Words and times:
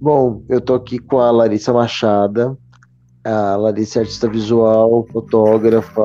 Bom, 0.00 0.42
eu 0.50 0.60
tô 0.60 0.74
aqui 0.74 0.98
com 0.98 1.18
a 1.18 1.30
Larissa 1.30 1.72
Machada. 1.72 2.56
A 3.24 3.56
Larissa 3.56 3.98
é 3.98 4.02
artista 4.02 4.28
visual, 4.28 5.06
fotógrafa, 5.10 6.02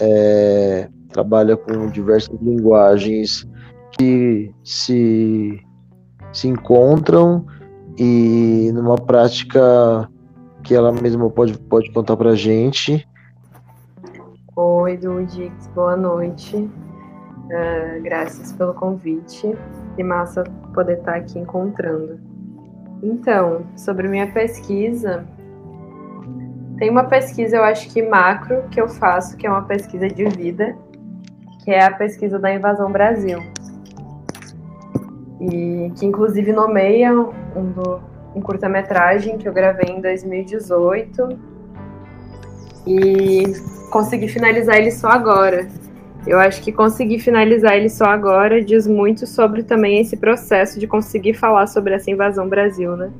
é, 0.00 0.88
trabalha 1.12 1.56
com 1.56 1.90
diversas 1.90 2.34
linguagens 2.40 3.46
que 3.92 4.50
se, 4.64 5.60
se 6.32 6.48
encontram 6.48 7.44
e 7.98 8.70
numa 8.72 8.96
prática 8.96 10.08
que 10.66 10.74
ela 10.74 10.90
mesma 10.90 11.30
pode, 11.30 11.56
pode 11.56 11.90
contar 11.92 12.16
pra 12.16 12.34
gente. 12.34 13.08
Oi, 14.56 14.96
Dudix, 14.96 15.68
boa 15.68 15.96
noite. 15.96 16.56
Uh, 16.56 18.02
graças 18.02 18.52
pelo 18.52 18.74
convite. 18.74 19.56
Que 19.94 20.02
massa 20.02 20.42
poder 20.74 20.98
estar 20.98 21.14
aqui 21.14 21.38
encontrando. 21.38 22.18
Então, 23.00 23.64
sobre 23.76 24.08
minha 24.08 24.32
pesquisa, 24.32 25.24
tem 26.78 26.90
uma 26.90 27.04
pesquisa, 27.04 27.56
eu 27.56 27.64
acho 27.64 27.88
que 27.90 28.02
macro, 28.02 28.64
que 28.70 28.80
eu 28.80 28.88
faço, 28.88 29.36
que 29.36 29.46
é 29.46 29.50
uma 29.50 29.62
pesquisa 29.62 30.08
de 30.08 30.24
vida, 30.24 30.76
que 31.62 31.70
é 31.70 31.84
a 31.84 31.92
pesquisa 31.92 32.38
da 32.38 32.52
Invasão 32.52 32.90
Brasil. 32.90 33.38
E 35.40 35.92
que 35.96 36.04
inclusive 36.04 36.52
nomeia 36.52 37.12
um, 37.12 37.70
do, 37.70 38.00
um 38.36 38.40
curta-metragem 38.42 39.38
que 39.38 39.48
eu 39.48 39.52
gravei 39.52 39.96
em 39.96 40.00
2018 40.02 41.38
e 42.86 43.44
consegui 43.90 44.28
finalizar 44.28 44.76
ele 44.76 44.90
só 44.90 45.08
agora. 45.08 45.66
Eu 46.26 46.38
acho 46.38 46.60
que 46.60 46.70
conseguir 46.70 47.18
finalizar 47.18 47.76
ele 47.76 47.88
só 47.88 48.04
agora 48.04 48.62
diz 48.62 48.86
muito 48.86 49.26
sobre 49.26 49.62
também 49.62 50.00
esse 50.00 50.18
processo 50.18 50.78
de 50.78 50.86
conseguir 50.86 51.32
falar 51.32 51.66
sobre 51.66 51.94
essa 51.94 52.10
invasão 52.10 52.46
Brasil, 52.46 52.94
né? 52.94 53.10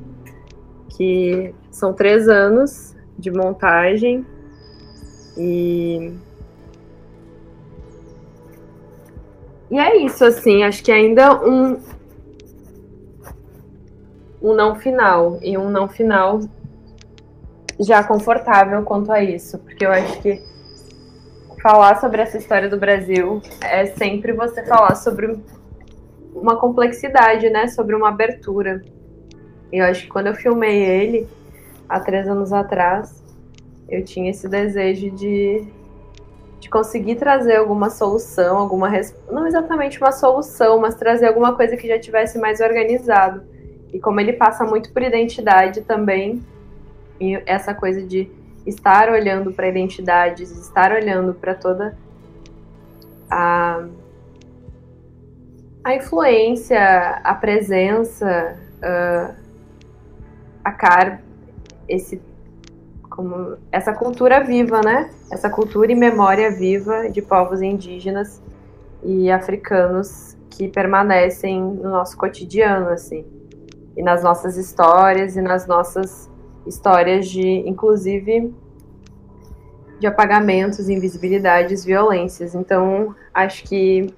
Que 0.89 1.55
são 1.71 1.93
três 1.93 2.27
anos 2.27 2.95
de 3.17 3.31
montagem 3.31 4.23
e 5.35 6.13
e 9.71 9.79
é 9.79 9.97
isso 9.97 10.23
assim 10.23 10.63
acho 10.63 10.83
que 10.83 10.91
ainda 10.91 11.33
um 11.43 11.79
um 14.41 14.53
não 14.53 14.75
final 14.75 15.39
e 15.41 15.57
um 15.57 15.69
não 15.69 15.87
final 15.87 16.39
já 17.79 18.03
confortável 18.03 18.83
quanto 18.83 19.11
a 19.11 19.21
isso 19.21 19.57
porque 19.59 19.85
eu 19.85 19.91
acho 19.91 20.21
que 20.21 20.41
falar 21.61 21.99
sobre 21.99 22.21
essa 22.21 22.37
história 22.37 22.69
do 22.69 22.77
Brasil 22.77 23.41
é 23.61 23.85
sempre 23.87 24.31
você 24.31 24.63
falar 24.63 24.95
sobre 24.95 25.37
uma 26.33 26.55
complexidade, 26.55 27.49
né? 27.49 27.67
Sobre 27.67 27.95
uma 27.95 28.09
abertura. 28.09 28.81
Eu 29.71 29.85
acho 29.85 30.03
que 30.03 30.07
quando 30.07 30.27
eu 30.27 30.35
filmei 30.35 30.83
ele, 30.83 31.27
há 31.89 31.99
três 31.99 32.27
anos 32.27 32.53
atrás, 32.53 33.21
eu 33.89 34.03
tinha 34.05 34.29
esse 34.29 34.47
desejo 34.47 35.11
de, 35.11 35.67
de 36.59 36.69
conseguir 36.69 37.15
trazer 37.15 37.57
alguma 37.57 37.89
solução, 37.89 38.57
alguma 38.57 38.89
não 39.31 39.47
exatamente 39.47 39.99
uma 39.99 40.11
solução, 40.11 40.79
mas 40.79 40.95
trazer 40.95 41.27
alguma 41.27 41.55
coisa 41.55 41.75
que 41.75 41.87
já 41.87 41.99
tivesse 41.99 42.37
mais 42.37 42.61
organizado. 42.61 43.43
E 43.93 43.99
como 43.99 44.19
ele 44.19 44.33
passa 44.33 44.65
muito 44.65 44.91
por 44.91 45.01
identidade 45.01 45.81
também, 45.81 46.43
e 47.19 47.41
essa 47.45 47.73
coisa 47.73 48.03
de 48.03 48.29
estar 48.65 49.09
olhando 49.09 49.51
para 49.51 49.67
identidades, 49.67 50.51
estar 50.51 50.91
olhando 50.91 51.33
para 51.33 51.55
toda 51.55 51.97
a, 53.29 53.87
a 55.83 55.95
influência, 55.95 57.21
a 57.23 57.33
presença, 57.33 58.57
uh, 58.77 59.35
a 60.63 60.71
cara, 60.71 61.21
esse 61.87 62.21
como 63.09 63.57
essa 63.71 63.93
cultura 63.93 64.43
viva, 64.43 64.81
né? 64.81 65.09
Essa 65.31 65.49
cultura 65.49 65.91
e 65.91 65.95
memória 65.95 66.51
viva 66.51 67.09
de 67.09 67.19
povos 67.19 67.63
indígenas 67.63 68.39
e 69.01 69.31
africanos 69.31 70.37
que 70.51 70.67
permanecem 70.67 71.59
no 71.59 71.89
nosso 71.89 72.15
cotidiano, 72.15 72.89
assim, 72.89 73.25
e 73.97 74.03
nas 74.03 74.23
nossas 74.23 74.55
histórias 74.55 75.35
e 75.35 75.41
nas 75.41 75.65
nossas 75.65 76.29
histórias 76.67 77.27
de, 77.27 77.67
inclusive, 77.67 78.53
de 79.99 80.05
apagamentos, 80.05 80.87
invisibilidades, 80.87 81.83
violências. 81.83 82.53
Então, 82.53 83.15
acho 83.33 83.63
que 83.63 84.13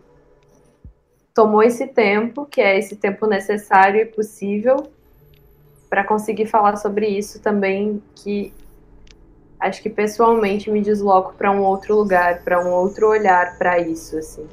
tomou 1.33 1.63
esse 1.63 1.87
tempo, 1.87 2.45
que 2.45 2.59
é 2.59 2.77
esse 2.77 2.97
tempo 2.97 3.25
necessário 3.25 4.01
e 4.01 4.05
possível, 4.05 4.91
para 5.89 6.03
conseguir 6.03 6.47
falar 6.47 6.75
sobre 6.75 7.07
isso 7.07 7.41
também, 7.41 8.03
que 8.13 8.53
acho 9.57 9.81
que 9.81 9.89
pessoalmente 9.89 10.69
me 10.69 10.81
desloco 10.81 11.33
para 11.35 11.51
um 11.51 11.61
outro 11.61 11.95
lugar, 11.95 12.43
para 12.43 12.61
um 12.65 12.69
outro 12.69 13.07
olhar 13.07 13.57
para 13.57 13.79
isso, 13.79 14.17
assim, 14.17 14.45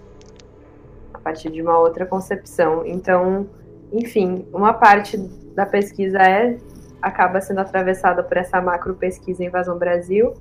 a 1.13 1.19
partir 1.19 1.51
de 1.51 1.61
uma 1.61 1.77
outra 1.79 2.07
concepção. 2.07 2.87
Então, 2.87 3.49
enfim, 3.97 4.47
uma 4.53 4.75
parte 4.75 5.17
da 5.55 5.65
pesquisa 5.65 6.19
é 6.19 6.59
acaba 7.01 7.41
sendo 7.41 7.61
atravessada 7.61 8.23
por 8.23 8.37
essa 8.37 8.61
macro 8.61 8.95
pesquisa 8.95 9.45
Invasão 9.45 9.79
Brasil, 9.79 10.35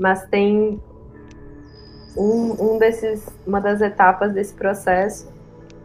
mas 0.00 0.24
tem 0.26 0.80
um, 2.16 2.74
um 2.74 2.78
desses, 2.78 3.26
uma 3.46 3.60
das 3.60 3.80
etapas 3.80 4.32
desse 4.32 4.54
processo 4.54 5.32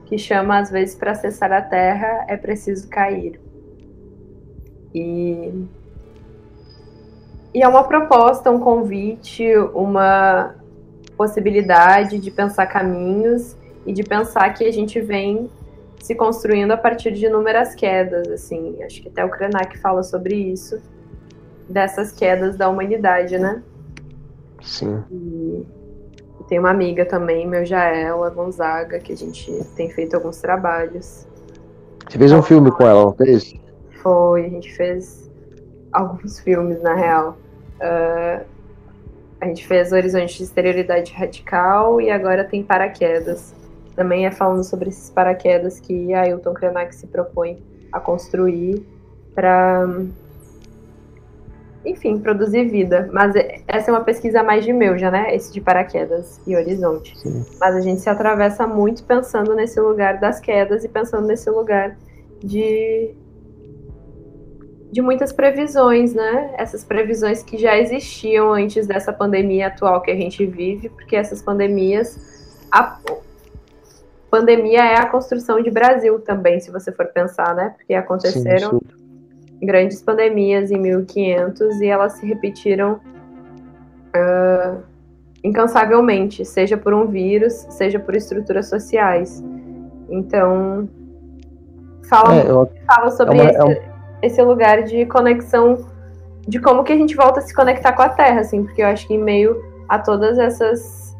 que 0.06 0.18
chama 0.18 0.60
às 0.60 0.70
vezes 0.70 0.96
para 0.96 1.12
acessar 1.12 1.52
a 1.52 1.62
Terra 1.62 2.26
é 2.28 2.38
preciso 2.38 2.88
cair. 2.88 3.40
E, 4.94 5.68
e 7.54 7.62
é 7.62 7.68
uma 7.68 7.84
proposta, 7.84 8.50
um 8.50 8.60
convite, 8.60 9.46
uma 9.74 10.56
possibilidade 11.18 12.20
de 12.20 12.32
pensar 12.32 12.68
caminhos 12.68 13.58
e 13.86 13.92
de 13.92 14.04
pensar 14.04 14.54
que 14.54 14.64
a 14.64 14.72
gente 14.72 15.02
vem 15.02 15.50
se 16.00 16.16
construindo 16.16 16.72
a 16.72 16.78
partir 16.78 17.12
de 17.12 17.25
inúmeras 17.25 17.75
quedas, 17.75 18.28
assim, 18.30 18.81
acho 18.84 19.02
que 19.02 19.09
até 19.09 19.25
o 19.25 19.30
Krenak 19.30 19.78
fala 19.78 20.03
sobre 20.03 20.35
isso, 20.35 20.81
dessas 21.68 22.12
quedas 22.12 22.56
da 22.56 22.69
humanidade, 22.69 23.38
né? 23.38 23.62
Sim. 24.62 25.03
E, 25.12 25.66
tem 26.47 26.59
uma 26.59 26.69
amiga 26.69 27.06
também, 27.06 27.46
meu 27.46 27.66
Jaela 27.66 28.30
Gonzaga, 28.30 29.00
que 29.00 29.12
a 29.12 29.18
gente 29.18 29.52
tem 29.75 29.90
feito 29.90 30.16
alguns 30.16 30.40
trabalhos. 30.40 31.28
Você 32.07 32.18
fez 32.18 32.31
um 32.31 32.41
filme 32.41 32.72
com 32.72 32.84
ela, 32.88 33.03
não 33.03 33.13
fez? 33.13 33.53
Foi, 34.02 34.46
a 34.46 34.50
gente 34.50 34.74
fez 34.74 35.30
alguns 35.91 36.40
filmes, 36.40 36.81
na 36.81 36.94
real. 36.94 37.38
Uh, 37.81 38.46
a 39.41 39.46
gente 39.46 39.68
fez 39.68 39.91
Horizonte 39.91 40.38
de 40.38 40.44
Exterioridade 40.44 41.12
Radical 41.13 42.00
e 42.00 42.09
agora 42.09 42.46
tem 42.46 42.63
Paraquedas 42.63 43.53
também 43.97 44.28
é 44.28 44.31
falando 44.31 44.63
sobre 44.63 44.90
esses 44.90 45.09
paraquedas 45.09 45.80
que 45.80 46.13
a 46.13 46.22
Ailton 46.22 46.53
Krenak 46.53 46.96
se 46.96 47.08
propõe 47.08 47.58
a 47.91 48.00
construir 48.00 48.85
para, 49.34 49.88
enfim, 51.84 52.19
produzir 52.19 52.66
vida. 52.69 53.09
Mas 53.12 53.34
essa 53.68 53.90
é 53.90 53.94
uma 53.94 54.03
pesquisa 54.03 54.44
mais 54.44 54.63
de 54.63 54.72
meu 54.72 55.00
já, 55.00 55.09
né? 55.09 55.36
Esse 55.36 55.52
de 55.52 55.59
paraquedas 55.59 56.40
e 56.46 56.56
horizonte. 56.56 57.18
Sim. 57.19 57.44
Mas 57.59 57.75
a 57.75 57.81
gente 57.81 58.00
se 58.00 58.09
atravessa 58.09 58.68
muito 58.68 59.03
pensando 59.03 59.56
nesse 59.56 59.80
lugar 59.80 60.19
das 60.19 60.40
quedas 60.40 60.84
e 60.86 60.88
pensando 60.88 61.25
nesse 61.25 61.50
lugar 61.50 61.97
de 62.40 63.16
de 64.90 65.02
muitas 65.02 65.34
previsões, 65.34 66.13
né? 66.13 66.53
Essas 66.57 66.84
previsões 66.84 67.44
que 67.44 67.57
já 67.57 67.77
existiam 67.77 68.54
antes 68.54 68.88
dessa 68.88 69.12
pandemia 69.12 69.68
atual 69.68 70.01
que 70.01 70.10
a 70.10 70.16
gente 70.16 70.45
vive, 70.45 70.88
porque 70.88 71.16
essas 71.16 71.42
pandemias 71.42 72.18
pandemia 74.29 74.83
é 74.85 74.95
a 74.95 75.06
construção 75.06 75.62
de 75.62 75.71
Brasil 75.71 76.19
também, 76.19 76.59
se 76.59 76.71
você 76.71 76.91
for 76.91 77.07
pensar, 77.07 77.56
né? 77.56 77.74
Porque 77.77 77.94
aconteceram 77.94 78.71
sim, 78.71 78.79
sim. 78.79 79.65
grandes 79.65 80.01
pandemias 80.01 80.71
em 80.71 80.79
1500 80.79 81.81
e 81.81 81.88
elas 81.88 82.13
se 82.13 82.25
repetiram 82.25 83.00
uh, 84.15 84.81
incansavelmente, 85.44 86.44
seja 86.45 86.77
por 86.77 86.94
um 86.94 87.07
vírus, 87.07 87.53
seja 87.69 88.00
por 88.00 88.15
estruturas 88.15 88.68
sociais. 88.68 89.44
Então, 90.09 90.89
fala, 92.09 92.35
é, 92.35 92.50
eu, 92.50 92.69
fala 92.85 93.12
sobre 93.12 93.38
é 93.38 93.41
uma, 93.41 93.50
esse, 93.50 93.59
é 93.59 93.63
um... 93.63 93.75
esse 94.21 94.41
lugar 94.41 94.83
de 94.83 95.06
conexão, 95.06 95.85
de 96.47 96.59
como 96.59 96.83
que 96.83 96.94
a 96.94 96.97
gente 96.97 97.15
volta 97.15 97.39
a 97.39 97.44
se 97.44 97.53
conectar 97.53 97.94
com 97.94 98.01
a 98.01 98.09
Terra, 98.09 98.41
assim, 98.41 98.63
porque 98.63 98.81
eu 98.81 98.88
acho 98.88 99.07
que 99.07 99.13
em 99.13 99.24
meio 99.24 99.62
a 99.88 100.00
todas 100.00 100.38
essas 100.38 101.15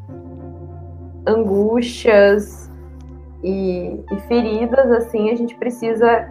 angústias, 1.26 2.67
e, 3.44 4.04
e 4.12 4.20
feridas, 4.28 4.92
assim, 4.92 5.30
a 5.30 5.36
gente 5.36 5.56
precisa 5.56 6.30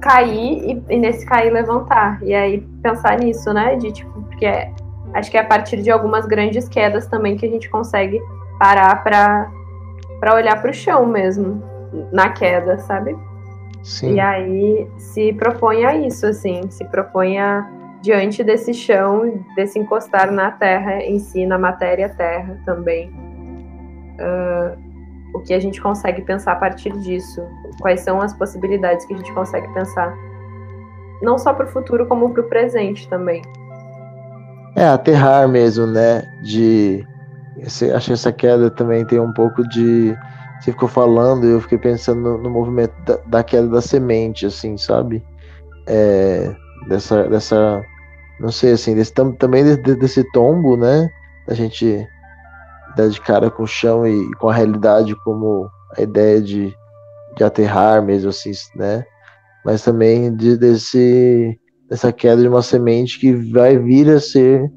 cair 0.00 0.82
e, 0.88 0.94
e, 0.94 0.98
nesse 0.98 1.26
cair 1.26 1.52
levantar. 1.52 2.22
E 2.22 2.34
aí 2.34 2.60
pensar 2.82 3.18
nisso, 3.18 3.52
né? 3.52 3.76
De 3.76 3.92
tipo, 3.92 4.22
porque 4.22 4.46
é, 4.46 4.72
acho 5.14 5.30
que 5.30 5.36
é 5.36 5.40
a 5.40 5.46
partir 5.46 5.82
de 5.82 5.90
algumas 5.90 6.26
grandes 6.26 6.68
quedas 6.68 7.06
também 7.06 7.36
que 7.36 7.46
a 7.46 7.50
gente 7.50 7.68
consegue 7.68 8.20
parar 8.58 9.02
para 9.02 9.50
para 10.20 10.34
olhar 10.34 10.60
para 10.62 10.70
o 10.70 10.74
chão 10.74 11.04
mesmo 11.04 11.62
na 12.10 12.30
queda, 12.30 12.78
sabe? 12.78 13.14
Sim. 13.82 14.14
E 14.14 14.20
aí 14.20 14.88
se 14.96 15.32
propõe 15.34 15.84
a 15.84 15.94
isso, 15.94 16.26
assim, 16.26 16.62
se 16.70 16.84
propõe 16.86 17.38
a 17.38 17.70
diante 18.02 18.42
desse 18.42 18.72
chão, 18.72 19.44
desse 19.54 19.78
encostar 19.78 20.30
na 20.30 20.50
terra 20.50 21.02
em 21.02 21.18
si, 21.18 21.44
na 21.44 21.58
matéria 21.58 22.08
terra 22.08 22.58
também. 22.64 23.10
Uh, 24.18 24.85
o 25.36 25.40
que 25.40 25.52
a 25.52 25.60
gente 25.60 25.80
consegue 25.80 26.22
pensar 26.22 26.52
a 26.52 26.56
partir 26.56 26.90
disso? 26.98 27.42
Quais 27.80 28.00
são 28.00 28.20
as 28.20 28.32
possibilidades 28.32 29.04
que 29.04 29.12
a 29.12 29.16
gente 29.16 29.32
consegue 29.34 29.68
pensar? 29.74 30.14
Não 31.20 31.36
só 31.38 31.52
para 31.52 31.66
o 31.66 31.68
futuro, 31.68 32.06
como 32.06 32.30
para 32.30 32.40
o 32.40 32.48
presente 32.48 33.06
também. 33.08 33.42
É, 34.74 34.86
aterrar 34.86 35.46
mesmo, 35.48 35.86
né? 35.86 36.22
De. 36.42 37.06
Esse, 37.58 37.90
acho 37.90 38.06
que 38.06 38.12
essa 38.12 38.32
queda 38.32 38.70
também 38.70 39.04
tem 39.04 39.20
um 39.20 39.32
pouco 39.32 39.66
de. 39.68 40.16
Você 40.60 40.72
ficou 40.72 40.88
falando, 40.88 41.44
eu 41.44 41.60
fiquei 41.60 41.78
pensando 41.78 42.20
no, 42.20 42.38
no 42.38 42.50
movimento 42.50 42.94
da, 43.04 43.18
da, 43.26 43.44
queda 43.44 43.68
da 43.68 43.82
semente, 43.82 44.46
assim, 44.46 44.76
sabe? 44.78 45.22
É, 45.86 46.54
dessa, 46.88 47.24
dessa 47.28 47.82
não 48.40 48.50
sei, 48.50 48.72
assim, 48.72 48.94
desse, 48.94 49.12
também 49.12 49.64
desse 49.64 50.24
tombo, 50.32 50.76
né? 50.76 51.10
A 51.46 51.54
gente 51.54 52.06
dar 52.96 53.08
de 53.08 53.20
cara 53.20 53.50
com 53.50 53.62
o 53.62 53.66
chão 53.66 54.06
e 54.06 54.34
com 54.36 54.48
a 54.48 54.54
realidade 54.54 55.14
como 55.24 55.68
a 55.96 56.02
ideia 56.02 56.40
de, 56.40 56.74
de 57.36 57.44
aterrar 57.44 58.02
mesmo, 58.02 58.30
assim, 58.30 58.52
né? 58.74 59.04
Mas 59.64 59.82
também 59.82 60.34
de, 60.34 60.56
desse, 60.56 61.58
dessa 61.88 62.12
queda 62.12 62.42
de 62.42 62.48
uma 62.48 62.62
semente 62.62 63.18
que 63.18 63.32
vai 63.32 63.78
vir 63.78 64.08
a 64.10 64.20
ser, 64.20 64.70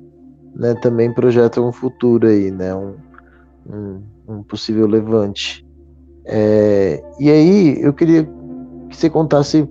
né? 0.56 0.76
Também 0.82 1.14
projeta 1.14 1.62
um 1.62 1.72
futuro 1.72 2.28
aí, 2.28 2.52
né? 2.52 2.76
Um, 2.76 2.96
um, 3.68 4.04
um 4.28 4.44
possível 4.44 4.88
levante. 4.88 5.66
É, 6.26 7.02
e 7.20 7.30
aí, 7.30 7.82
eu 7.82 7.94
queria 7.94 8.24
que 8.90 8.96
você 8.96 9.10
contasse 9.10 9.68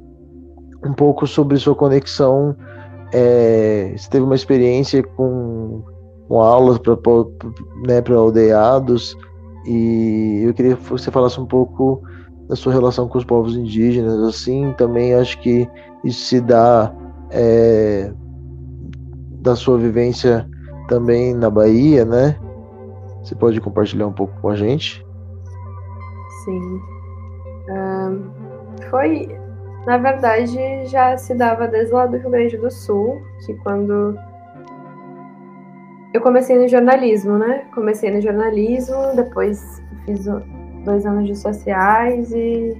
um 0.85 0.93
pouco 0.93 1.27
sobre 1.27 1.57
sua 1.59 1.75
conexão 1.75 2.57
é, 3.13 3.95
você 3.97 4.09
teve 4.11 4.25
uma 4.25 4.35
experiência 4.35 5.03
com, 5.03 5.83
com 6.29 6.41
aulas 6.41 6.79
para 6.79 6.95
né, 7.87 8.03
aldeados 8.15 9.17
e 9.65 10.43
eu 10.45 10.55
queria 10.55 10.77
que 10.77 10.83
você 10.85 11.11
falasse 11.11 11.41
um 11.41 11.47
pouco 11.47 12.03
da 12.49 12.57
sua 12.57 12.73
relação 12.73 13.09
com 13.09 13.19
os 13.19 13.25
povos 13.25 13.57
indígenas, 13.57 14.19
assim, 14.23 14.73
também 14.79 15.15
acho 15.15 15.39
que 15.41 15.69
isso 16.05 16.21
se 16.27 16.41
dá 16.41 16.95
é, 17.31 18.13
da 19.41 19.55
sua 19.55 19.77
vivência 19.77 20.49
também 20.89 21.35
na 21.35 21.51
Bahia, 21.51 22.05
né? 22.05 22.39
Você 23.23 23.35
pode 23.35 23.61
compartilhar 23.61 24.07
um 24.07 24.13
pouco 24.13 24.33
com 24.41 24.49
a 24.49 24.57
gente? 24.57 25.05
Sim. 26.45 26.81
Foi 28.91 29.29
na 29.89 29.97
verdade, 29.97 30.85
já 30.85 31.17
se 31.17 31.35
dava 31.35 31.67
desde 31.67 31.95
lá 31.95 32.05
do 32.05 32.19
Rio 32.19 32.29
Grande 32.29 32.59
do 32.59 32.71
Sul, 32.71 33.23
que 33.47 33.55
quando 33.55 34.19
eu 36.13 36.21
comecei 36.21 36.59
no 36.59 36.69
jornalismo, 36.69 37.39
né? 37.39 37.65
Comecei 37.75 38.11
no 38.11 38.21
jornalismo, 38.21 39.15
depois 39.15 39.83
fiz 40.05 40.27
dois 40.85 41.05
anos 41.05 41.27
de 41.27 41.37
sociais 41.37 42.31
e, 42.33 42.77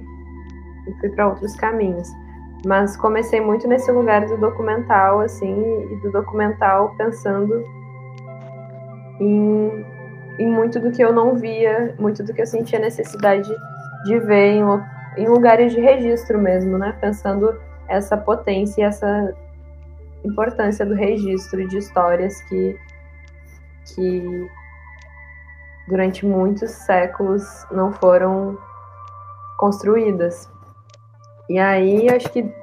e 0.87 0.93
fui 0.99 1.09
para 1.09 1.27
outros 1.27 1.55
caminhos. 1.55 2.09
Mas 2.65 2.97
comecei 2.97 3.39
muito 3.39 3.67
nesse 3.67 3.91
lugar 3.91 4.25
do 4.25 4.37
documental, 4.37 5.21
assim, 5.21 5.55
e 5.91 5.95
do 5.97 6.11
documental 6.11 6.93
pensando 6.97 7.63
em, 9.19 9.85
em 10.39 10.47
muito 10.47 10.79
do 10.79 10.91
que 10.91 11.01
eu 11.01 11.13
não 11.13 11.35
via, 11.35 11.95
muito 11.99 12.23
do 12.23 12.33
que 12.33 12.41
eu 12.41 12.47
sentia 12.47 12.79
necessidade 12.79 13.49
de 14.05 14.19
ver 14.19 14.55
em 14.55 14.63
em 15.17 15.27
lugares 15.27 15.73
de 15.73 15.81
registro 15.81 16.39
mesmo, 16.39 16.77
né? 16.77 16.95
Pensando 17.01 17.59
essa 17.87 18.15
potência 18.15 18.81
e 18.81 18.83
essa 18.85 19.33
importância 20.23 20.85
do 20.85 20.93
registro 20.93 21.67
de 21.67 21.77
histórias 21.77 22.41
que, 22.43 22.77
que 23.95 24.49
durante 25.87 26.25
muitos 26.25 26.71
séculos 26.71 27.43
não 27.71 27.91
foram 27.91 28.57
construídas. 29.57 30.49
E 31.49 31.57
aí, 31.57 32.07
acho 32.09 32.29
que 32.31 32.53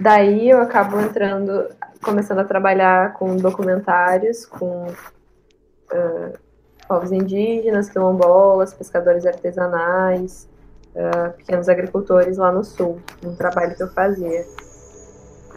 daí 0.00 0.50
eu 0.50 0.60
acabo 0.60 1.00
entrando, 1.00 1.68
começando 2.02 2.40
a 2.40 2.44
trabalhar 2.44 3.14
com 3.14 3.36
documentários, 3.36 4.44
com 4.44 4.88
uh, 4.88 6.38
povos 6.88 7.12
indígenas, 7.12 7.88
quilombolas, 7.88 8.74
pescadores 8.74 9.24
artesanais, 9.24 10.48
uh, 10.96 11.32
pequenos 11.36 11.68
agricultores 11.68 12.36
lá 12.36 12.50
no 12.50 12.64
sul, 12.64 13.00
um 13.24 13.36
trabalho 13.36 13.76
que 13.76 13.82
eu 13.82 13.88
fazia. 13.92 14.44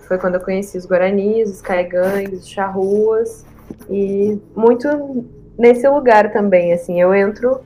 Foi 0.04 0.20
quando 0.20 0.36
eu 0.36 0.42
conheci 0.42 0.78
os 0.78 0.86
guaranis, 0.86 1.50
os 1.50 1.62
caigangues, 1.62 2.42
os 2.42 2.48
charruas, 2.48 3.44
e 3.90 4.40
muito 4.56 5.26
nesse 5.58 5.88
lugar 5.88 6.32
também, 6.32 6.74
assim, 6.74 7.00
eu 7.00 7.14
entro 7.14 7.62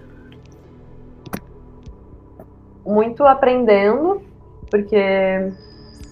muito 2.86 3.24
aprendendo, 3.24 4.22
porque 4.70 5.52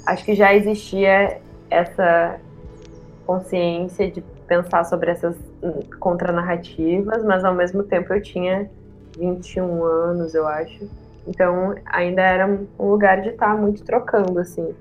acho 0.05 0.25
que 0.25 0.35
já 0.35 0.53
existia 0.53 1.41
essa 1.69 2.39
consciência 3.25 4.09
de 4.09 4.21
pensar 4.47 4.85
sobre 4.85 5.11
essas 5.11 5.35
contranarrativas, 5.99 7.23
mas 7.23 7.43
ao 7.43 7.53
mesmo 7.53 7.83
tempo 7.83 8.13
eu 8.13 8.21
tinha 8.21 8.69
21 9.17 9.83
anos, 9.83 10.33
eu 10.33 10.47
acho. 10.47 10.87
Então, 11.27 11.75
ainda 11.85 12.21
era 12.21 12.47
um 12.79 12.89
lugar 12.89 13.21
de 13.21 13.29
estar 13.29 13.53
tá 13.53 13.57
muito 13.57 13.83
trocando, 13.83 14.39
assim. 14.39 14.73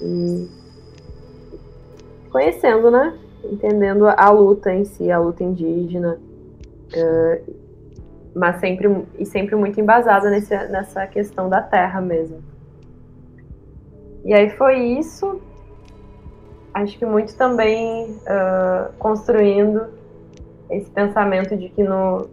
E 0.00 0.48
conhecendo, 2.30 2.90
né? 2.90 3.18
Entendendo 3.44 4.06
a 4.06 4.30
luta 4.30 4.72
em 4.72 4.84
si, 4.84 5.10
a 5.10 5.18
luta 5.18 5.42
indígena. 5.42 6.18
Uh, 6.94 7.62
mas 8.34 8.60
sempre, 8.60 9.04
e 9.18 9.26
sempre 9.26 9.54
muito 9.56 9.80
embasada 9.80 10.30
nesse, 10.30 10.54
nessa 10.68 11.06
questão 11.06 11.48
da 11.48 11.60
terra 11.60 12.00
mesmo. 12.00 12.42
E 14.24 14.32
aí 14.32 14.50
foi 14.50 14.78
isso. 14.78 15.40
Acho 16.72 16.98
que 16.98 17.04
muito 17.04 17.36
também 17.36 18.12
uh, 18.12 18.92
construindo 18.98 19.88
esse 20.70 20.90
pensamento 20.90 21.54
de 21.56 21.68
que 21.68 21.82
no, 21.82 22.28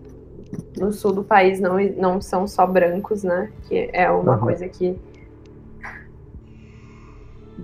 no 0.78 0.94
sul 0.94 1.12
do 1.12 1.24
país 1.24 1.60
não, 1.60 1.78
não 1.98 2.22
são 2.22 2.48
só 2.48 2.66
brancos, 2.66 3.24
né? 3.24 3.52
Que 3.68 3.90
é 3.92 4.10
uma 4.10 4.36
uhum. 4.36 4.40
coisa 4.40 4.68
que 4.70 4.98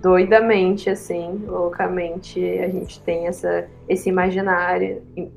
doidamente, 0.00 0.90
assim, 0.90 1.42
loucamente, 1.46 2.40
a 2.58 2.68
gente 2.68 3.00
tem 3.00 3.26
essa, 3.26 3.66
esse 3.88 4.08
imaginário 4.08 5.02
em, 5.16 5.32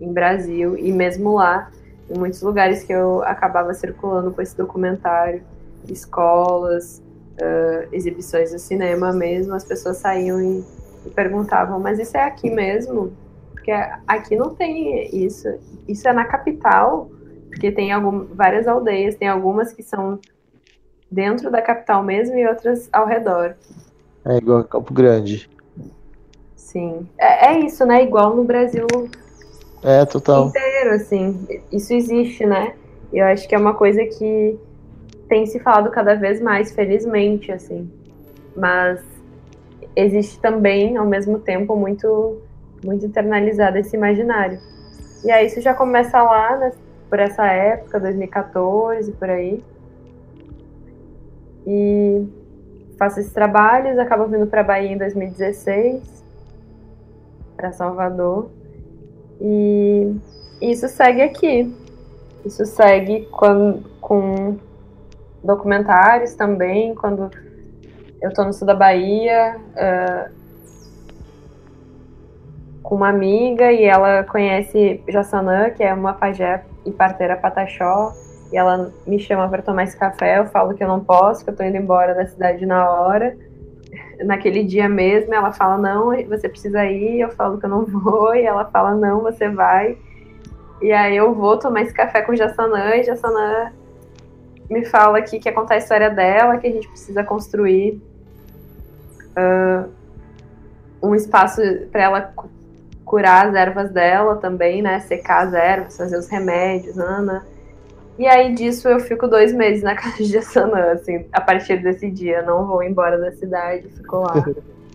em 0.00 0.12
Brasil 0.12 0.76
e 0.76 0.92
mesmo 0.92 1.34
lá, 1.34 1.70
em 2.08 2.18
muitos 2.18 2.42
lugares 2.42 2.82
que 2.82 2.92
eu 2.92 3.22
acabava 3.22 3.72
circulando 3.72 4.32
com 4.32 4.42
esse 4.42 4.56
documentário, 4.56 5.42
escolas, 5.88 7.00
uh, 7.40 7.88
exibições 7.92 8.52
do 8.52 8.58
cinema 8.58 9.12
mesmo, 9.12 9.54
as 9.54 9.64
pessoas 9.64 9.98
saíam 9.98 10.40
e, 10.40 10.64
e 11.06 11.10
perguntavam, 11.10 11.78
mas 11.78 11.98
isso 11.98 12.16
é 12.16 12.24
aqui 12.24 12.50
mesmo? 12.50 13.12
Porque 13.52 13.70
aqui 14.08 14.34
não 14.34 14.54
tem 14.54 15.14
isso. 15.24 15.48
Isso 15.86 16.08
é 16.08 16.12
na 16.12 16.24
capital, 16.24 17.10
porque 17.48 17.70
tem 17.70 17.92
algum, 17.92 18.24
várias 18.26 18.66
aldeias, 18.66 19.14
tem 19.14 19.28
algumas 19.28 19.72
que 19.72 19.82
são 19.82 20.18
dentro 21.10 21.50
da 21.50 21.62
capital 21.62 22.02
mesmo 22.02 22.36
e 22.36 22.46
outras 22.46 22.88
ao 22.92 23.06
redor. 23.06 23.54
É 24.24 24.36
igual 24.36 24.60
a 24.60 24.64
Campo 24.64 24.92
Grande. 24.92 25.48
Sim. 26.56 27.08
É, 27.18 27.52
é 27.54 27.60
isso, 27.60 27.84
né? 27.84 28.02
Igual 28.02 28.36
no 28.36 28.44
Brasil 28.44 28.86
é, 29.82 30.04
total. 30.04 30.48
inteiro, 30.48 30.90
assim. 30.90 31.46
Isso 31.72 31.92
existe, 31.92 32.46
né? 32.46 32.74
E 33.12 33.18
eu 33.18 33.26
acho 33.26 33.48
que 33.48 33.54
é 33.54 33.58
uma 33.58 33.74
coisa 33.74 34.04
que 34.04 34.58
tem 35.28 35.46
se 35.46 35.58
falado 35.60 35.90
cada 35.90 36.14
vez 36.14 36.40
mais, 36.40 36.72
felizmente, 36.72 37.50
assim. 37.50 37.90
Mas 38.56 39.00
existe 39.96 40.38
também, 40.40 40.96
ao 40.96 41.06
mesmo 41.06 41.38
tempo, 41.38 41.74
muito 41.76 42.38
muito 42.84 43.04
internalizado 43.04 43.76
esse 43.78 43.94
imaginário. 43.96 44.58
E 45.24 45.30
aí 45.30 45.46
isso 45.46 45.60
já 45.60 45.74
começa 45.74 46.22
lá, 46.22 46.56
né, 46.56 46.72
por 47.08 47.18
essa 47.18 47.46
época, 47.46 48.00
2014, 48.00 49.12
por 49.12 49.28
aí. 49.28 49.62
E 51.66 52.26
faço 53.00 53.18
esses 53.18 53.32
trabalhos, 53.32 53.98
acabo 53.98 54.26
vindo 54.26 54.46
para 54.46 54.62
Bahia 54.62 54.92
em 54.92 54.98
2016, 54.98 56.22
para 57.56 57.72
Salvador. 57.72 58.50
E 59.40 60.14
isso 60.60 60.86
segue 60.86 61.22
aqui. 61.22 61.74
Isso 62.44 62.66
segue 62.66 63.22
com, 63.30 63.82
com 64.02 64.58
documentários 65.42 66.34
também, 66.34 66.94
quando 66.94 67.30
eu 68.20 68.28
estou 68.28 68.44
no 68.44 68.52
sul 68.52 68.66
da 68.66 68.74
Bahia, 68.74 69.56
uh, 69.56 70.30
com 72.82 72.96
uma 72.96 73.08
amiga 73.08 73.72
e 73.72 73.82
ela 73.84 74.24
conhece 74.24 75.02
Jassanã, 75.08 75.70
que 75.70 75.82
é 75.82 75.94
uma 75.94 76.12
pajé 76.12 76.64
e 76.84 76.90
parteira 76.90 77.34
pataxó, 77.34 78.12
e 78.52 78.56
ela 78.56 78.92
me 79.06 79.18
chama 79.18 79.48
para 79.48 79.62
tomar 79.62 79.84
esse 79.84 79.96
café, 79.96 80.38
eu 80.38 80.46
falo 80.46 80.74
que 80.74 80.82
eu 80.82 80.88
não 80.88 81.00
posso, 81.00 81.44
que 81.44 81.50
eu 81.50 81.56
tô 81.56 81.62
indo 81.62 81.76
embora 81.76 82.14
da 82.14 82.26
cidade 82.26 82.66
na 82.66 82.90
hora. 82.90 83.36
Naquele 84.24 84.64
dia 84.64 84.88
mesmo, 84.88 85.32
ela 85.32 85.52
fala, 85.52 85.78
não, 85.78 86.10
você 86.26 86.48
precisa 86.48 86.84
ir, 86.84 87.20
eu 87.20 87.30
falo 87.30 87.58
que 87.58 87.66
eu 87.66 87.70
não 87.70 87.84
vou, 87.86 88.34
e 88.34 88.42
ela 88.42 88.64
fala, 88.66 88.94
não, 88.94 89.20
você 89.20 89.48
vai. 89.48 89.96
E 90.82 90.92
aí 90.92 91.16
eu 91.16 91.34
vou 91.34 91.58
tomar 91.58 91.82
esse 91.82 91.94
café 91.94 92.22
com 92.22 92.34
Jassanã, 92.34 92.96
e 92.96 93.04
Jassanã 93.04 93.72
me 94.68 94.84
fala 94.84 95.18
aqui 95.18 95.38
que 95.38 95.50
contar 95.52 95.74
a 95.74 95.78
história 95.78 96.10
dela, 96.10 96.58
que 96.58 96.66
a 96.66 96.70
gente 96.70 96.88
precisa 96.88 97.22
construir 97.22 98.00
uh, 99.36 99.90
um 101.02 101.14
espaço 101.14 101.60
para 101.90 102.02
ela 102.02 102.34
curar 103.04 103.48
as 103.48 103.54
ervas 103.54 103.90
dela 103.90 104.36
também, 104.36 104.82
né? 104.82 105.00
Secar 105.00 105.46
as 105.46 105.54
ervas, 105.54 105.96
fazer 105.96 106.16
os 106.16 106.28
remédios, 106.28 106.98
Ana. 106.98 107.44
E 108.20 108.26
aí 108.26 108.52
disso 108.52 108.86
eu 108.86 109.00
fico 109.00 109.26
dois 109.26 109.50
meses 109.50 109.82
na 109.82 109.94
casa 109.96 110.22
de 110.22 110.36
Assanã, 110.36 110.92
assim, 110.92 111.24
a 111.32 111.40
partir 111.40 111.82
desse 111.82 112.10
dia. 112.10 112.42
Não 112.42 112.66
vou 112.66 112.82
embora 112.82 113.18
da 113.18 113.32
cidade, 113.32 113.88
fico 113.88 114.18
lá. 114.18 114.34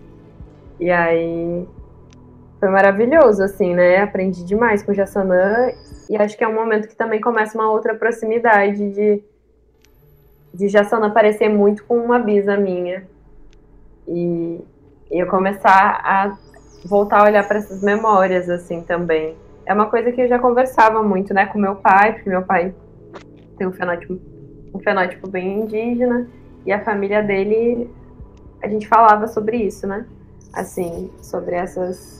e 0.78 0.88
aí 0.92 1.66
foi 2.60 2.68
maravilhoso, 2.68 3.42
assim, 3.42 3.74
né? 3.74 4.00
Aprendi 4.00 4.44
demais 4.44 4.80
com 4.80 4.92
o 4.92 4.94
Jassanã. 4.94 5.72
E 6.08 6.16
acho 6.16 6.38
que 6.38 6.44
é 6.44 6.46
um 6.46 6.54
momento 6.54 6.86
que 6.86 6.94
também 6.94 7.20
começa 7.20 7.58
uma 7.58 7.68
outra 7.68 7.96
proximidade 7.96 8.92
de, 8.92 9.20
de 10.54 10.68
Jassanã 10.68 11.10
parecer 11.10 11.48
muito 11.48 11.82
com 11.82 11.98
uma 11.98 12.20
bisa 12.20 12.56
minha. 12.56 13.08
E, 14.06 14.60
e 15.10 15.18
eu 15.18 15.26
começar 15.26 16.00
a 16.04 16.38
voltar 16.84 17.22
a 17.22 17.24
olhar 17.24 17.48
para 17.48 17.58
essas 17.58 17.82
memórias, 17.82 18.48
assim, 18.48 18.82
também. 18.82 19.34
É 19.66 19.74
uma 19.74 19.86
coisa 19.86 20.12
que 20.12 20.20
eu 20.20 20.28
já 20.28 20.38
conversava 20.38 21.02
muito, 21.02 21.34
né, 21.34 21.46
com 21.46 21.58
meu 21.58 21.74
pai, 21.74 22.12
porque 22.12 22.30
meu 22.30 22.42
pai 22.42 22.72
tem 23.56 23.66
um 23.66 23.72
fenótipo, 23.72 24.18
um 24.74 24.78
fenótipo 24.78 25.28
bem 25.28 25.60
indígena, 25.60 26.26
e 26.64 26.72
a 26.72 26.82
família 26.82 27.22
dele, 27.22 27.90
a 28.62 28.68
gente 28.68 28.88
falava 28.88 29.26
sobre 29.26 29.58
isso, 29.58 29.86
né? 29.86 30.06
Assim, 30.52 31.10
sobre 31.22 31.54
essas 31.54 32.16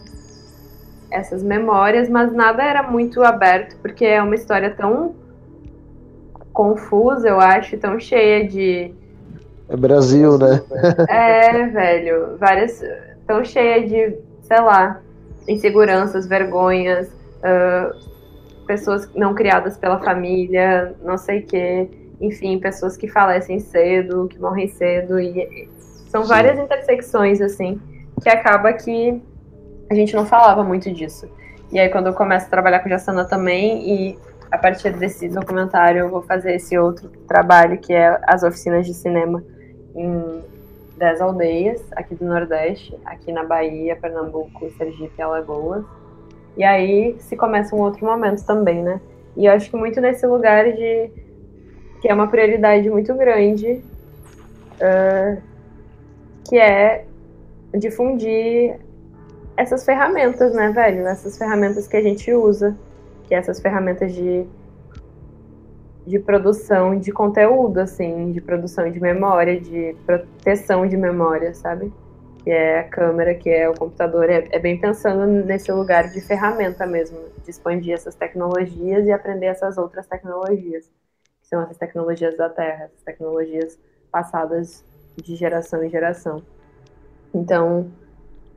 essas 1.09 1.41
memórias, 1.41 2.09
mas 2.09 2.33
nada 2.33 2.65
era 2.65 2.83
muito 2.83 3.23
aberto, 3.23 3.77
porque 3.81 4.05
é 4.05 4.21
uma 4.21 4.35
história 4.35 4.71
tão 4.71 5.15
confusa, 6.53 7.29
eu 7.29 7.39
acho, 7.41 7.79
tão 7.79 7.99
cheia 7.99 8.47
de. 8.47 8.93
É 9.69 9.77
Brasil, 9.77 10.37
né? 10.37 10.61
é, 11.09 11.67
velho. 11.69 12.37
Várias. 12.39 12.83
tão 13.25 13.45
cheia 13.45 13.87
de 13.87 14.19
sei 14.47 14.61
lá, 14.61 15.01
inseguranças, 15.49 16.27
vergonhas, 16.27 17.09
uh, 17.09 18.16
pessoas 18.67 19.09
não 19.15 19.35
criadas 19.35 19.77
pela 19.77 19.99
família, 19.99 20.95
não 21.03 21.17
sei 21.17 21.41
o 21.41 21.47
quê, 21.47 21.89
enfim, 22.21 22.59
pessoas 22.59 22.97
que 22.97 23.09
falecem 23.09 23.59
cedo, 23.59 24.27
que 24.29 24.39
morrem 24.39 24.69
cedo, 24.69 25.19
e 25.19 25.69
são 26.09 26.23
Sim. 26.23 26.29
várias 26.29 26.59
intersecções, 26.59 27.41
assim, 27.41 27.81
que 28.23 28.29
acaba 28.29 28.73
que 28.73 29.23
a 29.91 29.95
gente 29.95 30.15
não 30.15 30.27
falava 30.27 30.65
muito 30.65 30.93
disso. 30.93 31.29
E 31.73 31.79
aí, 31.79 31.89
quando 31.89 32.07
eu 32.07 32.15
começo 32.15 32.47
a 32.47 32.51
trabalhar 32.51 32.81
com 32.81 32.89
Jassana 32.89 33.25
também, 33.25 33.89
e 33.89 34.19
a 34.51 34.59
partir 34.59 34.91
desse 34.93 35.29
documentário 35.29 36.01
eu 36.01 36.09
vou 36.09 36.23
fazer 36.23 36.55
esse 36.55 36.79
outro 36.79 37.09
trabalho, 37.29 37.79
que 37.79 37.93
é 37.93 38.19
as 38.23 38.43
oficinas 38.43 38.87
de 38.87 38.95
cinema 38.95 39.43
em 39.95 40.43
das 40.97 41.21
aldeias 41.21 41.83
aqui 41.93 42.15
do 42.15 42.25
Nordeste, 42.25 42.97
aqui 43.05 43.31
na 43.31 43.45
Bahia, 43.45 43.97
Pernambuco, 43.97 44.71
Sergipe 44.79 45.13
e 45.19 45.23
Alagoas. 45.23 45.85
E 46.57 46.65
aí 46.65 47.17
se 47.21 47.37
começa 47.37 47.75
um 47.75 47.81
outro 47.81 48.05
momento 48.07 48.45
também, 48.45 48.83
né? 48.83 49.01
E 49.37 49.47
eu 49.47 49.53
acho 49.53 49.71
que 49.71 49.77
muito 49.77 50.01
nesse 50.01 50.27
lugar 50.27 50.65
de 50.73 51.11
que 52.01 52.09
é 52.09 52.15
uma 52.15 52.29
prioridade 52.29 52.89
muito 52.89 53.15
grande, 53.15 53.83
uh, 54.75 55.43
que 56.49 56.59
é 56.59 57.05
difundir 57.75 58.79
essas 59.57 59.85
ferramentas, 59.85 60.55
né, 60.55 60.71
velho? 60.71 61.07
Essas 61.07 61.37
ferramentas 61.37 61.87
que 61.87 61.97
a 61.97 62.03
gente 62.03 62.33
usa, 62.33 62.77
que 63.25 63.35
é 63.35 63.39
essas 63.39 63.61
ferramentas 63.61 64.15
de 64.15 64.47
de 66.07 66.21
produção 66.21 66.97
de 66.97 67.11
conteúdo, 67.11 67.79
assim, 67.79 68.31
de 68.31 68.41
produção 68.41 68.89
de 68.89 69.01
memória, 69.01 69.61
de 69.61 69.97
proteção 70.07 70.87
de 70.87 70.97
memória, 70.97 71.53
sabe? 71.53 71.93
Que 72.47 72.53
é 72.53 72.79
a 72.79 72.85
câmera, 72.85 73.35
que 73.35 73.51
é 73.51 73.69
o 73.69 73.75
computador, 73.75 74.31
é, 74.31 74.47
é 74.53 74.59
bem 74.61 74.79
pensando 74.81 75.27
nesse 75.27 75.73
lugar 75.73 76.09
de 76.09 76.21
ferramenta 76.21 76.87
mesmo, 76.87 77.19
de 77.43 77.51
expandir 77.51 77.93
essas 77.93 78.15
tecnologias 78.15 79.05
e 79.05 79.11
aprender 79.11 79.47
essas 79.47 79.77
outras 79.77 80.07
tecnologias, 80.07 80.87
que 81.43 81.49
são 81.49 81.61
essas 81.61 81.77
tecnologias 81.77 82.37
da 82.37 82.49
Terra, 82.49 82.85
essas 82.85 83.03
tecnologias 83.03 83.77
passadas 84.13 84.85
de 85.17 85.35
geração 85.35 85.83
em 85.83 85.91
geração. 85.91 86.41
Então, 87.35 87.91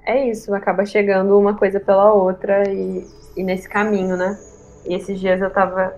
é 0.05 0.29
isso, 0.29 0.53
acaba 0.53 0.85
chegando 0.85 1.35
uma 1.35 1.57
coisa 1.57 1.79
pela 1.79 2.13
outra 2.13 2.71
e, 2.71 3.03
e 3.35 3.43
nesse 3.43 3.67
caminho, 3.67 4.15
né? 4.15 4.39
E 4.85 4.93
esses 4.93 5.19
dias 5.19 5.41
eu 5.41 5.49
tava 5.49 5.97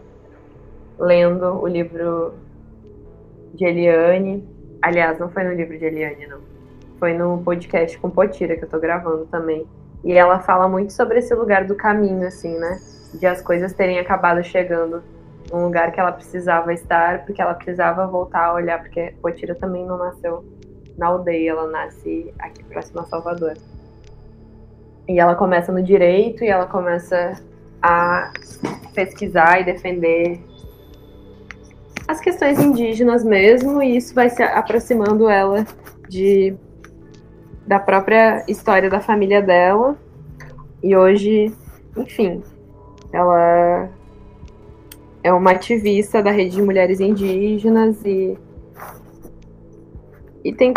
lendo 0.97 1.61
o 1.61 1.67
livro 1.67 2.35
de 3.53 3.65
Eliane. 3.65 4.47
Aliás, 4.81 5.19
não 5.19 5.29
foi 5.29 5.43
no 5.43 5.53
livro 5.53 5.77
de 5.77 5.83
Eliane, 5.83 6.25
não. 6.25 6.50
Foi 7.01 7.15
no 7.15 7.39
podcast 7.39 7.97
com 7.97 8.11
Potira, 8.11 8.55
que 8.55 8.63
eu 8.63 8.69
tô 8.69 8.79
gravando 8.79 9.25
também. 9.25 9.65
E 10.03 10.13
ela 10.13 10.39
fala 10.39 10.67
muito 10.67 10.93
sobre 10.93 11.17
esse 11.17 11.33
lugar 11.33 11.65
do 11.65 11.73
caminho, 11.73 12.27
assim, 12.27 12.55
né? 12.59 12.79
De 13.15 13.25
as 13.25 13.41
coisas 13.41 13.73
terem 13.73 13.97
acabado 13.97 14.43
chegando 14.43 15.01
num 15.51 15.63
lugar 15.65 15.91
que 15.91 15.99
ela 15.99 16.11
precisava 16.11 16.71
estar, 16.71 17.25
porque 17.25 17.41
ela 17.41 17.55
precisava 17.55 18.05
voltar 18.05 18.45
a 18.45 18.53
olhar, 18.53 18.79
porque 18.79 19.15
Potira 19.19 19.55
também 19.55 19.83
não 19.83 19.97
nasceu 19.97 20.45
na 20.95 21.07
aldeia, 21.07 21.49
ela 21.49 21.65
nasce 21.65 22.31
aqui 22.37 22.63
próximo 22.65 22.99
a 22.99 23.05
Salvador. 23.05 23.55
E 25.07 25.19
ela 25.19 25.33
começa 25.33 25.71
no 25.71 25.81
direito 25.81 26.43
e 26.43 26.49
ela 26.49 26.67
começa 26.67 27.41
a 27.81 28.31
pesquisar 28.93 29.59
e 29.59 29.63
defender 29.63 30.39
as 32.07 32.19
questões 32.19 32.59
indígenas 32.59 33.23
mesmo, 33.23 33.81
e 33.81 33.97
isso 33.97 34.13
vai 34.13 34.29
se 34.29 34.43
aproximando 34.43 35.27
ela 35.27 35.65
de 36.07 36.55
da 37.71 37.79
própria 37.79 38.43
história 38.49 38.89
da 38.89 38.99
família 38.99 39.41
dela. 39.41 39.97
E 40.83 40.93
hoje, 40.93 41.53
enfim, 41.95 42.43
ela 43.13 43.89
é 45.23 45.31
uma 45.31 45.51
ativista 45.51 46.21
da 46.21 46.31
rede 46.31 46.57
de 46.57 46.61
mulheres 46.61 46.99
indígenas 46.99 47.95
e 48.03 48.37
e 50.43 50.51
tem 50.51 50.73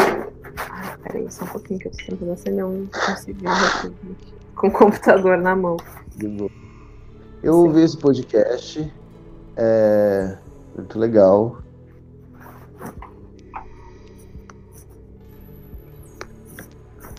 Ai, 0.70 0.96
peraí, 1.02 1.32
só 1.32 1.44
um 1.44 1.48
pouquinho 1.48 1.80
que 1.80 1.88
eu 1.88 1.90
tô 1.90 1.96
tentando 1.96 2.30
acender 2.30 2.64
um, 2.64 2.82
um 2.82 4.14
com 4.54 4.68
o 4.68 4.70
computador 4.70 5.36
na 5.36 5.56
mão. 5.56 5.76
Eu 7.42 7.56
ouvi 7.56 7.82
esse 7.82 7.98
podcast. 7.98 8.88
É, 9.56 10.36
muito 10.76 10.96
legal. 10.96 11.58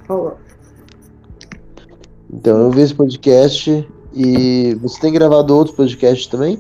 Olá. 0.08 0.36
Então, 2.32 2.60
eu 2.60 2.72
vi 2.72 2.82
esse 2.82 2.94
podcast 2.94 3.88
e 4.14 4.76
você 4.76 5.02
tem 5.02 5.12
gravado 5.12 5.56
outros 5.56 5.76
podcasts 5.76 6.28
também? 6.28 6.60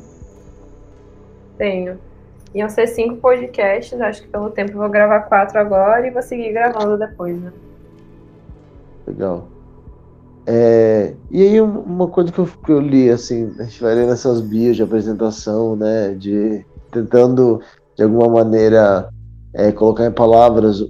Tenho. 1.58 2.00
Iam 2.56 2.70
ser 2.70 2.88
cinco 2.88 3.18
podcasts, 3.18 4.00
acho 4.02 4.24
que 4.24 4.30
pelo 4.30 4.50
tempo 4.50 4.72
eu 4.72 4.78
vou 4.78 4.90
gravar 4.90 5.22
quatro 5.22 5.60
agora 5.60 6.08
e 6.08 6.12
vou 6.12 6.22
seguir 6.24 6.54
gravando 6.54 6.98
depois, 6.98 7.40
né? 7.40 7.52
Legal. 9.06 9.48
É, 10.48 11.14
e 11.30 11.44
aí 11.44 11.62
uma 11.62 12.08
coisa 12.08 12.32
que 12.32 12.40
eu, 12.40 12.48
que 12.48 12.72
eu, 12.72 12.80
li, 12.80 13.10
assim, 13.10 13.54
a 13.60 13.64
gente 13.64 13.82
vai 13.82 13.94
ler 13.94 14.08
nessas 14.08 14.42
bios 14.42 14.75
de 14.75 14.84
apresentação, 14.84 15.75
né, 15.75 16.14
de 16.14 16.66
tentando 16.92 17.62
de 17.96 18.04
alguma 18.04 18.30
maneira 18.30 19.10
é, 19.54 19.72
colocar 19.72 20.06
em 20.06 20.12
palavras 20.12 20.82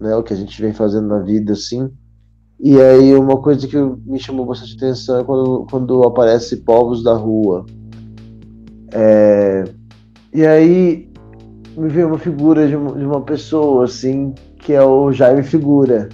né, 0.00 0.16
o 0.16 0.22
que 0.22 0.32
a 0.32 0.36
gente 0.36 0.60
vem 0.60 0.72
fazendo 0.72 1.06
na 1.06 1.18
vida, 1.18 1.52
assim. 1.52 1.92
E 2.62 2.78
aí 2.78 3.14
uma 3.14 3.38
coisa 3.38 3.66
que 3.66 3.76
me 3.78 4.18
chamou 4.18 4.44
bastante 4.44 4.76
atenção 4.76 5.20
é 5.20 5.24
quando, 5.24 5.66
quando 5.70 6.02
aparece 6.02 6.58
povos 6.58 7.02
da 7.02 7.14
rua. 7.14 7.64
É, 8.92 9.64
e 10.34 10.46
aí 10.46 11.08
me 11.76 11.88
veio 11.88 12.08
uma 12.08 12.18
figura 12.18 12.68
de 12.68 12.76
uma, 12.76 12.92
de 12.92 13.04
uma, 13.04 13.22
pessoa, 13.22 13.84
assim, 13.84 14.34
que 14.58 14.74
é 14.74 14.82
o 14.82 15.10
Jaime 15.10 15.42
Figura. 15.42 16.08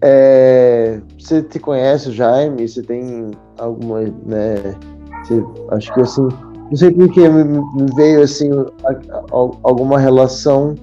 É, 0.00 1.00
você 1.18 1.42
te 1.42 1.58
conhece 1.58 2.10
o 2.10 2.12
Jaime? 2.12 2.68
Você 2.68 2.82
tem 2.82 3.32
alguma, 3.58 4.02
né? 4.02 4.76
Você, 5.24 5.42
acho 5.70 5.92
que 5.94 6.00
assim, 6.02 6.28
não 6.70 6.76
sei 6.76 6.92
porque 6.92 7.28
me, 7.28 7.42
me 7.44 7.94
veio 7.96 8.22
assim 8.22 8.50
a, 8.84 8.92
a, 8.92 9.50
alguma 9.64 9.98
relação 9.98 10.76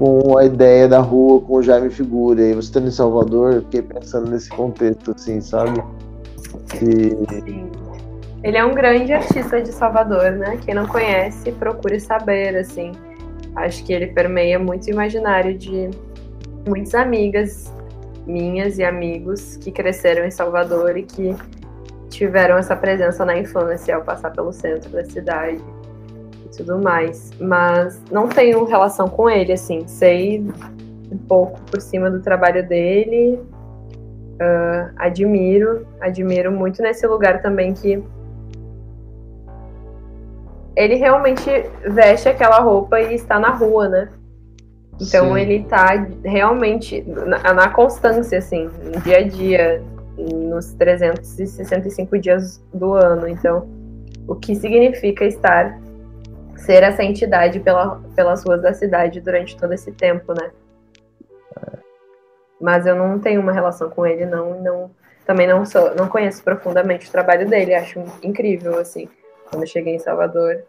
com 0.00 0.38
a 0.38 0.46
ideia 0.46 0.88
da 0.88 0.98
rua 0.98 1.42
com 1.42 1.56
o 1.56 1.62
Jaime 1.62 1.90
Figura. 1.90 2.40
E 2.40 2.54
você 2.54 2.68
estando 2.68 2.88
em 2.88 2.90
Salvador, 2.90 3.60
fiquei 3.64 3.82
pensando 3.82 4.30
nesse 4.30 4.48
contexto, 4.48 5.10
assim, 5.10 5.42
sabe? 5.42 5.78
Sim. 6.78 7.70
Ele 8.42 8.56
é 8.56 8.64
um 8.64 8.72
grande 8.72 9.12
artista 9.12 9.60
de 9.60 9.70
Salvador, 9.70 10.30
né? 10.30 10.58
Quem 10.64 10.74
não 10.74 10.86
conhece, 10.86 11.52
procure 11.52 12.00
saber, 12.00 12.56
assim. 12.56 12.92
Acho 13.54 13.84
que 13.84 13.92
ele 13.92 14.06
permeia 14.06 14.58
muito 14.58 14.86
o 14.86 14.90
imaginário 14.90 15.58
de 15.58 15.90
muitas 16.66 16.94
amigas 16.94 17.70
minhas 18.26 18.78
e 18.78 18.84
amigos 18.84 19.56
que 19.56 19.70
cresceram 19.70 20.24
em 20.24 20.30
Salvador 20.30 20.96
e 20.96 21.02
que 21.02 21.36
tiveram 22.08 22.56
essa 22.56 22.74
presença 22.74 23.24
na 23.24 23.36
infância 23.36 23.96
ao 23.96 24.02
passar 24.02 24.30
pelo 24.30 24.52
centro 24.52 24.88
da 24.90 25.04
cidade 25.04 25.62
tudo 26.56 26.78
mais. 26.78 27.30
Mas 27.40 28.02
não 28.10 28.28
tenho 28.28 28.64
relação 28.64 29.08
com 29.08 29.28
ele, 29.28 29.52
assim. 29.52 29.86
Sei 29.86 30.44
um 31.10 31.18
pouco 31.18 31.60
por 31.62 31.80
cima 31.80 32.10
do 32.10 32.20
trabalho 32.20 32.66
dele. 32.66 33.40
Uh, 34.40 34.92
admiro, 34.96 35.86
admiro 36.00 36.50
muito 36.50 36.80
nesse 36.80 37.06
lugar 37.06 37.42
também 37.42 37.74
que 37.74 38.02
ele 40.74 40.94
realmente 40.94 41.50
veste 41.84 42.28
aquela 42.28 42.58
roupa 42.58 42.98
e 43.00 43.14
está 43.14 43.38
na 43.38 43.50
rua, 43.50 43.88
né? 43.88 44.08
Então 45.00 45.34
Sim. 45.34 45.40
ele 45.40 45.64
tá 45.64 46.06
realmente 46.24 47.02
na, 47.02 47.54
na, 47.54 47.68
constância, 47.70 48.38
assim, 48.38 48.68
no 48.84 49.00
dia 49.00 49.18
a 49.18 49.22
dia, 49.22 49.82
nos 50.18 50.74
365 50.74 52.18
dias 52.18 52.62
do 52.72 52.92
ano. 52.92 53.26
Então, 53.26 53.66
o 54.28 54.34
que 54.34 54.54
significa 54.54 55.24
estar, 55.24 55.78
ser 56.60 56.82
essa 56.82 57.02
entidade 57.02 57.60
pela, 57.60 58.00
pelas 58.14 58.44
ruas 58.44 58.62
da 58.62 58.72
cidade 58.72 59.20
durante 59.20 59.56
todo 59.56 59.72
esse 59.72 59.92
tempo, 59.92 60.32
né? 60.32 60.50
Mas 62.60 62.86
eu 62.86 62.94
não 62.94 63.18
tenho 63.18 63.40
uma 63.40 63.52
relação 63.52 63.88
com 63.90 64.06
ele, 64.06 64.26
não, 64.26 64.60
não 64.60 64.90
também 65.26 65.46
não 65.46 65.64
sou, 65.64 65.94
não 65.94 66.08
conheço 66.08 66.42
profundamente 66.42 67.08
o 67.08 67.12
trabalho 67.12 67.48
dele, 67.48 67.74
acho 67.74 68.02
incrível, 68.22 68.78
assim. 68.78 69.08
Quando 69.48 69.62
eu 69.62 69.68
cheguei 69.68 69.94
em 69.94 69.98
Salvador, 69.98 70.64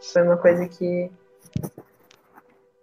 foi 0.00 0.22
uma 0.22 0.36
coisa 0.36 0.66
que 0.66 1.10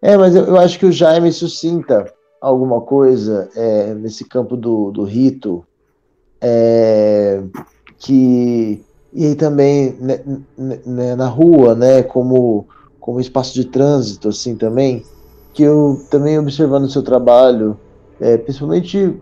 é, 0.02 0.18
mas 0.18 0.36
eu, 0.36 0.46
eu 0.46 0.58
acho 0.58 0.80
que 0.80 0.86
o 0.86 0.92
Jaime 0.92 1.32
suscita 1.32 2.12
alguma 2.40 2.82
coisa 2.82 3.50
é, 3.56 3.94
nesse 3.94 4.28
campo 4.28 4.58
do, 4.58 4.90
do 4.90 5.04
rito 5.04 5.66
é, 6.42 7.40
que 8.00 8.84
e 9.14 9.36
também 9.36 9.96
né, 10.00 10.20
né, 10.58 11.16
na 11.16 11.28
rua, 11.28 11.76
né, 11.76 12.04
como 12.04 12.68
como 13.00 13.20
espaço 13.20 13.54
de 13.56 13.66
trânsito, 13.66 14.30
assim 14.30 14.56
também, 14.56 15.04
que 15.54 15.64
eu 15.64 16.06
também 16.10 16.38
observando 16.38 16.84
o 16.84 16.90
seu 16.90 17.02
trabalho, 17.02 17.76
é, 18.20 18.38
principalmente 18.38 19.18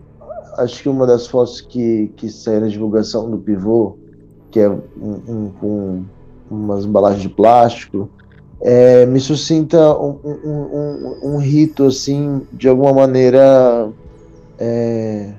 acho 0.58 0.82
que 0.82 0.88
uma 0.88 1.06
das 1.06 1.26
fotos 1.26 1.60
que 1.60 2.12
que 2.16 2.28
saiu 2.28 2.60
na 2.60 2.68
divulgação 2.68 3.30
do 3.30 3.38
pivô, 3.38 3.96
que 4.50 4.60
é 4.60 4.68
um, 4.68 4.80
um, 5.28 5.50
com 5.60 6.02
umas 6.50 6.84
embalagens 6.84 7.22
de 7.22 7.28
plástico, 7.28 8.10
é, 8.60 9.06
me 9.06 9.18
suscita 9.18 9.96
um, 9.98 10.18
um, 10.22 10.50
um, 10.50 11.34
um, 11.34 11.38
rito, 11.38 11.86
assim, 11.86 12.42
de 12.52 12.68
alguma 12.68 12.92
maneira. 12.92 13.88
É, 14.58 15.32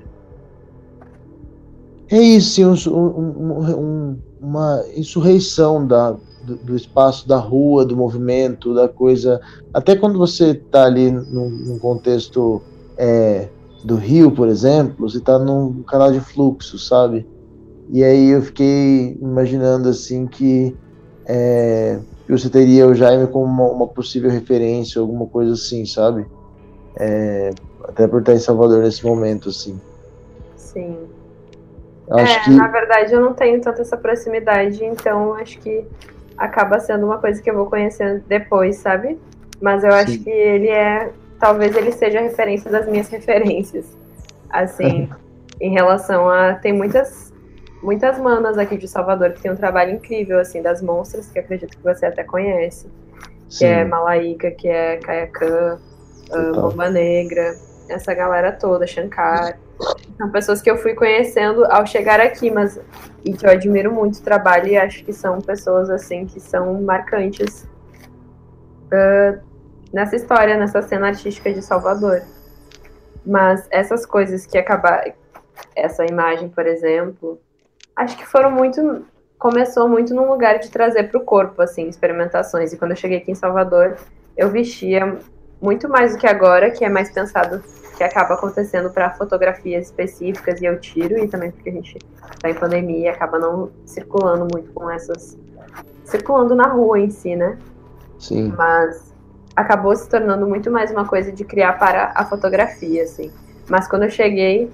é 2.16 2.22
isso, 2.22 2.90
um, 2.90 4.18
uma 4.40 4.84
insurreição 4.94 5.86
da, 5.86 6.16
do, 6.44 6.56
do, 6.56 6.76
espaço 6.76 7.26
da 7.26 7.38
rua, 7.38 7.84
do 7.84 7.96
movimento, 7.96 8.74
da 8.74 8.88
coisa. 8.88 9.40
Até 9.72 9.96
quando 9.96 10.18
você 10.18 10.50
está 10.50 10.84
ali 10.84 11.10
num, 11.10 11.48
num 11.48 11.78
contexto 11.78 12.60
é, 12.98 13.48
do 13.84 13.96
rio, 13.96 14.30
por 14.30 14.48
exemplo, 14.48 15.08
você 15.08 15.18
está 15.18 15.38
num 15.38 15.82
canal 15.84 16.12
de 16.12 16.20
fluxo, 16.20 16.78
sabe? 16.78 17.26
E 17.90 18.04
aí 18.04 18.28
eu 18.28 18.42
fiquei 18.42 19.16
imaginando 19.20 19.88
assim 19.88 20.26
que 20.26 20.76
é, 21.24 21.98
você 22.28 22.48
teria 22.48 22.86
o 22.86 22.94
Jaime 22.94 23.26
como 23.26 23.44
uma, 23.44 23.70
uma 23.70 23.86
possível 23.86 24.30
referência, 24.30 25.00
alguma 25.00 25.26
coisa 25.26 25.52
assim, 25.52 25.84
sabe? 25.84 26.26
É, 26.98 27.50
até 27.84 28.06
por 28.06 28.20
estar 28.20 28.34
em 28.34 28.38
Salvador 28.38 28.82
nesse 28.82 29.04
momento, 29.04 29.48
assim. 29.48 29.80
Sim. 30.56 30.96
Acho 32.10 32.36
é, 32.36 32.40
que... 32.44 32.50
na 32.50 32.68
verdade 32.68 33.12
eu 33.12 33.20
não 33.20 33.32
tenho 33.32 33.60
tanta 33.60 33.82
essa 33.82 33.96
proximidade, 33.96 34.84
então 34.84 35.34
acho 35.34 35.58
que 35.60 35.84
acaba 36.36 36.80
sendo 36.80 37.06
uma 37.06 37.18
coisa 37.18 37.40
que 37.40 37.50
eu 37.50 37.54
vou 37.54 37.66
conhecendo 37.66 38.22
depois, 38.26 38.76
sabe? 38.76 39.18
Mas 39.60 39.84
eu 39.84 39.92
Sim. 39.92 39.98
acho 39.98 40.18
que 40.18 40.30
ele 40.30 40.68
é, 40.68 41.10
talvez 41.38 41.76
ele 41.76 41.92
seja 41.92 42.18
a 42.18 42.22
referência 42.22 42.70
das 42.70 42.86
minhas 42.86 43.08
referências. 43.10 43.86
Assim, 44.50 45.08
em 45.60 45.70
relação 45.70 46.28
a 46.28 46.54
tem 46.54 46.72
muitas 46.72 47.32
muitas 47.82 48.18
manas 48.18 48.56
aqui 48.58 48.76
de 48.76 48.86
Salvador 48.86 49.32
que 49.32 49.42
tem 49.42 49.50
um 49.50 49.56
trabalho 49.56 49.92
incrível, 49.92 50.38
assim, 50.38 50.62
das 50.62 50.80
monstras, 50.80 51.28
que 51.28 51.38
acredito 51.38 51.76
que 51.76 51.82
você 51.82 52.06
até 52.06 52.22
conhece. 52.22 52.86
Sim. 53.48 53.58
Que 53.58 53.64
é 53.64 53.84
Malaíca, 53.84 54.50
que 54.52 54.68
é 54.68 54.96
Kayakan, 54.98 55.78
uh, 56.30 56.60
Bomba 56.60 56.88
Negra, 56.88 57.56
essa 57.88 58.14
galera 58.14 58.52
toda, 58.52 58.86
Shankar. 58.86 59.58
São 60.16 60.30
pessoas 60.30 60.60
que 60.60 60.70
eu 60.70 60.76
fui 60.76 60.94
conhecendo 60.94 61.64
ao 61.66 61.86
chegar 61.86 62.20
aqui, 62.20 62.50
mas 62.50 62.80
e 63.24 63.32
que 63.32 63.46
eu 63.46 63.50
admiro 63.50 63.92
muito 63.92 64.18
o 64.18 64.22
trabalho 64.22 64.68
e 64.68 64.76
acho 64.76 65.04
que 65.04 65.12
são 65.12 65.40
pessoas 65.40 65.88
assim 65.90 66.26
que 66.26 66.40
são 66.40 66.82
marcantes 66.82 67.68
uh, 68.92 69.40
nessa 69.92 70.16
história, 70.16 70.56
nessa 70.56 70.82
cena 70.82 71.08
artística 71.08 71.52
de 71.52 71.62
Salvador. 71.62 72.22
Mas 73.24 73.66
essas 73.70 74.04
coisas 74.04 74.46
que 74.46 74.58
acabaram, 74.58 75.12
essa 75.76 76.04
imagem, 76.04 76.48
por 76.48 76.66
exemplo, 76.66 77.40
acho 77.94 78.16
que 78.16 78.26
foram 78.26 78.50
muito. 78.50 79.06
Começou 79.38 79.88
muito 79.88 80.14
num 80.14 80.30
lugar 80.30 80.60
de 80.60 80.70
trazer 80.70 81.10
para 81.10 81.20
o 81.20 81.24
corpo, 81.24 81.60
assim, 81.62 81.88
experimentações. 81.88 82.72
E 82.72 82.76
quando 82.76 82.92
eu 82.92 82.96
cheguei 82.96 83.18
aqui 83.18 83.32
em 83.32 83.34
Salvador, 83.34 83.96
eu 84.36 84.48
vestia 84.50 85.18
muito 85.60 85.88
mais 85.88 86.12
do 86.12 86.18
que 86.18 86.28
agora, 86.28 86.70
que 86.70 86.84
é 86.84 86.88
mais 86.88 87.10
pensado, 87.10 87.62
que 88.02 88.04
acaba 88.04 88.34
acontecendo 88.34 88.90
para 88.90 89.10
fotografias 89.10 89.86
específicas 89.86 90.60
e 90.60 90.64
eu 90.64 90.80
tiro, 90.80 91.16
e 91.18 91.28
também 91.28 91.52
porque 91.52 91.70
a 91.70 91.72
gente 91.72 91.98
está 92.34 92.50
em 92.50 92.54
pandemia 92.54 93.06
e 93.06 93.08
acaba 93.08 93.38
não 93.38 93.70
circulando 93.86 94.48
muito 94.52 94.72
com 94.72 94.90
essas. 94.90 95.38
circulando 96.04 96.54
na 96.54 96.66
rua 96.66 96.98
em 96.98 97.10
si, 97.10 97.36
né? 97.36 97.56
Sim. 98.18 98.52
Mas 98.56 99.14
acabou 99.54 99.94
se 99.94 100.08
tornando 100.08 100.46
muito 100.46 100.70
mais 100.70 100.90
uma 100.90 101.06
coisa 101.06 101.30
de 101.30 101.44
criar 101.44 101.78
para 101.78 102.12
a 102.14 102.24
fotografia, 102.24 103.04
assim. 103.04 103.30
Mas 103.68 103.86
quando 103.86 104.02
eu 104.02 104.10
cheguei, 104.10 104.68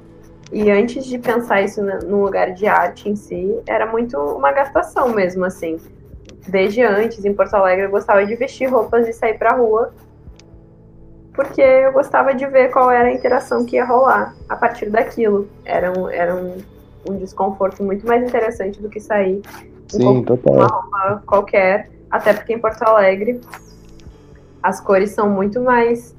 e 0.51 0.71
antes 0.71 1.05
de 1.05 1.19
pensar 1.19 1.61
isso 1.61 1.83
num 1.83 2.23
lugar 2.23 2.53
de 2.53 2.67
arte 2.67 3.11
em 3.11 3.17
si, 3.17 3.61
era 3.67 3.87
muito 3.87 4.17
uma 4.17 4.53
gastação 4.53 5.11
mesmo, 5.11 5.45
assim. 5.45 5.79
Desde 6.49 6.83
antes, 6.83 7.23
em 7.25 7.35
Porto 7.35 7.55
Alegre, 7.55 7.85
eu 7.85 7.91
gostava 7.91 8.25
de 8.25 8.35
vestir 8.35 8.71
roupas 8.71 9.07
e 9.07 9.13
sair 9.13 9.37
pra 9.37 9.55
rua, 9.55 9.93
porque 11.39 11.63
eu 11.63 11.93
gostava 11.93 12.35
de 12.35 12.45
ver 12.47 12.73
qual 12.73 12.91
era 12.91 13.07
a 13.07 13.13
interação 13.13 13.65
que 13.65 13.77
ia 13.77 13.85
rolar 13.85 14.35
a 14.49 14.57
partir 14.57 14.91
daquilo. 14.91 15.49
Era 15.65 15.97
um, 15.97 16.09
era 16.09 16.35
um, 16.35 16.57
um 17.09 17.17
desconforto 17.17 17.81
muito 17.81 18.05
mais 18.05 18.25
interessante 18.25 18.83
do 18.83 18.89
que 18.89 18.99
sair 18.99 19.41
Sim, 19.87 20.25
com 20.25 20.51
uma 20.51 20.67
roupa 20.67 21.23
qualquer, 21.25 21.91
até 22.11 22.35
porque 22.35 22.55
em 22.55 22.59
Porto 22.59 22.83
Alegre 22.83 23.41
as 24.61 24.81
cores 24.81 25.11
são 25.11 25.31
muito 25.31 25.61
mais 25.61 26.13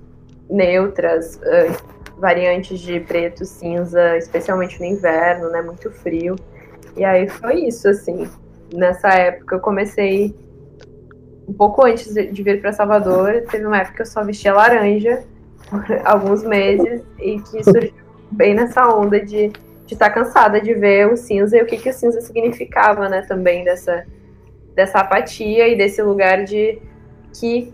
neutras, 0.49 1.35
uh, 1.35 2.17
variantes 2.17 2.79
de 2.79 3.01
preto, 3.01 3.43
cinza, 3.43 4.15
especialmente 4.15 4.79
no 4.79 4.85
inverno, 4.85 5.49
né? 5.49 5.61
Muito 5.61 5.91
frio. 5.91 6.37
E 6.95 7.03
aí 7.03 7.27
foi 7.27 7.65
isso, 7.65 7.89
assim. 7.89 8.25
Nessa 8.73 9.09
época 9.09 9.57
eu 9.57 9.59
comecei 9.59 10.33
um 11.49 11.53
pouco 11.53 11.83
antes 11.83 12.13
de 12.13 12.43
vir 12.43 12.61
para 12.61 12.71
Salvador, 12.71 13.43
teve 13.49 13.65
uma 13.65 13.77
época 13.77 13.95
que 13.95 14.01
eu 14.03 14.05
só 14.05 14.23
vestia 14.23 14.53
laranja 14.53 15.23
por 15.67 15.83
alguns 16.05 16.43
meses 16.43 17.01
e 17.17 17.39
que 17.39 17.63
surgiu 17.63 17.93
bem 18.31 18.53
nessa 18.53 18.87
onda 18.87 19.19
de 19.19 19.51
estar 19.87 20.09
tá 20.09 20.11
cansada 20.11 20.61
de 20.61 20.75
ver 20.75 21.11
o 21.11 21.17
cinza 21.17 21.57
e 21.57 21.63
o 21.63 21.65
que, 21.65 21.77
que 21.77 21.89
o 21.89 21.93
cinza 21.93 22.21
significava, 22.21 23.09
né, 23.09 23.23
também 23.23 23.63
dessa, 23.63 24.05
dessa 24.75 24.99
apatia 24.99 25.67
e 25.67 25.75
desse 25.75 26.03
lugar 26.03 26.43
de 26.43 26.79
que 27.33 27.73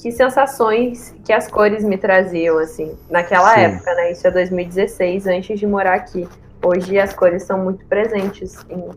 que 0.00 0.12
sensações 0.12 1.16
que 1.24 1.32
as 1.32 1.50
cores 1.50 1.82
me 1.82 1.96
traziam, 1.96 2.58
assim, 2.58 2.94
naquela 3.10 3.54
Sim. 3.54 3.60
época, 3.60 3.94
né? 3.94 4.12
Isso 4.12 4.26
é 4.26 4.30
2016, 4.30 5.26
antes 5.26 5.58
de 5.58 5.66
morar 5.66 5.94
aqui. 5.94 6.28
Hoje 6.62 6.98
as 6.98 7.14
cores 7.14 7.44
são 7.44 7.64
muito 7.64 7.84
presentes 7.86 8.58
em, 8.68 8.90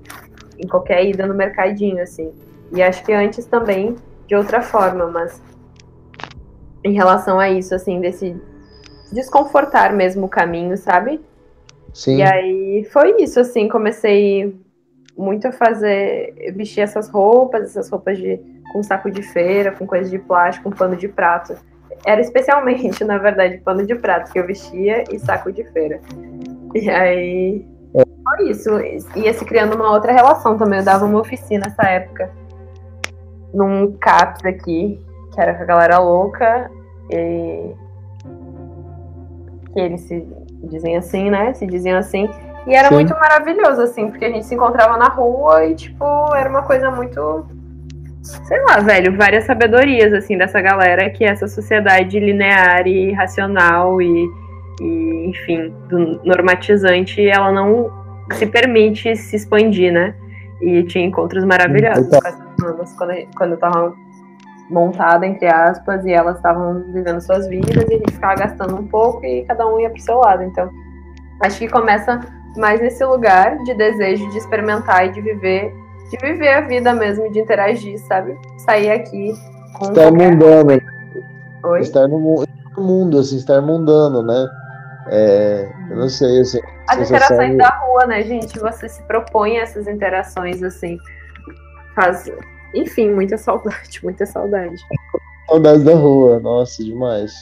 em 0.62 0.68
qualquer 0.68 1.06
ida 1.06 1.26
no 1.26 1.34
mercadinho, 1.34 2.04
assim. 2.04 2.34
E 2.72 2.82
acho 2.82 3.04
que 3.04 3.12
antes 3.12 3.46
também, 3.46 3.96
de 4.28 4.36
outra 4.36 4.62
forma, 4.62 5.08
mas 5.08 5.42
em 6.84 6.94
relação 6.94 7.40
a 7.40 7.50
isso, 7.50 7.74
assim, 7.74 8.00
desse 8.00 8.36
desconfortar 9.12 9.94
mesmo 9.94 10.26
o 10.26 10.30
caminho, 10.30 10.78
sabe? 10.78 11.20
Sim. 11.94 12.18
E 12.18 12.24
aí 12.24 12.88
foi 12.92 13.16
isso, 13.22 13.40
assim, 13.40 13.68
comecei 13.68 14.56
muito 15.18 15.48
a 15.48 15.52
fazer, 15.52 16.54
vestir 16.56 16.82
essas 16.82 17.10
roupas, 17.10 17.64
essas 17.64 17.90
roupas 17.90 18.18
de 18.18 18.40
com 18.72 18.84
saco 18.84 19.10
de 19.10 19.24
feira, 19.24 19.72
com 19.72 19.86
coisa 19.86 20.10
de 20.10 20.20
plástico, 20.20 20.70
com 20.70 20.76
pano 20.76 20.96
de 20.96 21.08
prato. 21.08 21.56
era 22.06 22.22
especialmente, 22.22 23.04
na 23.04 23.18
verdade, 23.18 23.58
pano 23.58 23.86
de 23.86 23.96
prato 23.96 24.32
que 24.32 24.40
eu 24.40 24.46
vestia 24.46 25.04
e 25.12 25.20
saco 25.20 25.52
de 25.52 25.64
feira. 25.72 26.00
E 26.74 26.90
aí, 26.90 27.66
foi 27.92 28.50
isso. 28.50 28.70
Ia 29.16 29.34
se 29.34 29.44
criando 29.44 29.76
uma 29.76 29.92
outra 29.92 30.14
relação 30.14 30.58
também. 30.58 30.80
Eu 30.80 30.86
dava 30.86 31.06
uma 31.06 31.20
oficina 31.20 31.66
nessa 31.66 31.90
época, 31.90 32.32
num 33.54 33.92
CAPS 33.94 34.46
aqui, 34.46 35.00
que 35.34 35.42
era 35.42 35.54
com 35.54 35.64
a 35.64 35.66
galera 35.66 36.00
louca, 36.00 36.70
e 37.10 37.74
que 39.74 39.80
eles 39.80 40.02
se 40.02 40.26
dizem 40.64 40.98
assim, 40.98 41.30
né? 41.30 41.54
Se 41.54 41.66
diziam 41.66 41.98
assim. 41.98 42.30
E 42.68 42.76
era 42.76 42.90
Sim. 42.90 42.96
muito 42.96 43.14
maravilhoso, 43.14 43.82
assim, 43.82 44.10
porque 44.10 44.26
a 44.26 44.30
gente 44.30 44.46
se 44.46 44.56
encontrava 44.56 44.98
na 44.98 45.08
rua 45.08 45.66
e, 45.66 45.76
tipo, 45.76 46.06
era 46.36 46.50
uma 46.50 46.64
coisa 46.64 46.92
muito. 46.92 47.46
Sei 48.22 48.62
lá, 48.66 48.80
velho, 48.80 49.16
várias 49.18 49.46
sabedorias, 49.46 50.14
assim, 50.14 50.38
dessa 50.38 50.62
galera 50.62 51.10
que 51.10 51.24
essa 51.24 51.48
sociedade 51.48 52.20
linear 52.20 52.86
e 52.86 53.14
racional 53.14 54.02
e, 54.02 54.30
e 54.82 55.30
enfim, 55.30 55.74
normatizante, 56.24 57.28
ela 57.28 57.52
não 57.52 57.90
se 58.34 58.46
permite 58.46 59.16
se 59.16 59.36
expandir, 59.38 59.92
né? 59.92 60.14
E 60.62 60.84
tinha 60.84 61.06
encontros 61.06 61.46
maravilhosos 61.46 62.10
com 62.10 62.49
manas 62.62 62.94
quando, 62.94 63.14
quando 63.36 63.52
eu 63.52 63.58
tava 63.58 63.94
montada, 64.70 65.26
entre 65.26 65.48
aspas, 65.48 66.06
e 66.06 66.12
elas 66.12 66.36
estavam 66.38 66.84
vivendo 66.92 67.20
suas 67.22 67.48
vidas 67.48 67.76
e 67.90 67.96
a 67.96 67.98
gente 67.98 68.14
ficava 68.14 68.36
gastando 68.36 68.76
um 68.76 68.88
pouco 68.88 69.26
e 69.26 69.44
cada 69.46 69.68
um 69.68 69.80
ia 69.80 69.90
pro 69.90 70.02
seu 70.02 70.18
lado. 70.18 70.44
Então, 70.44 70.70
acho 71.42 71.58
que 71.60 71.68
começa 71.68 72.20
mais 72.56 72.80
nesse 72.80 73.04
lugar 73.04 73.58
de 73.64 73.74
desejo 73.74 74.30
de 74.30 74.38
experimentar 74.38 75.08
e 75.08 75.12
de 75.12 75.22
viver, 75.22 75.74
de 76.10 76.18
viver 76.18 76.50
a 76.50 76.62
vida 76.62 76.94
mesmo, 76.94 77.32
de 77.32 77.40
interagir, 77.40 77.98
sabe? 78.08 78.38
Sair 78.60 78.92
aqui 78.92 79.34
com 79.78 79.86
estar 79.86 80.10
qualquer... 80.10 80.32
mundano. 80.32 80.82
Oi? 81.64 81.80
Estar 81.82 82.08
no 82.08 82.46
mundo, 82.78 83.20
assim, 83.20 83.38
estar 83.38 83.62
mundano, 83.62 84.24
né? 84.24 84.48
É, 85.08 85.70
eu 85.90 85.98
não 85.98 86.10
sei, 86.10 86.42
assim. 86.42 86.60
As 86.88 87.10
interações 87.10 87.52
de... 87.52 87.58
da 87.58 87.70
rua, 87.70 88.06
né, 88.06 88.24
gente? 88.24 88.58
Você 88.60 88.88
se 88.88 89.02
propõe 89.04 89.58
essas 89.58 89.88
interações, 89.88 90.62
assim. 90.64 90.98
Faz, 92.00 92.32
enfim, 92.74 93.12
muita 93.12 93.38
saudade, 93.38 94.00
muita 94.02 94.26
saudade. 94.26 94.76
Saudades 95.50 95.84
da 95.84 95.96
rua, 95.96 96.40
nossa, 96.40 96.82
demais. 96.82 97.34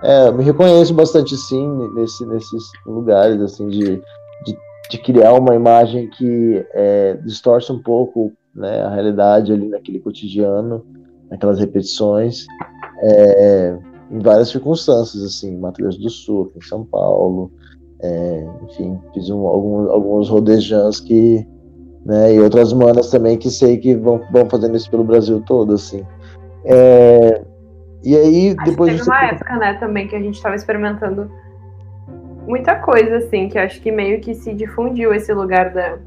É, 0.00 0.30
me 0.30 0.44
reconheço 0.44 0.94
bastante, 0.94 1.36
sim, 1.36 1.68
nesse, 1.96 2.24
nesses 2.26 2.62
lugares, 2.86 3.40
assim, 3.40 3.66
de, 3.66 3.96
de, 4.44 4.56
de 4.88 4.98
criar 4.98 5.32
uma 5.32 5.52
imagem 5.56 6.08
que 6.10 6.64
é, 6.74 7.14
distorce 7.24 7.72
um 7.72 7.82
pouco 7.82 8.32
né, 8.54 8.82
a 8.82 8.90
realidade 8.90 9.52
ali 9.52 9.68
naquele 9.68 9.98
cotidiano, 9.98 10.86
naquelas 11.28 11.58
repetições, 11.58 12.46
é, 13.02 13.76
em 14.12 14.20
várias 14.20 14.50
circunstâncias, 14.50 15.24
assim, 15.24 15.54
em 15.54 15.58
Mato 15.58 15.82
Grosso 15.82 16.00
do 16.00 16.08
Sul, 16.08 16.52
em 16.56 16.60
São 16.60 16.84
Paulo, 16.84 17.50
é, 18.00 18.46
enfim, 18.62 18.96
fiz 19.12 19.28
um, 19.28 19.44
alguns, 19.44 19.88
alguns 19.90 20.28
rodejãs 20.28 21.00
que 21.00 21.44
né? 22.08 22.34
E 22.34 22.40
outras 22.40 22.72
manas 22.72 23.10
também 23.10 23.36
que 23.36 23.50
sei 23.50 23.76
que 23.76 23.94
vão, 23.94 24.22
vão 24.32 24.48
fazendo 24.48 24.74
isso 24.74 24.90
pelo 24.90 25.04
Brasil 25.04 25.42
todo, 25.46 25.74
assim. 25.74 26.06
É, 26.64 27.42
e 28.02 28.16
aí, 28.16 28.56
acho 28.58 28.70
depois. 28.70 28.96
Teve 28.96 29.10
uma 29.10 29.24
época, 29.26 29.56
né, 29.58 29.74
também 29.74 30.08
que 30.08 30.16
a 30.16 30.18
gente 30.18 30.36
estava 30.36 30.54
experimentando 30.54 31.30
muita 32.46 32.76
coisa, 32.76 33.18
assim, 33.18 33.50
que 33.50 33.58
acho 33.58 33.82
que 33.82 33.92
meio 33.92 34.22
que 34.22 34.34
se 34.34 34.54
difundiu 34.54 35.12
esse 35.12 35.34
lugar 35.34 35.70
da. 35.70 35.98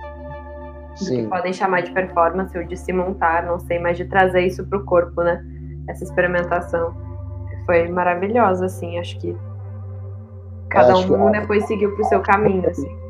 Sim. 0.96 1.24
que 1.24 1.30
podem 1.30 1.54
chamar 1.54 1.82
de 1.82 1.92
performance 1.92 2.58
ou 2.58 2.66
de 2.66 2.76
se 2.76 2.92
montar, 2.92 3.46
não 3.46 3.60
sei, 3.60 3.80
mas 3.80 3.96
de 3.96 4.06
trazer 4.06 4.42
isso 4.42 4.66
pro 4.66 4.84
corpo, 4.84 5.22
né? 5.22 5.46
Essa 5.88 6.04
experimentação. 6.04 6.96
Foi 7.68 7.88
maravilhosa, 7.88 8.66
assim, 8.66 8.98
acho 8.98 9.20
que 9.20 9.38
cada 10.68 10.94
acho 10.94 11.14
um 11.14 11.32
que... 11.32 11.40
depois 11.40 11.64
seguiu 11.68 11.96
pro 11.96 12.04
seu 12.06 12.22
caminho, 12.22 12.68
assim 12.68 13.02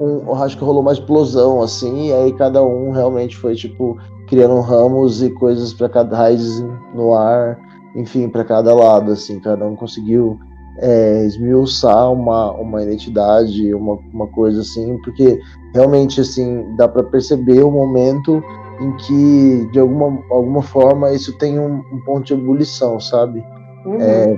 um, 0.00 0.34
acho 0.34 0.56
que 0.56 0.64
rolou 0.64 0.82
uma 0.82 0.92
explosão, 0.92 1.62
assim, 1.62 2.08
e 2.08 2.12
aí 2.12 2.32
cada 2.32 2.62
um 2.62 2.90
realmente 2.90 3.36
foi, 3.36 3.54
tipo, 3.54 3.96
criando 4.28 4.60
ramos 4.60 5.22
e 5.22 5.30
coisas 5.30 5.72
para 5.72 5.88
cada 5.88 6.16
raiz 6.16 6.60
no 6.94 7.14
ar, 7.14 7.58
enfim, 7.94 8.28
para 8.28 8.44
cada 8.44 8.74
lado, 8.74 9.12
assim, 9.12 9.40
cada 9.40 9.64
um 9.66 9.74
conseguiu 9.74 10.38
é, 10.78 11.24
esmiuçar 11.24 12.12
uma, 12.12 12.52
uma 12.52 12.82
identidade, 12.82 13.74
uma, 13.74 13.98
uma 14.12 14.26
coisa 14.28 14.60
assim, 14.60 14.98
porque 15.02 15.40
realmente, 15.74 16.20
assim, 16.20 16.64
dá 16.76 16.86
para 16.86 17.02
perceber 17.02 17.62
o 17.62 17.70
momento 17.70 18.42
em 18.80 18.96
que, 18.98 19.68
de 19.72 19.80
alguma, 19.80 20.22
alguma 20.30 20.62
forma, 20.62 21.12
isso 21.12 21.36
tem 21.38 21.58
um, 21.58 21.82
um 21.92 22.00
ponto 22.04 22.26
de 22.26 22.34
ebulição, 22.34 23.00
sabe? 23.00 23.44
Uhum. 23.84 24.00
É, 24.00 24.36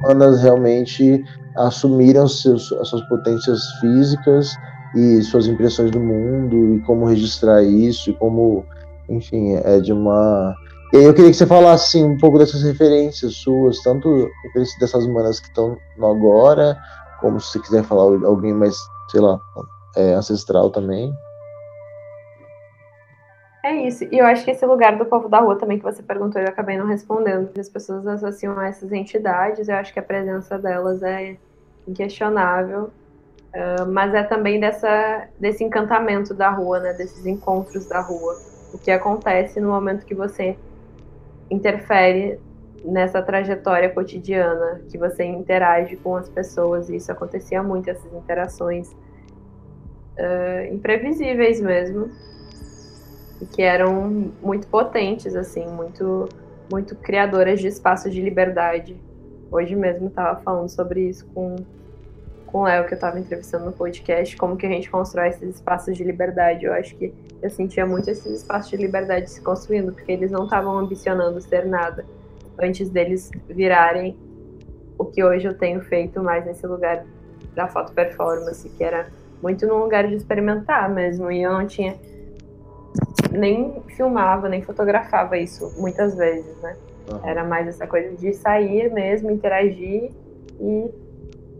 humanas 0.00 0.40
realmente 0.42 1.24
assumiram 1.56 2.28
seus, 2.28 2.70
as 2.72 2.88
suas 2.88 3.02
potências 3.08 3.60
físicas 3.80 4.54
e 4.96 5.22
suas 5.22 5.46
impressões 5.46 5.90
do 5.90 6.00
mundo 6.00 6.74
e 6.74 6.80
como 6.80 7.06
registrar 7.06 7.62
isso 7.62 8.10
e 8.10 8.14
como, 8.14 8.64
enfim, 9.08 9.54
é 9.54 9.78
de 9.78 9.92
uma. 9.92 10.56
E 10.92 10.96
aí 10.96 11.04
eu 11.04 11.12
queria 11.12 11.30
que 11.30 11.36
você 11.36 11.46
falasse 11.46 11.98
assim, 11.98 12.08
um 12.08 12.16
pouco 12.16 12.38
dessas 12.38 12.62
referências 12.62 13.34
suas, 13.34 13.82
tanto 13.82 14.08
referências 14.44 14.78
dessas 14.80 15.06
manas 15.06 15.38
que 15.38 15.48
estão 15.48 15.76
no 15.98 16.06
agora, 16.06 16.76
como 17.20 17.38
se 17.38 17.52
você 17.52 17.60
quiser 17.60 17.84
falar 17.84 18.02
alguém 18.24 18.54
mais, 18.54 18.76
sei 19.10 19.20
lá, 19.20 19.38
é, 19.96 20.14
ancestral 20.14 20.70
também. 20.70 21.12
É 23.64 23.74
isso. 23.74 24.04
E 24.12 24.18
eu 24.18 24.24
acho 24.24 24.44
que 24.44 24.52
esse 24.52 24.64
lugar 24.64 24.96
do 24.96 25.04
povo 25.04 25.28
da 25.28 25.40
rua 25.40 25.58
também 25.58 25.76
que 25.76 25.84
você 25.84 26.00
perguntou, 26.00 26.40
eu 26.40 26.48
acabei 26.48 26.78
não 26.78 26.86
respondendo. 26.86 27.50
As 27.58 27.68
pessoas 27.68 28.06
associam 28.06 28.56
a 28.58 28.68
essas 28.68 28.92
entidades, 28.92 29.68
eu 29.68 29.74
acho 29.74 29.92
que 29.92 29.98
a 29.98 30.04
presença 30.04 30.56
delas 30.56 31.02
é 31.02 31.36
inquestionável. 31.86 32.90
Uh, 33.56 33.90
mas 33.90 34.12
é 34.12 34.22
também 34.22 34.60
dessa, 34.60 35.28
desse 35.40 35.64
encantamento 35.64 36.34
da 36.34 36.50
rua, 36.50 36.78
né? 36.78 36.92
Desses 36.92 37.24
encontros 37.24 37.86
da 37.86 38.00
rua. 38.00 38.38
O 38.74 38.76
que 38.76 38.90
acontece 38.90 39.58
no 39.60 39.70
momento 39.70 40.04
que 40.04 40.14
você 40.14 40.58
interfere 41.50 42.38
nessa 42.84 43.22
trajetória 43.22 43.88
cotidiana, 43.88 44.82
que 44.90 44.98
você 44.98 45.24
interage 45.24 45.96
com 45.96 46.16
as 46.16 46.28
pessoas, 46.28 46.90
e 46.90 46.96
isso 46.96 47.10
acontecia 47.10 47.62
muito, 47.62 47.88
essas 47.88 48.12
interações 48.12 48.92
uh, 48.92 50.74
imprevisíveis 50.74 51.58
mesmo, 51.58 52.10
e 53.40 53.46
que 53.46 53.62
eram 53.62 54.30
muito 54.42 54.66
potentes, 54.66 55.34
assim, 55.34 55.66
muito, 55.66 56.28
muito 56.70 56.94
criadoras 56.94 57.60
de 57.60 57.68
espaços 57.68 58.12
de 58.12 58.20
liberdade. 58.20 59.00
Hoje 59.50 59.74
mesmo 59.74 60.08
estava 60.08 60.38
falando 60.42 60.68
sobre 60.68 61.08
isso 61.08 61.26
com 61.32 61.56
com 62.56 62.60
o 62.60 62.64
Léo, 62.64 62.86
que 62.86 62.94
eu 62.94 62.96
estava 62.96 63.20
entrevistando 63.20 63.66
no 63.66 63.72
podcast, 63.72 64.34
como 64.34 64.56
que 64.56 64.64
a 64.64 64.68
gente 64.70 64.90
constrói 64.90 65.28
esses 65.28 65.56
espaços 65.56 65.94
de 65.94 66.02
liberdade. 66.02 66.64
Eu 66.64 66.72
acho 66.72 66.96
que 66.96 67.12
eu 67.42 67.50
sentia 67.50 67.84
muito 67.84 68.08
esses 68.08 68.40
espaços 68.40 68.70
de 68.70 68.78
liberdade 68.78 69.28
se 69.28 69.42
construindo, 69.42 69.92
porque 69.92 70.10
eles 70.10 70.30
não 70.30 70.44
estavam 70.44 70.78
ambicionando 70.78 71.38
ser 71.38 71.66
nada 71.66 72.06
antes 72.58 72.88
deles 72.88 73.30
virarem 73.46 74.16
o 74.98 75.04
que 75.04 75.22
hoje 75.22 75.46
eu 75.46 75.52
tenho 75.52 75.82
feito 75.82 76.22
mais 76.22 76.46
nesse 76.46 76.66
lugar 76.66 77.04
da 77.54 77.68
foto 77.68 77.92
performance, 77.92 78.66
que 78.70 78.82
era 78.82 79.06
muito 79.42 79.66
num 79.66 79.76
lugar 79.76 80.08
de 80.08 80.14
experimentar 80.14 80.88
mesmo, 80.88 81.30
e 81.30 81.42
eu 81.42 81.52
não 81.52 81.66
tinha 81.66 81.94
nem 83.32 83.82
filmava, 83.88 84.48
nem 84.48 84.62
fotografava 84.62 85.36
isso 85.36 85.74
muitas 85.76 86.16
vezes, 86.16 86.56
né? 86.62 86.74
Uhum. 87.12 87.20
Era 87.22 87.44
mais 87.44 87.68
essa 87.68 87.86
coisa 87.86 88.16
de 88.16 88.32
sair 88.32 88.90
mesmo, 88.90 89.30
interagir 89.30 90.10
e 90.58 91.05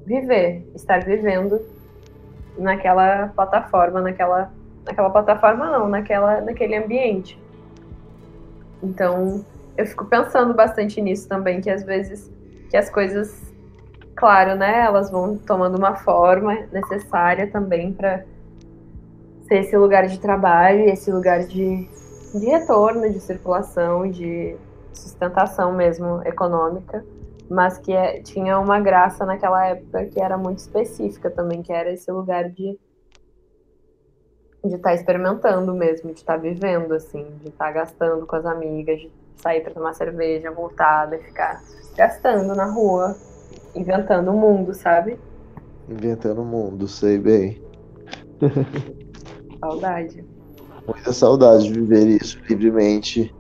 viver, 0.06 0.64
estar 0.74 1.04
vivendo 1.04 1.60
naquela 2.56 3.28
plataforma, 3.34 4.00
naquela, 4.00 4.52
naquela 4.84 5.10
plataforma 5.10 5.66
não, 5.66 5.88
naquela, 5.88 6.40
naquele 6.40 6.76
ambiente. 6.76 7.38
Então, 8.80 9.44
eu 9.76 9.84
fico 9.84 10.04
pensando 10.04 10.54
bastante 10.54 11.02
nisso 11.02 11.28
também, 11.28 11.60
que 11.60 11.68
às 11.68 11.82
vezes 11.82 12.32
que 12.70 12.76
as 12.76 12.88
coisas, 12.88 13.52
claro, 14.14 14.54
né, 14.54 14.84
elas 14.84 15.10
vão 15.10 15.36
tomando 15.36 15.76
uma 15.76 15.96
forma 15.96 16.54
necessária 16.72 17.50
também 17.50 17.92
para 17.92 18.24
ser 19.48 19.60
esse 19.60 19.76
lugar 19.76 20.06
de 20.06 20.20
trabalho, 20.20 20.88
esse 20.88 21.10
lugar 21.10 21.40
de, 21.40 21.88
de 22.32 22.46
retorno, 22.46 23.10
de 23.10 23.20
circulação, 23.20 24.08
de 24.08 24.56
sustentação 24.92 25.72
mesmo 25.72 26.22
econômica 26.24 27.04
mas 27.48 27.78
que 27.78 27.92
é, 27.92 28.20
tinha 28.22 28.58
uma 28.58 28.80
graça 28.80 29.24
naquela 29.24 29.66
época 29.66 30.06
que 30.06 30.20
era 30.20 30.36
muito 30.36 30.58
específica 30.58 31.30
também, 31.30 31.62
que 31.62 31.72
era 31.72 31.92
esse 31.92 32.10
lugar 32.10 32.50
de 32.50 32.78
de 34.64 34.74
estar 34.74 34.90
tá 34.90 34.94
experimentando 34.94 35.72
mesmo, 35.74 36.12
de 36.12 36.20
estar 36.20 36.34
tá 36.34 36.38
vivendo 36.38 36.92
assim, 36.92 37.24
de 37.40 37.48
estar 37.48 37.66
tá 37.66 37.72
gastando 37.72 38.26
com 38.26 38.36
as 38.36 38.44
amigas, 38.44 38.98
de 38.98 39.12
sair 39.36 39.60
para 39.62 39.74
tomar 39.74 39.92
cerveja, 39.92 40.50
voltar, 40.50 41.12
e 41.12 41.18
ficar 41.18 41.62
gastando 41.96 42.54
na 42.54 42.66
rua, 42.66 43.16
inventando 43.74 44.30
o 44.30 44.36
mundo, 44.36 44.74
sabe? 44.74 45.18
Inventando 45.88 46.42
o 46.42 46.44
mundo, 46.44 46.88
sei 46.88 47.18
bem. 47.18 47.62
Saudade. 49.60 50.24
Muita 50.86 51.12
saudade 51.12 51.64
de 51.64 51.72
viver 51.72 52.06
isso 52.06 52.38
livremente. 52.48 53.34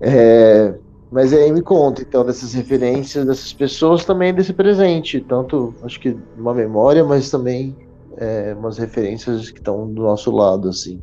É, 0.00 0.74
Mas 1.10 1.32
aí 1.32 1.50
me 1.50 1.62
conta, 1.62 2.02
então, 2.02 2.24
dessas 2.24 2.52
referências 2.52 3.26
dessas 3.26 3.52
pessoas 3.52 4.04
também 4.04 4.34
desse 4.34 4.52
presente, 4.52 5.20
tanto 5.20 5.74
acho 5.82 5.98
que 5.98 6.16
uma 6.36 6.52
memória, 6.52 7.02
mas 7.02 7.30
também 7.30 7.74
é, 8.18 8.54
umas 8.54 8.76
referências 8.76 9.50
que 9.50 9.58
estão 9.58 9.90
do 9.90 10.02
nosso 10.02 10.30
lado, 10.30 10.68
assim. 10.68 11.00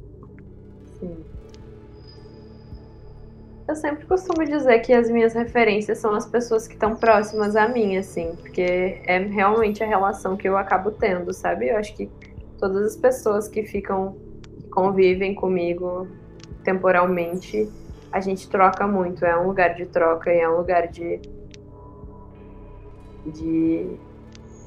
Sim. 1.00 1.18
Eu 3.68 3.76
sempre 3.76 4.06
costumo 4.06 4.46
dizer 4.46 4.80
que 4.80 4.94
as 4.94 5.10
minhas 5.10 5.34
referências 5.34 5.98
são 5.98 6.14
as 6.14 6.28
pessoas 6.28 6.68
que 6.68 6.76
estão 6.76 6.96
próximas 6.96 7.56
a 7.56 7.68
mim, 7.68 7.98
assim, 7.98 8.36
porque 8.40 9.02
é 9.08 9.18
realmente 9.18 9.84
a 9.84 9.88
relação 9.88 10.38
que 10.38 10.48
eu 10.48 10.56
acabo 10.56 10.92
tendo, 10.92 11.34
sabe? 11.34 11.70
Eu 11.70 11.78
acho 11.78 11.96
que 11.96 12.08
todas 12.60 12.86
as 12.86 12.96
pessoas 12.96 13.48
que 13.48 13.64
ficam, 13.64 14.16
que 14.60 14.68
convivem 14.70 15.34
comigo 15.34 16.08
temporalmente, 16.64 17.68
a 18.16 18.22
gente 18.22 18.50
troca 18.50 18.88
muito. 18.88 19.26
É 19.26 19.38
um 19.38 19.48
lugar 19.48 19.76
de 19.76 19.86
troca 19.86 20.34
e 20.34 20.40
é 20.40 20.50
um 20.50 20.56
lugar 20.56 20.88
de 20.88 21.20
de 23.26 24.00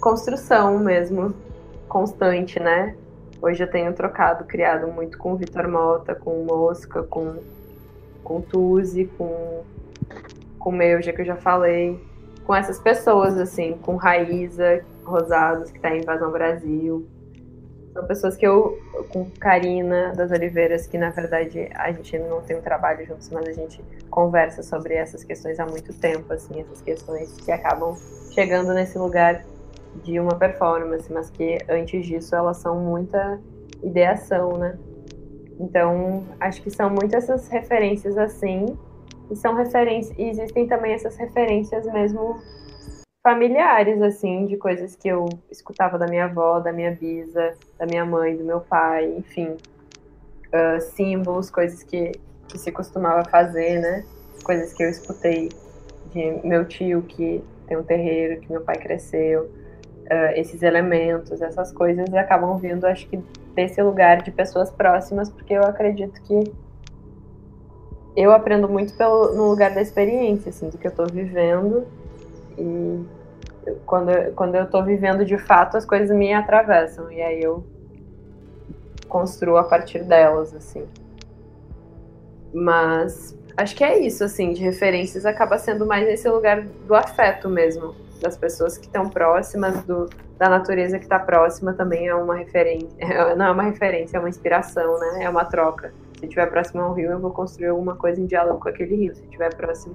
construção 0.01 0.79
mesmo, 0.79 1.33
constante, 1.89 2.61
né? 2.61 2.95
Hoje 3.41 3.63
eu 3.63 3.71
tenho 3.71 3.95
trocado, 3.95 4.45
criado 4.45 4.89
muito 4.89 5.17
com 5.17 5.33
o 5.33 5.37
Vitor 5.37 5.67
Mota, 5.67 6.15
com 6.15 6.45
Mosca, 6.45 7.03
com 7.05 7.37
com 8.23 8.43
Tuzi, 8.43 9.07
com, 9.17 9.65
com 10.59 10.71
Meuja, 10.71 11.15
que 11.15 11.23
eu 11.23 11.25
já 11.25 11.37
falei, 11.37 11.99
com 12.45 12.55
essas 12.55 12.79
pessoas, 12.79 13.39
assim, 13.39 13.79
com 13.81 13.97
Raíza 13.97 14.85
Rosados, 15.05 15.71
que 15.71 15.79
está 15.79 15.97
em 15.97 16.03
Invasão 16.03 16.31
Brasil. 16.31 17.09
São 17.99 18.07
pessoas 18.07 18.37
que 18.37 18.47
eu, 18.47 18.79
com 19.09 19.29
Karina 19.41 20.13
das 20.15 20.31
Oliveiras, 20.31 20.87
que 20.87 20.97
na 20.97 21.11
verdade 21.11 21.69
a 21.75 21.91
gente 21.91 22.17
não 22.17 22.41
tem 22.41 22.57
um 22.57 22.61
trabalho 22.61 23.05
juntos, 23.05 23.29
mas 23.31 23.49
a 23.49 23.53
gente 23.53 23.83
conversa 24.09 24.63
sobre 24.63 24.95
essas 24.95 25.25
questões 25.25 25.59
há 25.59 25.67
muito 25.67 25.93
tempo, 25.93 26.33
assim, 26.33 26.61
essas 26.61 26.81
questões 26.81 27.35
que 27.41 27.51
acabam 27.51 27.97
chegando 28.31 28.73
nesse 28.73 28.97
lugar 28.97 29.45
de 30.05 30.21
uma 30.21 30.37
performance, 30.37 31.13
mas 31.13 31.29
que 31.29 31.59
antes 31.69 32.07
disso 32.07 32.37
elas 32.37 32.59
são 32.59 32.79
muita 32.79 33.41
ideação, 33.83 34.57
né? 34.57 34.79
Então, 35.59 36.25
acho 36.39 36.63
que 36.63 36.71
são 36.71 36.89
muitas 36.89 37.25
essas 37.25 37.49
referências 37.49 38.17
assim, 38.17 38.79
e 39.29 39.35
são 39.35 39.57
referências, 39.57 40.17
e 40.17 40.23
existem 40.23 40.69
também 40.69 40.93
essas 40.93 41.17
referências 41.17 41.85
mesmo 41.87 42.41
familiares, 43.29 44.01
assim, 44.01 44.47
de 44.47 44.57
coisas 44.57 44.97
que 44.97 45.07
eu 45.07 45.29
escutava 45.51 45.99
da 45.99 46.07
minha 46.07 46.25
avó, 46.25 46.61
da 46.61 46.73
minha 46.73 46.93
bisa, 46.93 47.53
da 47.79 47.85
minha 47.85 48.03
mãe, 48.03 48.35
do 48.35 48.43
meu 48.43 48.59
pai, 48.59 49.05
enfim. 49.19 49.55
Uh, 50.47 50.81
símbolos, 50.81 51.51
coisas 51.51 51.83
que, 51.83 52.13
que 52.49 52.57
se 52.57 52.73
costumava 52.73 53.29
fazer, 53.29 53.81
né? 53.81 54.03
Coisas 54.43 54.73
que 54.73 54.83
eu 54.83 54.89
escutei 54.89 55.51
de 56.11 56.41
meu 56.43 56.65
tio 56.65 57.03
que 57.03 57.45
tem 57.67 57.77
um 57.77 57.83
terreiro, 57.83 58.41
que 58.41 58.51
meu 58.51 58.63
pai 58.63 58.77
cresceu. 58.77 59.43
Uh, 59.43 60.33
esses 60.35 60.63
elementos, 60.63 61.43
essas 61.43 61.71
coisas 61.71 62.11
acabam 62.15 62.57
vindo, 62.57 62.87
acho 62.87 63.07
que 63.11 63.19
desse 63.55 63.83
lugar 63.83 64.23
de 64.23 64.31
pessoas 64.31 64.71
próximas, 64.71 65.29
porque 65.29 65.53
eu 65.53 65.65
acredito 65.65 66.19
que 66.23 66.51
eu 68.17 68.33
aprendo 68.33 68.71
muito 68.71 68.95
pelo, 68.95 69.35
no 69.35 69.51
lugar 69.51 69.75
da 69.75 69.83
experiência, 69.83 70.49
assim, 70.49 70.71
do 70.71 70.79
que 70.79 70.87
eu 70.87 70.91
estou 70.91 71.07
vivendo. 71.07 71.87
E 72.57 73.18
quando, 73.87 74.11
quando 74.35 74.55
eu 74.55 74.65
estou 74.65 74.85
vivendo 74.85 75.25
de 75.25 75.39
fato, 75.39 75.77
as 75.77 75.85
coisas 75.85 76.15
me 76.17 76.33
atravessam. 76.33 77.11
E 77.11 77.21
aí 77.21 77.43
eu 77.43 77.65
construo 79.09 79.57
a 79.57 79.65
partir 79.65 80.05
delas, 80.05 80.55
assim. 80.55 80.87
Mas 82.53 83.37
acho 83.57 83.75
que 83.75 83.85
é 83.85 83.99
isso, 83.99 84.25
assim, 84.25 84.53
de 84.53 84.63
referências 84.63 85.27
acaba 85.27 85.59
sendo 85.59 85.87
mais 85.87 86.07
nesse 86.07 86.29
lugar 86.29 86.63
do 86.63 86.95
afeto 86.95 87.49
mesmo, 87.49 87.95
das 88.23 88.37
pessoas 88.37 88.79
que 88.79 88.87
estão 88.87 89.09
próximas, 89.09 89.83
do, 89.85 90.09
da 90.39 90.49
natureza 90.49 90.99
que 90.99 91.05
está 91.05 91.19
próxima 91.19 91.73
também 91.73 92.07
é 92.07 92.15
uma 92.15 92.37
referência. 92.37 92.89
Não 93.37 93.47
é 93.47 93.51
uma 93.51 93.65
referência, 93.65 94.17
é 94.17 94.21
uma 94.21 94.29
inspiração, 94.29 94.99
né? 94.99 95.25
É 95.25 95.29
uma 95.29 95.45
troca. 95.45 95.93
Se 96.19 96.25
estiver 96.25 96.47
próximo 96.47 96.83
ao 96.83 96.95
rio, 96.95 97.11
eu 97.11 97.19
vou 97.19 97.31
construir 97.31 97.69
alguma 97.69 97.97
coisa 97.97 98.21
em 98.21 98.27
diálogo 98.27 98.61
com 98.61 98.69
aquele 98.69 98.95
rio. 98.95 99.15
Se 99.15 99.23
estiver 99.23 99.55
próximo 99.55 99.95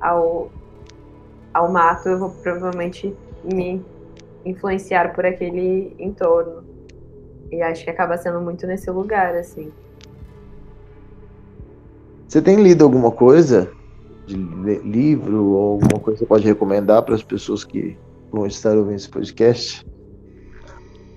ao, 0.00 0.50
ao 1.52 1.70
mato, 1.70 2.08
eu 2.08 2.18
vou 2.18 2.30
provavelmente 2.30 3.14
me 3.44 3.84
influenciar 4.44 5.12
por 5.14 5.24
aquele 5.24 5.94
entorno. 5.98 6.64
E 7.50 7.60
acho 7.62 7.84
que 7.84 7.90
acaba 7.90 8.16
sendo 8.16 8.40
muito 8.40 8.66
nesse 8.66 8.90
lugar, 8.90 9.34
assim. 9.34 9.70
Você 12.26 12.40
tem 12.40 12.56
lido 12.56 12.82
alguma 12.82 13.10
coisa 13.10 13.70
de 14.26 14.36
livro 14.36 15.44
ou 15.44 15.72
alguma 15.72 16.00
coisa 16.00 16.18
que 16.18 16.24
você 16.24 16.26
pode 16.26 16.46
recomendar 16.46 17.02
para 17.02 17.14
as 17.14 17.22
pessoas 17.22 17.62
que 17.62 17.96
vão 18.30 18.46
estar 18.46 18.76
ouvindo 18.76 18.96
esse 18.96 19.08
podcast? 19.08 19.86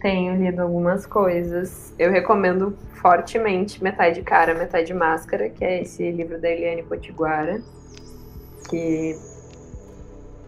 Tenho 0.01 0.35
lido 0.35 0.61
algumas 0.61 1.05
coisas. 1.05 1.93
Eu 1.97 2.11
recomendo 2.11 2.75
fortemente 3.01 3.81
Metade 3.81 4.21
Cara, 4.23 4.53
Metade 4.53 4.93
Máscara, 4.93 5.49
que 5.49 5.63
é 5.63 5.81
esse 5.81 6.11
livro 6.11 6.39
da 6.39 6.49
Eliane 6.49 6.83
Potiguara, 6.83 7.61
que 8.69 9.15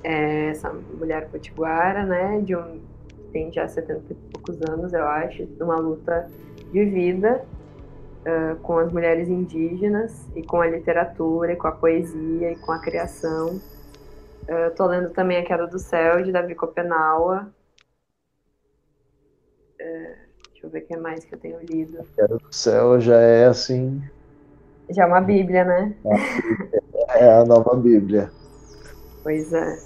é 0.03 0.49
essa 0.49 0.71
mulher 0.71 1.29
potiguara, 1.29 2.03
né, 2.03 2.41
de 2.41 2.55
um 2.55 2.79
tem 3.31 3.51
já 3.51 3.67
70 3.67 4.01
e 4.09 4.15
poucos 4.15 4.61
anos, 4.61 4.93
eu 4.93 5.05
acho, 5.05 5.45
de 5.45 5.63
uma 5.63 5.75
luta 5.75 6.29
de 6.71 6.85
vida 6.85 7.43
uh, 8.25 8.55
com 8.57 8.77
as 8.77 8.91
mulheres 8.91 9.29
indígenas 9.29 10.27
e 10.35 10.43
com 10.43 10.61
a 10.61 10.67
literatura, 10.67 11.53
e 11.53 11.55
com 11.55 11.67
a 11.67 11.71
poesia 11.71 12.51
e 12.51 12.55
com 12.55 12.71
a 12.71 12.79
criação. 12.79 13.61
Uh, 14.43 14.73
tô 14.75 14.85
lendo 14.85 15.09
também 15.09 15.37
A 15.37 15.45
Queda 15.45 15.67
do 15.67 15.79
Céu, 15.79 16.23
de 16.23 16.31
Davi 16.31 16.55
Copenaua. 16.55 17.51
Uh, 19.79 20.15
deixa 20.51 20.65
eu 20.65 20.69
ver 20.69 20.79
o 20.79 20.85
que 20.85 20.97
mais 20.97 21.25
que 21.25 21.35
eu 21.35 21.39
tenho 21.39 21.59
lido. 21.59 21.99
A 21.99 22.03
Queda 22.15 22.37
do 22.37 22.53
Céu 22.53 22.99
já 22.99 23.19
é 23.19 23.45
assim. 23.45 24.01
Já 24.89 25.03
é 25.03 25.05
uma 25.05 25.21
Bíblia, 25.21 25.65
né? 25.65 25.93
É 27.09 27.33
a 27.33 27.43
nova 27.43 27.75
Bíblia. 27.75 28.31
Pois 29.27 29.51
é. 29.51 29.77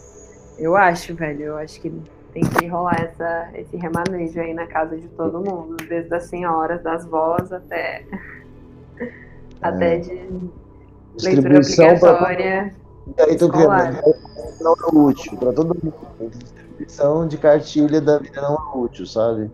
Eu 0.59 0.77
acho, 0.77 1.15
velho. 1.15 1.41
Eu 1.41 1.57
acho 1.57 1.81
que 1.81 1.91
tem 2.31 2.43
que 2.43 2.67
rolar 2.67 3.01
essa, 3.01 3.49
esse 3.55 3.75
remanejo 3.75 4.39
aí 4.39 4.53
na 4.53 4.67
casa 4.67 4.95
de 4.95 5.07
todo 5.07 5.39
mundo, 5.39 5.77
desde 5.89 6.13
as 6.13 6.25
senhoras, 6.25 6.83
das 6.83 7.07
vós 7.07 7.51
até, 7.51 8.03
é. 8.99 9.07
até 9.59 9.97
de 9.97 10.29
leitura 11.23 11.57
obrigatória. 11.57 12.75
Pra... 13.15 13.25
E 13.25 13.31
aí, 13.31 13.35
tô 13.35 13.47
não 13.47 14.73
é 14.73 14.77
útil 14.93 15.35
para 15.35 15.53
todo 15.53 15.75
mundo. 15.83 16.31
Distribuição 16.37 17.27
de 17.27 17.39
cartilha 17.39 17.99
da 17.99 18.19
vida 18.19 18.39
não 18.41 18.53
é 18.53 18.77
útil, 18.77 19.07
sabe? 19.07 19.49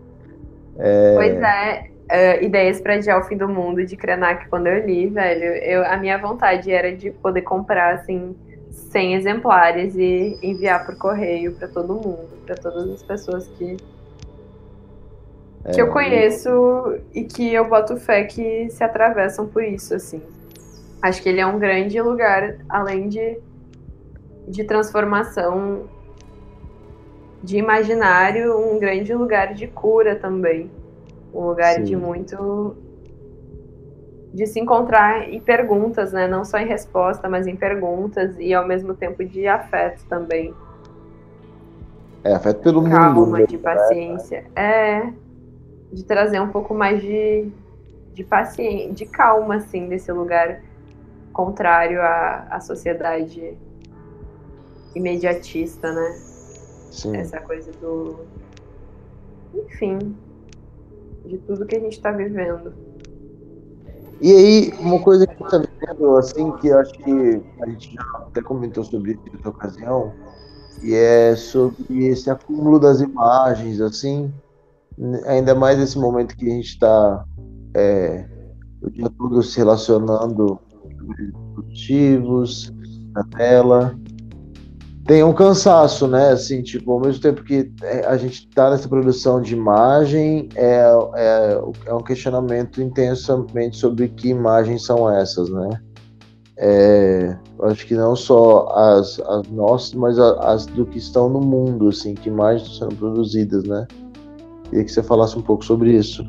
É... 0.76 1.14
Pois 1.14 1.34
é, 1.40 1.90
uh, 2.12 2.44
ideias 2.44 2.78
para 2.78 2.96
adiar 2.96 3.18
o 3.18 3.24
fim 3.24 3.38
do 3.38 3.48
mundo 3.48 3.82
de 3.86 3.96
Krenak, 3.96 4.50
quando 4.50 4.66
eu 4.66 4.84
li, 4.84 5.08
velho, 5.08 5.44
eu, 5.44 5.82
a 5.86 5.96
minha 5.96 6.18
vontade 6.18 6.70
era 6.70 6.94
de 6.94 7.10
poder 7.10 7.40
comprar, 7.40 7.94
assim, 7.94 8.36
100 8.90 9.14
exemplares 9.14 9.96
e 9.96 10.38
enviar 10.42 10.86
por 10.86 10.96
correio 10.96 11.52
para 11.52 11.68
todo 11.68 11.94
mundo, 11.94 12.28
para 12.46 12.56
todas 12.56 12.90
as 12.90 13.02
pessoas 13.02 13.46
que 13.58 13.76
que 15.72 15.80
eu 15.82 15.88
é, 15.88 15.90
conheço 15.90 16.98
e 17.14 17.24
que 17.24 17.52
eu 17.52 17.68
boto 17.68 17.96
fé 17.96 18.24
que 18.24 18.70
se 18.70 18.82
atravessam 18.82 19.46
por 19.46 19.62
isso, 19.62 19.94
assim. 19.94 20.22
Acho 21.02 21.22
que 21.22 21.28
ele 21.28 21.40
é 21.40 21.46
um 21.46 21.58
grande 21.58 22.00
lugar, 22.00 22.56
além 22.68 23.08
de, 23.08 23.38
de 24.46 24.64
transformação 24.64 25.88
de 27.42 27.58
imaginário, 27.58 28.56
um 28.56 28.78
grande 28.78 29.14
lugar 29.14 29.52
de 29.54 29.66
cura 29.66 30.16
também. 30.16 30.70
Um 31.32 31.48
lugar 31.48 31.74
Sim. 31.74 31.84
de 31.84 31.96
muito 31.96 32.76
de 34.32 34.46
se 34.46 34.60
encontrar 34.60 35.28
em 35.28 35.40
perguntas, 35.40 36.12
né? 36.12 36.28
Não 36.28 36.44
só 36.44 36.58
em 36.58 36.66
resposta, 36.66 37.28
mas 37.28 37.46
em 37.46 37.56
perguntas 37.56 38.36
e 38.38 38.52
ao 38.52 38.66
mesmo 38.66 38.94
tempo 38.94 39.24
de 39.24 39.46
afeto 39.46 40.04
também. 40.08 40.54
É, 42.22 42.34
afeto 42.34 42.60
pelo 42.60 42.82
Calma, 42.82 43.10
mundo. 43.12 43.30
Calma, 43.32 43.46
de 43.46 43.56
né? 43.56 43.62
paciência. 43.62 44.44
É, 44.54 45.12
de 45.92 46.04
trazer 46.04 46.40
um 46.40 46.48
pouco 46.48 46.74
mais 46.74 47.00
de, 47.00 47.48
de 48.12 48.24
paciência, 48.24 48.92
de 48.92 49.06
calma, 49.06 49.56
assim, 49.56 49.88
desse 49.88 50.12
lugar 50.12 50.60
contrário 51.32 52.02
à, 52.02 52.46
à 52.50 52.60
sociedade 52.60 53.56
imediatista, 54.94 55.92
né? 55.92 56.18
Sim. 56.90 57.16
Essa 57.16 57.40
coisa 57.40 57.70
do. 57.72 58.20
Enfim, 59.54 60.16
de 61.24 61.38
tudo 61.38 61.64
que 61.64 61.76
a 61.76 61.80
gente 61.80 61.92
está 61.92 62.10
vivendo. 62.10 62.87
E 64.20 64.32
aí, 64.32 64.74
uma 64.80 64.98
coisa 65.00 65.26
que 65.26 65.42
eu 65.42 65.46
também 65.48 65.68
lembro, 65.86 66.16
assim, 66.16 66.50
que 66.56 66.68
eu 66.68 66.78
acho 66.78 66.92
que 66.92 67.42
a 67.62 67.66
gente 67.68 67.94
já 67.94 68.02
até 68.26 68.42
comentou 68.42 68.82
sobre 68.84 69.12
isso 69.12 69.20
em 69.26 69.32
outra 69.36 69.50
ocasião, 69.50 70.12
e 70.82 70.94
é 70.94 71.36
sobre 71.36 72.06
esse 72.06 72.30
acúmulo 72.30 72.78
das 72.78 73.00
imagens, 73.00 73.80
assim, 73.80 74.32
ainda 75.26 75.54
mais 75.54 75.78
nesse 75.78 75.98
momento 75.98 76.36
que 76.36 76.46
a 76.46 76.54
gente 76.54 76.68
está 76.68 77.24
é, 77.74 78.26
o 78.82 78.90
dia 78.90 79.10
todo 79.10 79.42
se 79.42 79.58
relacionando 79.58 80.58
com 80.80 81.52
produtivos, 81.54 82.72
na 83.12 83.24
tela. 83.24 83.98
Tem 85.08 85.24
um 85.24 85.32
cansaço, 85.32 86.06
né? 86.06 86.32
Assim, 86.32 86.62
tipo, 86.62 86.92
ao 86.92 87.00
mesmo 87.00 87.22
tempo 87.22 87.42
que 87.42 87.72
é, 87.82 88.04
a 88.04 88.18
gente 88.18 88.46
está 88.46 88.68
nessa 88.68 88.86
produção 88.86 89.40
de 89.40 89.54
imagem, 89.54 90.50
é, 90.54 90.82
é, 91.14 91.60
é 91.86 91.94
um 91.94 92.02
questionamento 92.02 92.82
intensamente 92.82 93.78
sobre 93.78 94.08
que 94.08 94.28
imagens 94.28 94.84
são 94.84 95.10
essas, 95.10 95.48
né? 95.48 95.70
É, 96.58 97.34
acho 97.62 97.86
que 97.86 97.94
não 97.94 98.14
só 98.14 98.68
as, 98.68 99.18
as 99.20 99.48
nossas, 99.48 99.94
mas 99.94 100.18
as 100.18 100.66
do 100.66 100.84
que 100.84 100.98
estão 100.98 101.30
no 101.30 101.40
mundo, 101.40 101.88
assim, 101.88 102.12
que 102.12 102.28
imagens 102.28 102.68
estão 102.68 102.90
sendo 102.90 102.98
produzidas, 102.98 103.64
né? 103.64 103.86
Queria 104.64 104.84
que 104.84 104.92
você 104.92 105.02
falasse 105.02 105.38
um 105.38 105.42
pouco 105.42 105.64
sobre 105.64 105.90
isso. 105.90 106.22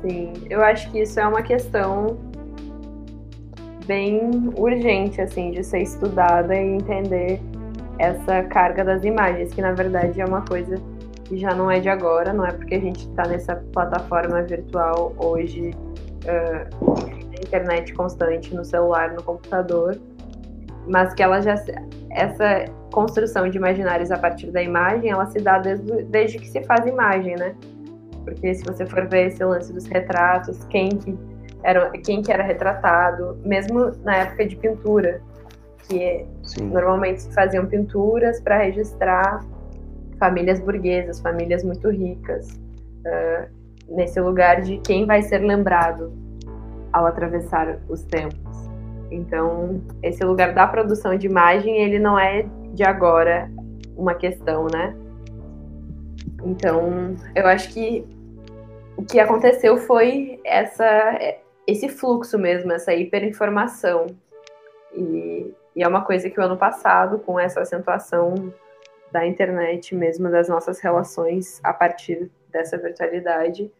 Sim, 0.00 0.32
eu 0.50 0.60
acho 0.64 0.90
que 0.90 1.02
isso 1.02 1.20
é 1.20 1.28
uma 1.28 1.42
questão 1.42 2.31
bem 3.86 4.50
urgente, 4.56 5.20
assim, 5.20 5.50
de 5.50 5.62
ser 5.62 5.82
estudada 5.82 6.54
e 6.54 6.76
entender 6.76 7.40
essa 7.98 8.42
carga 8.44 8.84
das 8.84 9.04
imagens, 9.04 9.52
que 9.54 9.60
na 9.60 9.72
verdade 9.72 10.20
é 10.20 10.24
uma 10.24 10.42
coisa 10.42 10.76
que 11.24 11.36
já 11.38 11.54
não 11.54 11.70
é 11.70 11.80
de 11.80 11.88
agora, 11.88 12.32
não 12.32 12.44
é 12.44 12.52
porque 12.52 12.74
a 12.74 12.80
gente 12.80 13.08
está 13.08 13.26
nessa 13.26 13.56
plataforma 13.72 14.42
virtual 14.42 15.12
hoje, 15.18 15.70
uh, 16.24 17.22
internet 17.42 17.92
constante 17.94 18.54
no 18.54 18.64
celular, 18.64 19.12
no 19.12 19.22
computador, 19.22 19.98
mas 20.88 21.12
que 21.14 21.22
ela 21.22 21.40
já 21.40 21.54
essa 22.10 22.64
construção 22.92 23.48
de 23.48 23.56
imaginários 23.56 24.10
a 24.10 24.18
partir 24.18 24.50
da 24.50 24.62
imagem, 24.62 25.10
ela 25.10 25.26
se 25.26 25.40
dá 25.40 25.58
desde, 25.58 26.02
desde 26.04 26.38
que 26.38 26.48
se 26.48 26.62
faz 26.64 26.86
imagem, 26.86 27.36
né? 27.36 27.54
Porque 28.24 28.54
se 28.54 28.64
você 28.64 28.84
for 28.86 29.08
ver 29.08 29.28
esse 29.28 29.42
lance 29.44 29.72
dos 29.72 29.86
retratos, 29.86 30.62
quem 30.64 30.90
que 30.90 31.16
era, 31.62 31.90
quem 31.90 32.22
que 32.22 32.32
era 32.32 32.42
retratado, 32.42 33.38
mesmo 33.44 33.92
na 34.02 34.16
época 34.16 34.46
de 34.46 34.56
pintura, 34.56 35.20
que 35.88 36.26
Sim. 36.42 36.70
normalmente 36.70 37.22
se 37.22 37.34
faziam 37.34 37.66
pinturas 37.66 38.40
para 38.40 38.58
registrar 38.58 39.40
famílias 40.18 40.60
burguesas, 40.60 41.20
famílias 41.20 41.64
muito 41.64 41.88
ricas, 41.90 42.48
uh, 42.50 43.48
nesse 43.88 44.20
lugar 44.20 44.60
de 44.60 44.78
quem 44.78 45.04
vai 45.06 45.22
ser 45.22 45.38
lembrado 45.38 46.12
ao 46.92 47.06
atravessar 47.06 47.78
os 47.88 48.02
tempos. 48.04 48.70
Então, 49.10 49.82
esse 50.02 50.24
lugar 50.24 50.54
da 50.54 50.66
produção 50.66 51.16
de 51.16 51.26
imagem, 51.26 51.82
ele 51.82 51.98
não 51.98 52.18
é 52.18 52.46
de 52.72 52.82
agora 52.82 53.50
uma 53.96 54.14
questão, 54.14 54.66
né? 54.72 54.94
Então, 56.44 57.14
eu 57.34 57.46
acho 57.46 57.72
que 57.72 58.06
o 58.96 59.02
que 59.02 59.20
aconteceu 59.20 59.76
foi 59.76 60.40
essa, 60.44 61.18
esse 61.66 61.88
fluxo 61.88 62.38
mesmo, 62.38 62.72
essa 62.72 62.94
hiperinformação. 62.94 64.06
E, 64.94 65.52
e 65.74 65.82
é 65.82 65.88
uma 65.88 66.04
coisa 66.04 66.28
que 66.28 66.38
o 66.38 66.42
ano 66.42 66.56
passado, 66.56 67.18
com 67.18 67.38
essa 67.38 67.60
acentuação 67.60 68.52
da 69.10 69.26
internet 69.26 69.94
mesmo, 69.94 70.30
das 70.30 70.48
nossas 70.48 70.80
relações 70.80 71.60
a 71.62 71.72
partir 71.72 72.30
dessa 72.50 72.76
virtualidade, 72.76 73.70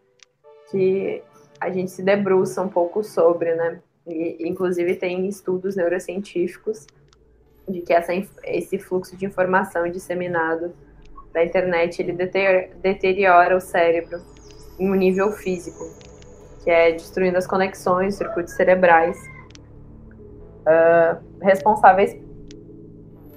que 0.70 1.22
a 1.60 1.70
gente 1.70 1.90
se 1.90 2.02
debruça 2.02 2.60
um 2.62 2.68
pouco 2.68 3.02
sobre, 3.02 3.54
né? 3.54 3.80
E, 4.06 4.48
inclusive 4.48 4.96
tem 4.96 5.28
estudos 5.28 5.76
neurocientíficos 5.76 6.86
de 7.68 7.80
que 7.82 7.92
essa, 7.92 8.12
esse 8.44 8.78
fluxo 8.78 9.16
de 9.16 9.24
informação 9.24 9.88
disseminado 9.88 10.74
da 11.32 11.44
internet 11.44 12.02
ele 12.02 12.12
deteriora 12.82 13.56
o 13.56 13.60
cérebro 13.60 14.20
em 14.78 14.90
um 14.90 14.94
nível 14.94 15.30
físico, 15.30 15.84
que 16.62 16.70
é 16.70 16.92
destruindo 16.92 17.38
as 17.38 17.46
conexões, 17.46 18.14
circuitos 18.14 18.54
cerebrais, 18.54 19.18
uh, 20.60 21.20
responsáveis 21.40 22.16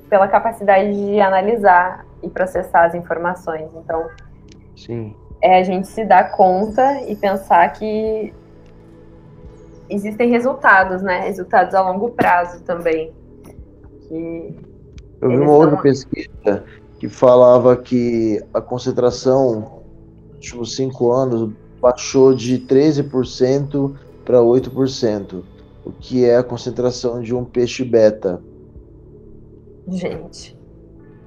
pela 0.09 0.27
capacidade 0.27 0.93
de 0.93 1.19
analisar 1.19 2.05
e 2.21 2.29
processar 2.29 2.85
as 2.85 2.95
informações. 2.95 3.69
Então, 3.75 4.07
Sim 4.75 5.15
é 5.45 5.59
a 5.59 5.63
gente 5.63 5.88
se 5.88 6.03
dar 6.03 6.31
conta 6.31 7.03
e 7.03 7.15
pensar 7.15 7.71
que 7.73 8.33
existem 9.89 10.29
resultados, 10.31 11.03
né? 11.03 11.19
Resultados 11.19 11.75
a 11.75 11.81
longo 11.81 12.09
prazo 12.09 12.63
também. 12.63 13.13
Que 14.07 14.55
Eu 15.21 15.29
vi 15.29 15.38
uma 15.38 15.51
outra 15.51 15.77
pesquisa 15.77 16.63
que 16.97 17.07
falava 17.07 17.77
que 17.77 18.41
a 18.53 18.59
concentração 18.61 19.83
nos 20.29 20.35
últimos 20.35 20.75
cinco 20.75 21.11
anos 21.11 21.53
baixou 21.86 22.34
de 22.34 22.58
13% 22.58 23.93
para 24.26 24.39
8%, 24.39 25.43
o 25.86 25.91
que 25.91 26.26
é 26.26 26.38
a 26.38 26.43
concentração 26.43 27.21
de 27.21 27.36
um 27.36 27.45
peixe 27.45 27.84
beta. 27.84 28.41
Gente. 29.88 30.58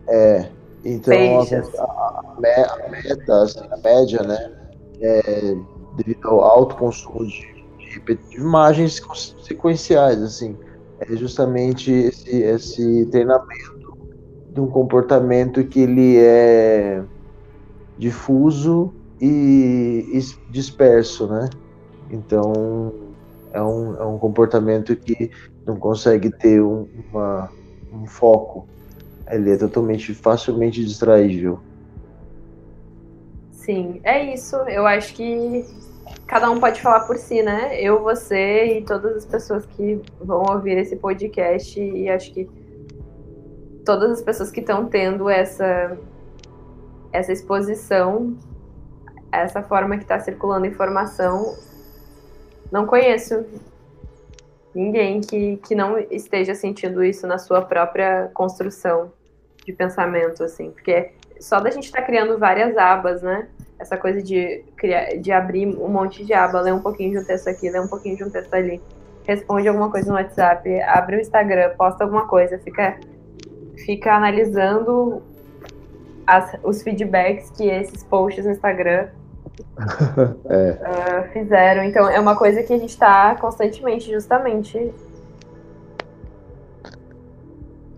É. 0.09 0.49
Então 0.85 1.15
a, 1.15 1.43
a, 1.43 2.35
a, 2.35 2.41
meta, 2.41 3.43
assim, 3.43 3.61
a 3.71 3.77
média, 3.77 4.23
né, 4.25 4.53
é, 5.01 5.55
devido 5.97 6.27
ao 6.27 6.41
alto 6.41 6.75
consumo 6.75 7.25
de, 7.25 7.47
de, 8.01 8.37
imagens 8.37 9.01
sequenciais, 9.41 10.21
assim, 10.21 10.57
é 10.99 11.15
justamente 11.15 11.93
esse, 11.93 12.37
esse 12.37 13.07
treinamento 13.07 13.79
de 14.53 14.61
um 14.61 14.67
comportamento 14.67 15.63
que 15.63 15.81
ele 15.81 16.17
é 16.17 17.01
difuso 17.97 18.93
e, 19.21 20.09
e 20.13 20.51
disperso, 20.51 21.27
né? 21.27 21.49
Então 22.11 22.93
é 23.53 23.63
um, 23.63 23.97
é 23.97 24.05
um 24.05 24.19
comportamento 24.19 24.95
que 24.97 25.31
não 25.67 25.77
consegue 25.77 26.31
ter 26.31 26.63
um, 26.63 26.89
uma, 27.11 27.51
um 27.93 28.07
foco 28.07 28.67
ele 29.31 29.53
é 29.53 29.57
totalmente 29.57 30.15
facilmente 30.15 30.85
distraível. 30.85 31.61
Sim, 33.53 34.01
é 34.03 34.33
isso. 34.33 34.57
Eu 34.57 34.87
acho 34.87 35.15
que 35.15 35.65
cada 36.27 36.51
um 36.51 36.59
pode 36.59 36.81
falar 36.81 37.01
por 37.01 37.17
si, 37.17 37.43
né? 37.43 37.81
Eu, 37.81 38.03
você 38.03 38.79
e 38.79 38.85
todas 38.85 39.17
as 39.17 39.27
pessoas 39.27 39.67
que 39.67 40.01
vão 40.21 40.43
ouvir 40.51 40.79
esse 40.79 40.97
podcast 40.97 41.79
e 41.79 42.09
acho 42.09 42.33
que 42.33 42.49
todas 43.85 44.13
as 44.13 44.23
pessoas 44.23 44.51
que 44.51 44.61
estão 44.61 44.87
tendo 44.87 45.29
essa 45.29 45.97
essa 47.11 47.33
exposição, 47.33 48.37
essa 49.31 49.63
forma 49.63 49.97
que 49.97 50.05
está 50.05 50.19
circulando 50.19 50.67
informação, 50.67 51.57
não 52.71 52.87
conheço 52.87 53.45
ninguém 54.75 55.21
que, 55.21 55.57
que 55.59 55.75
não 55.75 55.99
esteja 55.99 56.55
sentindo 56.55 57.03
isso 57.03 57.27
na 57.27 57.39
sua 57.39 57.63
própria 57.63 58.31
construção 58.35 59.13
de 59.65 59.73
pensamento, 59.73 60.45
assim, 60.45 60.71
porque 60.71 61.13
só 61.41 61.61
da 61.61 61.71
gente 61.71 61.85
estar 61.85 62.01
tá 62.01 62.07
criando 62.07 62.39
várias 62.39 62.77
abas, 62.77 63.23
né? 63.23 63.49
Essa 63.79 63.97
coisa 63.97 64.23
de, 64.23 64.65
criar, 64.77 65.17
de 65.19 65.31
abrir 65.31 65.67
um 65.67 65.89
monte 65.89 66.25
de 66.25 66.33
aba, 66.33 66.61
ler 66.61 66.75
um 66.75 66.81
pouquinho 66.81 67.13
de 67.13 67.19
um 67.19 67.25
texto 67.25 67.49
aqui, 67.49 67.71
ler 67.71 67.81
um 67.81 67.87
pouquinho 67.87 68.17
de 68.17 68.25
um 68.25 68.31
texto 68.31 68.53
ali, 68.55 68.81
responde 69.25 69.69
alguma 69.69 69.91
coisa 69.91 70.09
no 70.09 70.15
WhatsApp, 70.15 70.81
abre 70.81 71.17
o 71.17 71.21
Instagram, 71.21 71.77
posta 71.77 72.03
alguma 72.03 72.27
coisa, 72.27 72.59
fica, 72.59 72.99
fica 73.85 74.15
analisando 74.15 75.23
as, 76.29 76.55
os 76.63 76.83
feedbacks 76.83 77.51
que 77.51 77.67
esses 77.67 78.05
posts 78.05 78.45
no 78.45 78.53
Instagram 78.53 79.09
é. 80.51 81.25
uh, 81.25 81.33
fizeram. 81.33 81.83
Então 81.85 82.07
é 82.07 82.21
uma 82.21 82.37
coisa 82.37 82.63
que 82.63 82.73
a 82.73 82.79
gente 82.79 82.91
está 82.91 83.35
constantemente, 83.37 84.11
justamente 84.11 84.93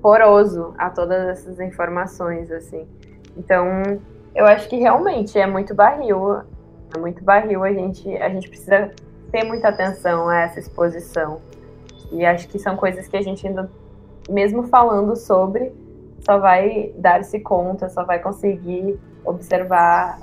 poroso 0.00 0.72
a 0.78 0.88
todas 0.88 1.28
essas 1.28 1.58
informações, 1.58 2.52
assim. 2.52 2.86
Então, 3.36 3.66
eu 4.32 4.46
acho 4.46 4.68
que 4.68 4.76
realmente 4.76 5.36
é 5.36 5.46
muito 5.46 5.74
barril, 5.74 6.40
é 6.94 6.98
muito 6.98 7.22
barril, 7.22 7.64
a 7.64 7.72
gente, 7.72 8.16
a 8.16 8.28
gente 8.28 8.48
precisa 8.48 8.92
ter 9.32 9.44
muita 9.44 9.68
atenção 9.68 10.28
a 10.28 10.40
essa 10.40 10.60
exposição. 10.60 11.40
E 12.12 12.24
acho 12.24 12.48
que 12.48 12.58
são 12.58 12.76
coisas 12.76 13.08
que 13.08 13.16
a 13.16 13.22
gente 13.22 13.46
ainda, 13.46 13.70
mesmo 14.28 14.62
falando 14.62 15.16
sobre, 15.16 15.72
só 16.24 16.38
vai 16.38 16.92
dar-se 16.96 17.40
conta, 17.40 17.88
só 17.88 18.04
vai 18.04 18.18
conseguir 18.18 18.98
observar 19.24 20.18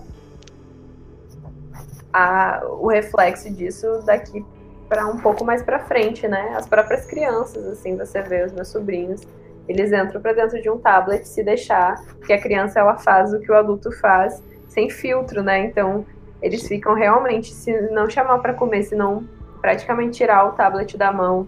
a, 2.12 2.62
o 2.66 2.88
reflexo 2.88 3.52
disso 3.54 4.02
daqui 4.06 4.46
para 4.88 5.06
um 5.06 5.18
pouco 5.18 5.44
mais 5.44 5.62
para 5.62 5.80
frente, 5.80 6.28
né? 6.28 6.54
As 6.56 6.68
próprias 6.68 7.06
crianças, 7.06 7.66
assim, 7.68 7.96
você 7.96 8.22
vê 8.22 8.44
os 8.44 8.54
meus 8.54 8.70
sobrinhos, 8.70 9.22
eles 9.68 9.92
entram 9.92 10.22
para 10.22 10.34
dentro 10.34 10.62
de 10.62 10.70
um 10.70 10.78
tablet 10.78 11.28
se 11.28 11.44
deixar, 11.44 12.02
porque 12.16 12.32
a 12.32 12.42
criança 12.42 12.80
ela 12.80 12.98
faz 12.98 13.34
o 13.34 13.40
que 13.40 13.52
o 13.52 13.56
adulto 13.56 13.92
faz 13.92 14.42
sem 14.70 14.90
filtro, 14.90 15.44
né? 15.44 15.60
Então 15.60 16.06
eles 16.42 16.68
ficam 16.68 16.94
realmente, 16.94 17.54
se 17.54 17.72
não 17.92 18.10
chamar 18.10 18.40
para 18.40 18.54
comer, 18.54 18.84
se 18.84 18.96
não 18.96 19.28
praticamente 19.62 20.18
tirar 20.18 20.46
o 20.46 20.52
tablet 20.52 20.96
da 20.98 21.12
mão 21.12 21.48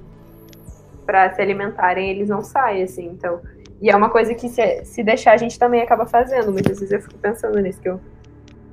para 1.06 1.34
se 1.34 1.42
alimentarem, 1.42 2.10
eles 2.10 2.28
não 2.28 2.44
saem, 2.44 2.84
assim. 2.84 3.08
Então, 3.08 3.40
e 3.82 3.90
é 3.90 3.96
uma 3.96 4.10
coisa 4.10 4.34
que 4.34 4.50
se, 4.50 4.84
se 4.86 5.04
deixar 5.04 5.34
a 5.34 5.38
gente 5.38 5.58
também 5.58 5.82
acaba 5.82 6.06
fazendo. 6.06 6.52
Muitas 6.52 6.80
vezes 6.80 6.92
eu 6.92 7.02
fico 7.02 7.18
pensando 7.18 7.60
nisso, 7.60 7.80
que 7.80 7.90
eu 7.90 8.00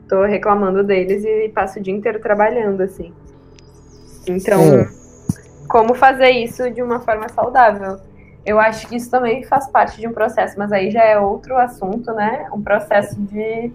tô 0.08 0.24
reclamando 0.24 0.82
deles 0.82 1.24
e 1.24 1.48
passo 1.48 1.78
o 1.78 1.82
dia 1.82 1.94
inteiro 1.94 2.20
trabalhando, 2.20 2.80
assim. 2.80 3.12
Então, 4.26 4.60
como 5.68 5.94
fazer 5.94 6.30
isso 6.30 6.70
de 6.70 6.82
uma 6.82 7.00
forma 7.00 7.28
saudável. 7.28 7.98
Eu 8.44 8.60
acho 8.60 8.86
que 8.88 8.96
isso 8.96 9.10
também 9.10 9.42
faz 9.42 9.68
parte 9.68 10.00
de 10.00 10.06
um 10.06 10.12
processo, 10.12 10.56
mas 10.56 10.70
aí 10.70 10.90
já 10.90 11.02
é 11.02 11.18
outro 11.18 11.56
assunto, 11.56 12.12
né? 12.12 12.48
Um 12.52 12.62
processo 12.62 13.20
de 13.20 13.72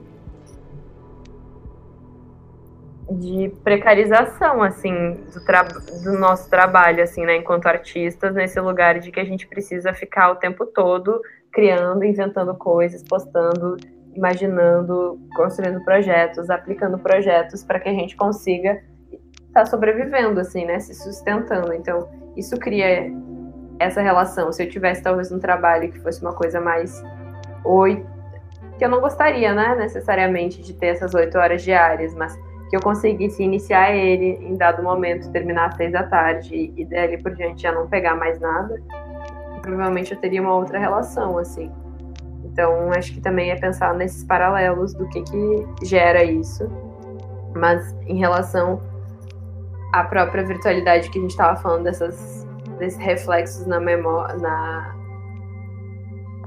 de 3.19 3.49
precarização 3.63 4.61
assim 4.63 5.19
do, 5.33 6.03
do 6.03 6.19
nosso 6.19 6.49
trabalho 6.49 7.03
assim, 7.03 7.25
né, 7.25 7.37
enquanto 7.37 7.65
artistas, 7.67 8.33
nesse 8.33 8.59
lugar 8.59 8.99
de 8.99 9.11
que 9.11 9.19
a 9.19 9.25
gente 9.25 9.47
precisa 9.47 9.93
ficar 9.93 10.31
o 10.31 10.35
tempo 10.35 10.65
todo 10.65 11.19
criando, 11.51 12.03
inventando 12.05 12.55
coisas, 12.55 13.03
postando, 13.03 13.75
imaginando, 14.15 15.19
construindo 15.35 15.83
projetos, 15.83 16.49
aplicando 16.49 16.97
projetos 16.97 17.63
para 17.63 17.79
que 17.79 17.89
a 17.89 17.93
gente 17.93 18.15
consiga 18.15 18.81
estar 19.47 19.61
tá 19.61 19.65
sobrevivendo 19.65 20.39
assim, 20.39 20.65
né, 20.65 20.79
se 20.79 20.93
sustentando. 20.93 21.73
Então, 21.73 22.09
isso 22.37 22.57
cria 22.57 23.11
essa 23.79 24.01
relação. 24.01 24.51
Se 24.51 24.63
eu 24.63 24.69
tivesse 24.69 25.01
talvez 25.01 25.31
um 25.31 25.39
trabalho 25.39 25.91
que 25.91 25.99
fosse 25.99 26.21
uma 26.21 26.33
coisa 26.33 26.61
mais 26.61 27.03
oito, 27.65 28.09
que 28.77 28.85
eu 28.85 28.89
não 28.89 29.01
gostaria, 29.01 29.53
né, 29.53 29.75
necessariamente 29.75 30.61
de 30.61 30.73
ter 30.73 30.87
essas 30.87 31.13
oito 31.13 31.37
horas 31.37 31.61
diárias, 31.61 32.15
mas 32.15 32.39
que 32.71 32.77
eu 32.77 32.79
conseguisse 32.79 33.43
iniciar 33.43 33.93
ele 33.93 34.39
em 34.41 34.55
dado 34.55 34.81
momento, 34.81 35.29
terminar 35.29 35.65
às 35.65 35.75
seis 35.75 35.91
da 35.91 36.03
tarde 36.03 36.71
e 36.77 36.85
dali 36.85 37.21
por 37.21 37.35
diante 37.35 37.63
já 37.63 37.71
não 37.73 37.85
pegar 37.85 38.15
mais 38.15 38.39
nada, 38.39 38.81
provavelmente 39.61 40.13
eu 40.13 40.17
teria 40.17 40.41
uma 40.41 40.55
outra 40.55 40.79
relação, 40.79 41.37
assim. 41.37 41.69
Então, 42.45 42.89
acho 42.93 43.13
que 43.13 43.19
também 43.19 43.51
é 43.51 43.57
pensar 43.57 43.93
nesses 43.93 44.23
paralelos 44.23 44.93
do 44.93 45.05
que 45.09 45.21
que 45.21 45.85
gera 45.85 46.23
isso. 46.23 46.65
Mas 47.53 47.93
em 48.07 48.17
relação 48.17 48.79
à 49.91 50.05
própria 50.05 50.41
virtualidade 50.41 51.09
que 51.09 51.19
a 51.19 51.21
gente 51.21 51.31
estava 51.31 51.59
falando 51.59 51.83
dessas 51.83 52.47
desses 52.79 52.97
reflexos 52.97 53.67
na 53.67 53.81
memória, 53.81 54.37
na 54.37 54.95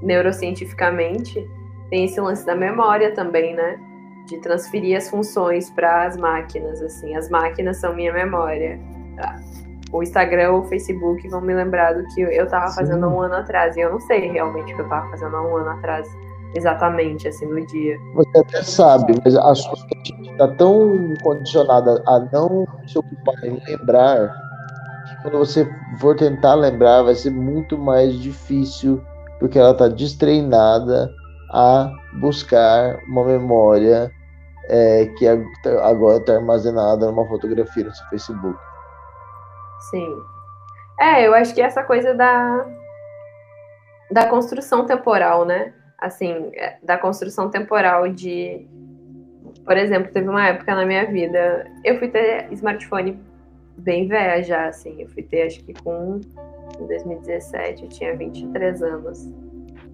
neurocientificamente, 0.00 1.46
tem 1.90 2.06
esse 2.06 2.18
lance 2.18 2.46
da 2.46 2.56
memória 2.56 3.12
também, 3.14 3.54
né? 3.54 3.78
De 4.26 4.38
transferir 4.38 4.96
as 4.96 5.10
funções 5.10 5.70
para 5.70 6.06
as 6.06 6.16
máquinas, 6.16 6.80
assim. 6.82 7.14
As 7.14 7.28
máquinas 7.28 7.76
são 7.78 7.94
minha 7.94 8.12
memória. 8.12 8.78
Tá? 9.16 9.36
O 9.92 10.02
Instagram 10.02 10.52
ou 10.52 10.60
o 10.60 10.64
Facebook 10.64 11.28
vão 11.28 11.40
me 11.40 11.54
lembrar 11.54 11.92
do 11.94 12.04
que 12.14 12.22
eu 12.22 12.44
estava 12.44 12.68
fazendo 12.72 13.04
há 13.04 13.08
um 13.08 13.20
ano 13.20 13.34
atrás. 13.34 13.76
E 13.76 13.80
eu 13.80 13.92
não 13.92 14.00
sei 14.00 14.30
realmente 14.32 14.72
o 14.72 14.76
que 14.76 14.82
eu 14.82 14.86
estava 14.86 15.08
fazendo 15.10 15.36
há 15.36 15.42
um 15.42 15.56
ano 15.56 15.70
atrás, 15.70 16.08
exatamente, 16.54 17.28
assim, 17.28 17.46
no 17.46 17.64
dia. 17.66 17.96
Você 18.14 18.38
até 18.38 18.62
sabe, 18.62 19.14
mas 19.24 19.36
a 19.36 19.54
sua 19.54 19.76
mente 19.84 20.30
está 20.30 20.48
tão 20.56 21.14
condicionada 21.22 22.02
a 22.06 22.18
não 22.32 22.66
se 22.86 22.98
ocupar 22.98 23.44
em 23.44 23.60
lembrar, 23.68 24.32
que 25.06 25.22
quando 25.22 25.38
você 25.38 25.68
for 26.00 26.16
tentar 26.16 26.54
lembrar, 26.54 27.02
vai 27.02 27.14
ser 27.14 27.30
muito 27.30 27.78
mais 27.78 28.18
difícil, 28.20 29.00
porque 29.38 29.58
ela 29.58 29.72
está 29.72 29.86
destreinada 29.86 31.08
a 31.52 31.88
buscar 32.14 32.98
uma 33.06 33.24
memória 33.24 34.10
é, 34.68 35.06
que 35.18 35.26
agora 35.82 36.18
está 36.18 36.34
armazenada 36.34 37.06
numa 37.06 37.26
fotografia 37.26 37.84
no 37.84 37.94
seu 37.94 38.06
Facebook. 38.08 38.58
Sim. 39.90 40.16
É, 41.00 41.26
eu 41.26 41.34
acho 41.34 41.54
que 41.54 41.60
essa 41.60 41.82
coisa 41.82 42.14
da, 42.14 42.66
da 44.10 44.26
construção 44.26 44.86
temporal, 44.86 45.44
né? 45.44 45.74
Assim, 45.98 46.50
é, 46.54 46.78
da 46.82 46.96
construção 46.96 47.50
temporal 47.50 48.08
de. 48.08 48.66
Por 49.64 49.76
exemplo, 49.76 50.12
teve 50.12 50.28
uma 50.28 50.46
época 50.46 50.74
na 50.74 50.84
minha 50.84 51.06
vida. 51.06 51.70
Eu 51.82 51.98
fui 51.98 52.08
ter 52.08 52.52
smartphone 52.52 53.20
bem 53.78 54.06
velha 54.06 54.42
já, 54.42 54.68
assim. 54.68 55.02
Eu 55.02 55.08
fui 55.08 55.22
ter, 55.22 55.42
acho 55.46 55.64
que 55.64 55.74
com. 55.82 56.20
Em 56.80 56.86
2017, 56.86 57.84
eu 57.84 57.88
tinha 57.88 58.16
23 58.16 58.82
anos 58.82 59.30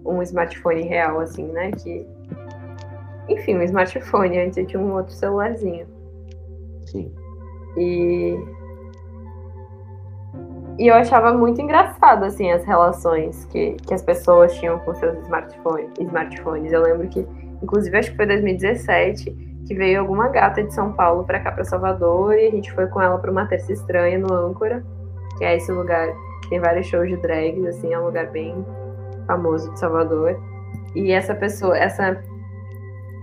um 0.04 0.22
smartphone 0.22 0.82
real, 0.82 1.20
assim, 1.20 1.44
né? 1.46 1.70
Que. 1.72 2.06
Enfim, 3.28 3.56
um 3.56 3.62
smartphone, 3.62 4.38
antes 4.38 4.58
eu 4.58 4.66
tinha 4.66 4.80
um 4.80 4.92
outro 4.92 5.12
celularzinho. 5.12 5.86
Sim. 6.86 7.12
E. 7.76 8.36
E 10.78 10.86
eu 10.86 10.94
achava 10.94 11.34
muito 11.34 11.60
engraçado, 11.60 12.24
assim, 12.24 12.50
as 12.50 12.64
relações 12.64 13.44
que, 13.46 13.72
que 13.86 13.92
as 13.92 14.02
pessoas 14.02 14.54
tinham 14.54 14.78
com 14.78 14.94
seus 14.94 15.18
smartphones. 15.24 15.90
smartphones. 16.00 16.72
Eu 16.72 16.82
lembro 16.82 17.06
que, 17.08 17.26
inclusive, 17.62 17.98
acho 17.98 18.10
que 18.10 18.16
foi 18.16 18.26
2017, 18.26 19.30
que 19.66 19.74
veio 19.74 20.00
alguma 20.00 20.28
gata 20.28 20.62
de 20.62 20.72
São 20.72 20.92
Paulo 20.94 21.24
para 21.24 21.38
cá, 21.38 21.52
para 21.52 21.64
Salvador, 21.64 22.34
e 22.34 22.46
a 22.46 22.50
gente 22.50 22.72
foi 22.72 22.86
com 22.86 23.00
ela 23.00 23.18
para 23.18 23.30
uma 23.30 23.46
terça 23.46 23.70
estranha 23.72 24.18
no 24.18 24.32
Âncora, 24.32 24.82
que 25.36 25.44
é 25.44 25.54
esse 25.56 25.70
lugar 25.70 26.08
que 26.42 26.48
tem 26.48 26.58
vários 26.58 26.86
shows 26.86 27.08
de 27.08 27.16
drags, 27.18 27.64
assim, 27.66 27.92
é 27.92 27.98
um 27.98 28.06
lugar 28.06 28.30
bem 28.30 28.64
famoso 29.26 29.70
de 29.72 29.78
Salvador. 29.78 30.40
E 30.94 31.12
essa 31.12 31.34
pessoa, 31.34 31.76
essa 31.76 32.22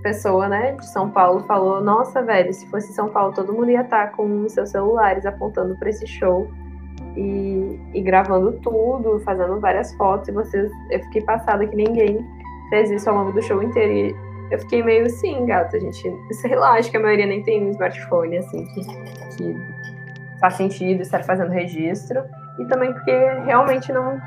pessoa, 0.04 0.48
né, 0.48 0.74
de 0.74 0.86
São 0.88 1.10
Paulo 1.10 1.41
falou: 1.41 1.82
"Nossa, 1.82 2.22
velho, 2.22 2.54
se 2.54 2.70
fosse 2.70 2.93
São 2.93 3.10
Paulo, 3.10 3.34
todo 3.34 3.54
mundo 3.54 3.70
ia 3.70 3.82
estar 3.82 4.08
tá 4.08 4.14
com 4.16 4.48
seus 4.50 4.70
celulares 4.70 5.26
apontando 5.26 5.76
para 5.78 5.89
esse 5.89 6.08
show 6.08 6.48
e, 7.18 7.80
e, 7.93 8.02
gravando 8.02 8.54
tudo, 8.62 9.20
fazendo 9.22 9.60
várias 9.60 9.93
fotos. 9.95 10.30
E 10.30 10.32
vocês, 10.32 10.72
eu 10.91 11.00
fiquei 11.00 11.22
passada 11.24 11.66
que 11.66 11.76
ninguém 11.76 12.26
fez 12.70 12.91
isso 12.91 13.10
ao 13.10 13.18
longo 13.18 13.32
do 13.32 13.41
show 13.41 13.62
inteiro. 13.62 13.91
E 13.91 14.16
eu 14.52 14.60
fiquei 14.60 14.84
meio 14.84 15.06
assim, 15.06 15.45
gata, 15.45 15.78
a 15.78 15.80
gente, 15.80 16.02
sei 16.32 16.56
lá, 16.56 16.74
acho 16.74 16.91
que 16.91 16.98
a 16.98 17.00
maioria 17.00 17.26
nem 17.26 17.43
tem 17.43 17.66
um 17.66 17.72
smartphone 17.72 18.38
assim 18.38 18.66
que, 18.66 18.82
que 19.36 19.58
faz 20.39 20.54
sentido 20.54 21.02
estar 21.02 21.24
fazendo 21.24 21.50
registro. 21.50 22.24
E 22.60 22.66
também 22.66 22.93
porque 22.93 23.12
realmente 23.45 23.91
não 23.91 24.20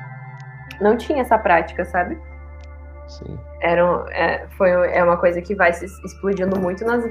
não 0.80 0.96
tinha 0.96 1.20
essa 1.20 1.38
prática, 1.38 1.84
sabe? 1.84 2.18
Sim. 3.06 3.38
Era, 3.60 4.04
é, 4.10 4.46
foi, 4.56 4.70
é 4.70 5.02
uma 5.02 5.16
coisa 5.16 5.42
que 5.42 5.54
vai 5.54 5.72
se 5.72 5.84
explodindo 5.84 6.58
muito 6.58 6.84
nas 6.84 7.04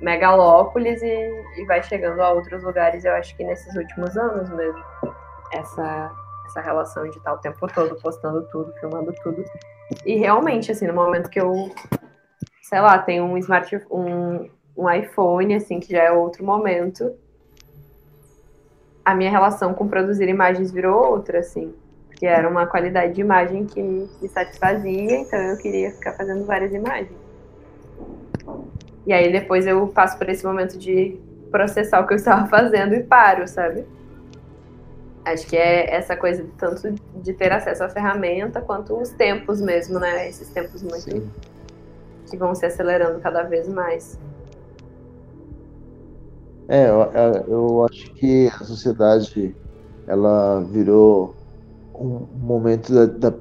megalópolis 0.00 1.02
e, 1.02 1.44
e 1.56 1.64
vai 1.66 1.82
chegando 1.82 2.20
a 2.20 2.30
outros 2.30 2.62
lugares, 2.62 3.04
eu 3.04 3.12
acho 3.14 3.36
que 3.36 3.44
nesses 3.44 3.74
últimos 3.74 4.16
anos 4.16 4.48
mesmo. 4.50 4.82
Essa, 5.52 6.12
essa 6.46 6.60
relação 6.60 7.08
de 7.10 7.18
estar 7.18 7.32
o 7.32 7.38
tempo 7.38 7.66
todo 7.74 7.96
postando 8.00 8.46
tudo, 8.52 8.72
filmando 8.74 9.12
tudo. 9.22 9.44
E 10.06 10.16
realmente, 10.16 10.70
assim, 10.70 10.86
no 10.86 10.94
momento 10.94 11.28
que 11.28 11.40
eu, 11.40 11.72
sei 12.62 12.80
lá, 12.80 12.98
tenho 12.98 13.24
um 13.24 13.36
smart 13.38 13.84
um, 13.90 14.48
um 14.76 14.88
iPhone, 14.88 15.54
assim, 15.56 15.80
que 15.80 15.90
já 15.92 16.04
é 16.04 16.12
outro 16.12 16.44
momento, 16.44 17.12
a 19.04 19.12
minha 19.12 19.30
relação 19.30 19.74
com 19.74 19.88
produzir 19.88 20.28
imagens 20.28 20.70
virou 20.70 21.10
outra, 21.10 21.40
assim 21.40 21.74
que 22.20 22.26
era 22.26 22.46
uma 22.46 22.66
qualidade 22.66 23.14
de 23.14 23.22
imagem 23.22 23.64
que 23.64 23.82
me 23.82 24.28
satisfazia, 24.28 25.20
então 25.20 25.38
eu 25.38 25.56
queria 25.56 25.90
ficar 25.90 26.12
fazendo 26.12 26.44
várias 26.44 26.70
imagens. 26.70 27.16
E 29.06 29.12
aí 29.14 29.32
depois 29.32 29.66
eu 29.66 29.88
passo 29.88 30.18
por 30.18 30.28
esse 30.28 30.44
momento 30.44 30.76
de 30.76 31.18
processar 31.50 31.98
o 31.98 32.06
que 32.06 32.12
eu 32.12 32.18
estava 32.18 32.46
fazendo 32.46 32.94
e 32.94 33.02
paro, 33.02 33.48
sabe? 33.48 33.86
Acho 35.24 35.46
que 35.46 35.56
é 35.56 35.94
essa 35.94 36.14
coisa 36.14 36.44
tanto 36.58 36.92
de 37.22 37.32
ter 37.32 37.52
acesso 37.52 37.84
à 37.84 37.88
ferramenta 37.88 38.60
quanto 38.60 39.00
os 39.00 39.08
tempos 39.08 39.58
mesmo, 39.58 39.98
né? 39.98 40.28
Esses 40.28 40.50
tempos 40.50 40.82
muito 40.82 41.10
Sim. 41.10 41.30
que 42.28 42.36
vão 42.36 42.54
se 42.54 42.66
acelerando 42.66 43.18
cada 43.20 43.44
vez 43.44 43.66
mais. 43.66 44.20
É, 46.68 46.86
eu, 46.86 47.00
eu 47.48 47.86
acho 47.86 48.12
que 48.12 48.48
a 48.48 48.64
sociedade 48.64 49.56
ela 50.06 50.60
virou 50.70 51.39
um 52.00 52.26
momento 52.38 52.92
da, 52.94 53.06
da, 53.06 53.34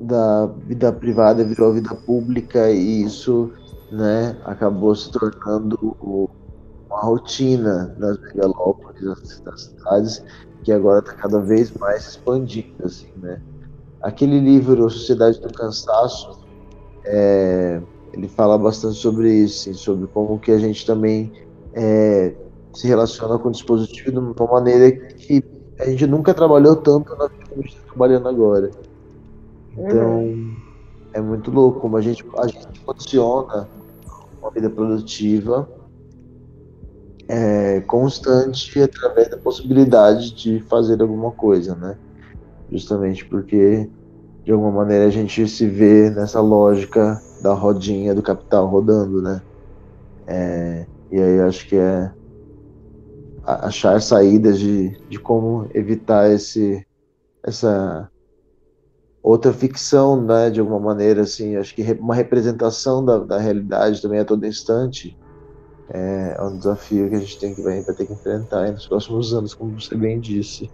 da, 0.00 0.46
vida 0.66 0.92
privada 0.92 1.42
virou 1.42 1.72
vida 1.72 1.94
pública 1.94 2.70
e 2.70 3.02
isso 3.02 3.50
né, 3.90 4.36
acabou 4.44 4.94
se 4.94 5.10
tornando 5.10 5.96
uma 6.88 7.00
rotina 7.00 7.94
das 7.98 8.20
megalópolis, 8.20 9.40
das 9.40 9.62
cidades, 9.62 10.22
que 10.62 10.72
agora 10.72 11.00
está 11.00 11.14
cada 11.14 11.40
vez 11.40 11.72
mais 11.72 12.06
expandindo. 12.06 12.84
Assim, 12.84 13.08
né? 13.16 13.40
Aquele 14.02 14.38
livro 14.38 14.88
Sociedade 14.90 15.40
do 15.40 15.52
Cansaço, 15.52 16.44
é, 17.04 17.80
ele 18.12 18.28
fala 18.28 18.58
bastante 18.58 18.96
sobre 18.96 19.32
isso, 19.32 19.70
assim, 19.70 19.78
sobre 19.78 20.06
como 20.08 20.38
que 20.38 20.52
a 20.52 20.58
gente 20.58 20.84
também 20.84 21.32
é, 21.72 22.34
se 22.74 22.86
relaciona 22.86 23.38
com 23.38 23.48
o 23.48 23.52
dispositivo 23.52 24.12
de 24.12 24.18
uma 24.18 24.52
maneira 24.52 24.90
que 24.92 25.42
a 25.78 25.86
gente 25.86 26.06
nunca 26.06 26.34
trabalhou 26.34 26.76
tanto 26.76 27.16
na 27.16 27.28
gente 27.56 27.68
está 27.68 27.86
trabalhando 27.88 28.28
agora. 28.28 28.70
Então, 29.76 30.18
uhum. 30.18 30.56
é 31.12 31.20
muito 31.20 31.50
louco 31.50 31.80
como 31.80 31.96
a 31.96 32.00
gente, 32.00 32.24
a 32.38 32.46
gente 32.46 32.80
condiciona 32.80 33.68
uma 34.40 34.50
vida 34.50 34.68
produtiva 34.68 35.68
é, 37.28 37.80
constante 37.82 38.80
através 38.82 39.28
da 39.28 39.36
possibilidade 39.36 40.34
de 40.34 40.60
fazer 40.68 41.00
alguma 41.00 41.30
coisa, 41.30 41.76
né? 41.76 41.96
Justamente 42.72 43.24
porque, 43.24 43.88
de 44.44 44.50
alguma 44.50 44.72
maneira, 44.72 45.06
a 45.06 45.10
gente 45.10 45.46
se 45.46 45.66
vê 45.66 46.10
nessa 46.10 46.40
lógica 46.40 47.22
da 47.40 47.54
rodinha 47.54 48.14
do 48.14 48.22
capital 48.22 48.66
rodando, 48.66 49.22
né? 49.22 49.40
É, 50.26 50.86
e 51.10 51.20
aí 51.20 51.40
acho 51.40 51.68
que 51.68 51.76
é 51.76 52.10
achar 53.44 54.00
saídas 54.02 54.58
de, 54.58 54.90
de 55.08 55.18
como 55.18 55.68
evitar 55.72 56.30
esse, 56.30 56.84
essa 57.44 58.10
outra 59.22 59.52
ficção, 59.52 60.22
né, 60.24 60.50
de 60.50 60.60
alguma 60.60 60.80
maneira, 60.80 61.22
assim, 61.22 61.56
acho 61.56 61.74
que 61.74 61.82
uma 61.94 62.14
representação 62.14 63.04
da, 63.04 63.18
da 63.18 63.38
realidade 63.38 64.00
também 64.00 64.20
a 64.20 64.24
todo 64.24 64.46
instante 64.46 65.16
é, 65.92 66.36
é 66.38 66.42
um 66.42 66.56
desafio 66.58 67.08
que 67.08 67.16
a 67.16 67.20
gente 67.20 67.38
tem 67.38 67.54
que, 67.54 67.62
vai, 67.62 67.82
vai 67.82 67.94
ter 67.94 68.06
que 68.06 68.12
enfrentar 68.12 68.70
nos 68.72 68.86
próximos 68.86 69.34
anos, 69.34 69.54
como 69.54 69.78
você 69.80 69.96
bem 69.96 70.20
disse. 70.20 70.70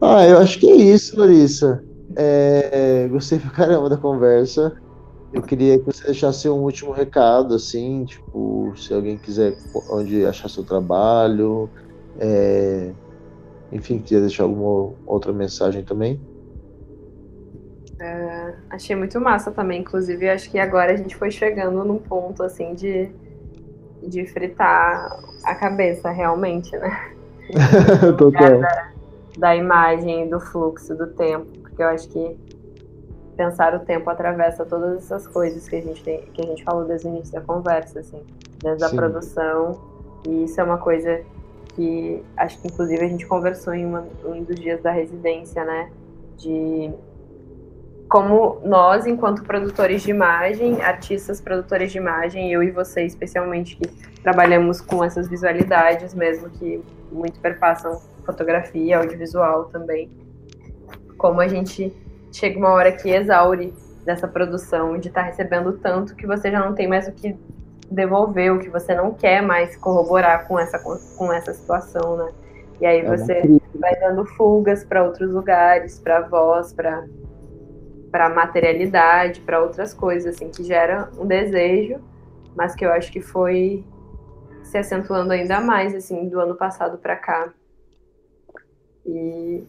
Ah, 0.00 0.24
eu 0.26 0.38
acho 0.38 0.58
que 0.60 0.68
é 0.68 0.76
isso, 0.76 1.18
Larissa. 1.18 1.82
É, 2.16 3.08
gostei 3.08 3.38
pra 3.38 3.50
caramba 3.50 3.88
da 3.88 3.96
conversa. 3.96 4.74
Eu 5.32 5.42
queria 5.42 5.78
que 5.78 5.84
você 5.84 6.06
deixasse 6.06 6.48
um 6.48 6.62
último 6.62 6.92
recado, 6.92 7.54
assim, 7.54 8.04
tipo, 8.04 8.74
se 8.76 8.94
alguém 8.94 9.18
quiser 9.18 9.54
onde 9.90 10.24
achar 10.24 10.48
seu 10.48 10.64
trabalho, 10.64 11.70
é, 12.18 12.94
enfim, 13.72 13.98
quiser 13.98 14.20
deixar 14.20 14.44
alguma 14.44 14.94
outra 15.06 15.32
mensagem 15.32 15.84
também. 15.84 16.20
É, 18.00 18.54
achei 18.70 18.94
muito 18.94 19.20
massa 19.20 19.50
também, 19.50 19.80
inclusive 19.80 20.28
acho 20.28 20.50
que 20.50 20.58
agora 20.58 20.92
a 20.92 20.96
gente 20.96 21.16
foi 21.16 21.30
chegando 21.30 21.84
num 21.84 21.98
ponto 21.98 22.44
assim 22.44 22.74
de, 22.74 23.10
de 24.06 24.24
fritar 24.26 25.18
a 25.44 25.54
cabeça 25.54 26.10
realmente, 26.10 26.76
né? 26.76 27.12
Total. 28.16 28.60
Da, 28.60 28.92
da 29.38 29.56
imagem, 29.56 30.28
do 30.28 30.38
fluxo, 30.38 30.94
do 30.94 31.08
tempo, 31.08 31.46
porque 31.60 31.82
eu 31.82 31.88
acho 31.88 32.08
que 32.08 32.36
pensar 33.36 33.74
o 33.74 33.80
tempo 33.80 34.10
atravessa 34.10 34.64
todas 34.64 35.04
essas 35.04 35.26
coisas 35.26 35.68
que 35.68 35.76
a 35.76 35.82
gente 35.82 36.02
tem, 36.02 36.22
que 36.32 36.42
a 36.42 36.46
gente 36.46 36.64
falou 36.64 36.84
desde 36.84 37.06
o 37.06 37.10
início 37.10 37.32
da 37.32 37.40
conversa, 37.40 38.00
assim, 38.00 38.20
desde 38.62 38.84
a 38.84 38.90
produção, 38.90 39.80
e 40.26 40.44
isso 40.44 40.60
é 40.60 40.64
uma 40.64 40.78
coisa 40.78 41.20
que 41.78 42.24
acho 42.36 42.60
que 42.60 42.66
inclusive 42.66 43.04
a 43.04 43.08
gente 43.08 43.24
conversou 43.24 43.72
em 43.72 43.86
uma, 43.86 44.04
um 44.24 44.42
dos 44.42 44.56
dias 44.56 44.82
da 44.82 44.90
residência, 44.90 45.64
né, 45.64 45.92
de 46.36 46.92
como 48.08 48.60
nós, 48.64 49.06
enquanto 49.06 49.44
produtores 49.44 50.02
de 50.02 50.10
imagem, 50.10 50.82
artistas 50.82 51.40
produtores 51.40 51.92
de 51.92 51.98
imagem, 51.98 52.50
eu 52.50 52.64
e 52.64 52.70
você 52.72 53.04
especialmente, 53.04 53.76
que 53.76 53.86
trabalhamos 54.22 54.80
com 54.80 55.04
essas 55.04 55.28
visualidades 55.28 56.14
mesmo, 56.14 56.50
que 56.50 56.82
muito 57.12 57.38
perpassam 57.38 58.00
fotografia, 58.26 58.98
audiovisual 58.98 59.66
também, 59.66 60.10
como 61.16 61.40
a 61.40 61.46
gente 61.46 61.94
chega 62.32 62.58
uma 62.58 62.70
hora 62.70 62.90
que 62.90 63.08
exaure 63.08 63.72
dessa 64.04 64.26
produção, 64.26 64.98
de 64.98 65.08
estar 65.08 65.20
tá 65.20 65.26
recebendo 65.26 65.74
tanto 65.74 66.16
que 66.16 66.26
você 66.26 66.50
já 66.50 66.58
não 66.58 66.74
tem 66.74 66.88
mais 66.88 67.06
o 67.06 67.12
que 67.12 67.36
devolver, 67.90 68.52
o 68.52 68.58
que 68.58 68.68
você 68.68 68.94
não 68.94 69.12
quer 69.12 69.42
mais 69.42 69.76
corroborar 69.76 70.46
com 70.46 70.58
essa, 70.58 70.78
com 70.78 71.32
essa 71.32 71.54
situação, 71.54 72.16
né? 72.16 72.32
E 72.80 72.86
aí 72.86 73.00
é 73.00 73.04
você 73.04 73.60
vai 73.74 73.98
dando 73.98 74.24
fugas 74.24 74.84
para 74.84 75.02
outros 75.02 75.30
lugares, 75.30 75.98
para 75.98 76.20
voz, 76.20 76.72
para 76.72 77.04
para 78.10 78.30
materialidade, 78.30 79.42
para 79.42 79.60
outras 79.60 79.92
coisas 79.92 80.34
assim 80.34 80.48
que 80.48 80.64
gera 80.64 81.10
um 81.18 81.26
desejo, 81.26 82.00
mas 82.56 82.74
que 82.74 82.84
eu 82.84 82.90
acho 82.90 83.12
que 83.12 83.20
foi 83.20 83.84
se 84.62 84.78
acentuando 84.78 85.32
ainda 85.32 85.60
mais 85.60 85.94
assim 85.94 86.26
do 86.26 86.40
ano 86.40 86.54
passado 86.54 86.96
para 86.96 87.16
cá. 87.16 87.52
E, 89.04 89.62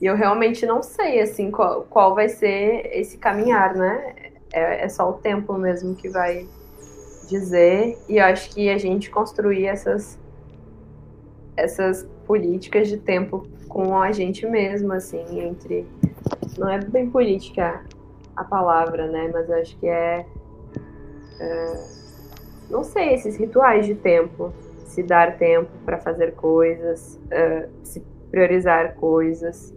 e, 0.00 0.06
eu 0.06 0.14
realmente 0.14 0.66
não 0.66 0.82
sei 0.82 1.20
assim 1.20 1.50
qual, 1.50 1.82
qual 1.84 2.14
vai 2.14 2.28
ser 2.28 2.90
esse 2.92 3.16
caminhar, 3.16 3.74
né? 3.74 4.14
É, 4.52 4.84
é, 4.84 4.88
só 4.88 5.10
o 5.10 5.14
tempo 5.14 5.54
mesmo 5.54 5.94
que 5.94 6.08
vai 6.08 6.46
dizer. 7.28 7.98
E 8.08 8.16
eu 8.16 8.24
acho 8.24 8.50
que 8.50 8.68
a 8.68 8.78
gente 8.78 9.10
construir 9.10 9.66
essas 9.66 10.18
essas 11.56 12.08
políticas 12.24 12.86
de 12.88 12.96
tempo 12.96 13.46
com 13.68 14.00
a 14.00 14.12
gente 14.12 14.46
mesmo, 14.46 14.92
assim, 14.92 15.40
entre 15.40 15.84
não 16.56 16.68
é 16.68 16.78
bem 16.78 17.10
política 17.10 17.84
a 18.36 18.44
palavra, 18.44 19.08
né? 19.08 19.28
Mas 19.32 19.50
acho 19.50 19.76
que 19.78 19.86
é, 19.88 20.24
é 21.40 21.98
não 22.70 22.84
sei, 22.84 23.14
esses 23.14 23.36
rituais 23.36 23.86
de 23.86 23.94
tempo, 23.94 24.52
se 24.84 25.02
dar 25.02 25.36
tempo 25.38 25.70
para 25.84 25.98
fazer 25.98 26.34
coisas, 26.34 27.18
uh, 27.26 27.68
se 27.82 28.00
priorizar 28.30 28.94
coisas. 28.94 29.74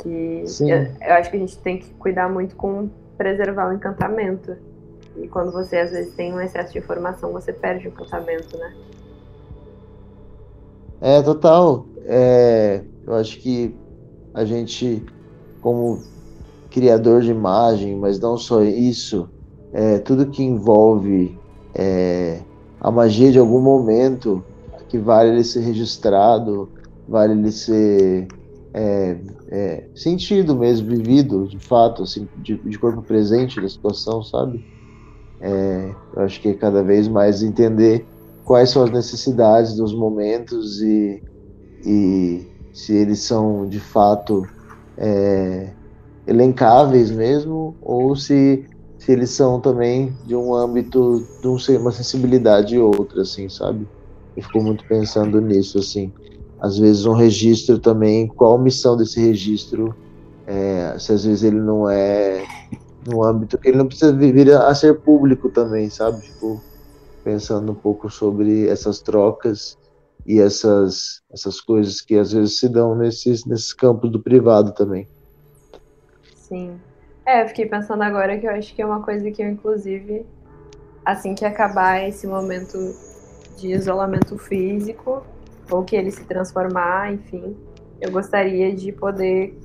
Que 0.00 0.44
eu, 0.60 1.08
eu, 1.08 1.14
acho 1.14 1.30
que 1.30 1.36
a 1.36 1.40
gente 1.40 1.58
tem 1.60 1.78
que 1.78 1.94
cuidar 1.94 2.28
muito 2.28 2.56
com 2.56 2.90
preservar 3.16 3.70
o 3.70 3.72
encantamento. 3.72 4.56
E 5.16 5.28
quando 5.28 5.52
você 5.52 5.78
às 5.78 5.90
vezes 5.92 6.14
tem 6.14 6.32
um 6.34 6.40
excesso 6.40 6.72
de 6.72 6.78
informação, 6.78 7.32
você 7.32 7.52
perde 7.52 7.86
o 7.88 7.90
encantamento, 7.90 8.56
né? 8.58 8.74
É, 11.00 11.22
total. 11.22 11.90
É, 12.06 12.86
eu 13.06 13.14
acho 13.14 13.40
que 13.40 13.78
a 14.34 14.44
gente, 14.44 15.10
como 15.60 16.08
criador 16.70 17.22
de 17.22 17.30
imagem, 17.30 17.96
mas 17.98 18.20
não 18.20 18.38
só 18.38 18.62
isso, 18.64 19.30
é, 19.72 19.98
tudo 20.00 20.30
que 20.30 20.42
envolve 20.42 21.40
é, 21.76 22.46
a 22.80 22.90
magia 22.90 23.32
de 23.32 23.38
algum 23.38 23.60
momento 23.62 24.46
que 24.88 24.98
vale 24.98 25.30
ele 25.30 25.44
ser 25.44 25.60
registrado, 25.62 26.72
vale 27.06 27.34
ele 27.34 27.52
ser 27.52 28.32
é, 28.74 29.22
é, 29.50 29.90
sentido 29.94 30.56
mesmo, 30.56 30.88
vivido 30.90 31.48
de 31.48 31.58
fato, 31.60 32.02
assim, 32.04 32.28
de, 32.36 32.58
de 32.58 32.78
corpo 32.78 33.02
presente 33.04 33.60
da 33.60 33.68
situação, 33.68 34.22
sabe? 34.22 34.64
É, 35.40 35.90
eu 36.16 36.22
acho 36.22 36.40
que 36.40 36.54
cada 36.54 36.82
vez 36.82 37.08
mais 37.08 37.42
entender 37.42 38.06
quais 38.44 38.70
são 38.70 38.82
as 38.82 38.90
necessidades 38.90 39.74
dos 39.74 39.94
momentos 39.94 40.80
e, 40.80 41.22
e 41.84 42.46
se 42.72 42.92
eles 42.94 43.20
são 43.20 43.66
de 43.68 43.80
fato 43.80 44.46
é, 44.96 45.70
elencáveis 46.26 47.10
mesmo, 47.10 47.74
ou 47.82 48.14
se, 48.16 48.64
se 48.98 49.12
eles 49.12 49.30
são 49.30 49.60
também 49.60 50.12
de 50.26 50.34
um 50.34 50.54
âmbito 50.54 51.24
de 51.40 51.48
um, 51.48 51.56
uma 51.80 51.92
sensibilidade 51.92 52.78
outra, 52.78 53.22
assim, 53.22 53.48
sabe? 53.48 53.86
Eu 54.36 54.42
fico 54.42 54.60
muito 54.62 54.84
pensando 54.86 55.40
nisso, 55.40 55.78
assim. 55.78 56.12
Às 56.60 56.78
vezes 56.78 57.04
um 57.04 57.12
registro 57.12 57.78
também, 57.78 58.26
qual 58.26 58.56
a 58.56 58.58
missão 58.58 58.96
desse 58.96 59.20
registro, 59.20 59.94
é, 60.46 60.96
se 60.98 61.12
às 61.12 61.24
vezes 61.24 61.42
ele 61.42 61.60
não 61.60 61.88
é 61.88 62.44
no 63.06 63.22
âmbito, 63.22 63.58
ele 63.64 63.76
não 63.76 63.86
precisa 63.86 64.12
vir 64.12 64.50
a 64.52 64.74
ser 64.74 65.00
público 65.00 65.48
também, 65.50 65.90
sabe? 65.90 66.22
Tipo, 66.22 66.60
pensando 67.22 67.72
um 67.72 67.74
pouco 67.74 68.10
sobre 68.10 68.68
essas 68.68 69.00
trocas 69.00 69.78
e 70.26 70.40
essas, 70.40 71.22
essas 71.32 71.60
coisas 71.60 72.00
que 72.00 72.16
às 72.16 72.32
vezes 72.32 72.58
se 72.58 72.68
dão 72.68 72.94
nesses, 72.94 73.44
nesses 73.44 73.72
campos 73.72 74.10
do 74.10 74.22
privado 74.22 74.72
também. 74.72 75.06
Sim. 76.34 76.78
É, 77.26 77.42
eu 77.42 77.48
fiquei 77.48 77.66
pensando 77.66 78.02
agora 78.02 78.38
que 78.38 78.46
eu 78.46 78.50
acho 78.50 78.74
que 78.74 78.82
é 78.82 78.86
uma 78.86 79.02
coisa 79.02 79.30
que 79.30 79.42
eu, 79.42 79.48
inclusive, 79.48 80.26
assim 81.04 81.34
que 81.34 81.44
acabar 81.44 82.06
esse 82.06 82.26
momento 82.26 82.78
de 83.56 83.68
isolamento 83.72 84.36
físico, 84.36 85.22
ou 85.70 85.82
que 85.82 85.96
ele 85.96 86.10
se 86.10 86.24
transformar, 86.24 87.12
enfim, 87.12 87.56
eu 88.00 88.10
gostaria 88.10 88.74
de 88.74 88.92
poder 88.92 89.58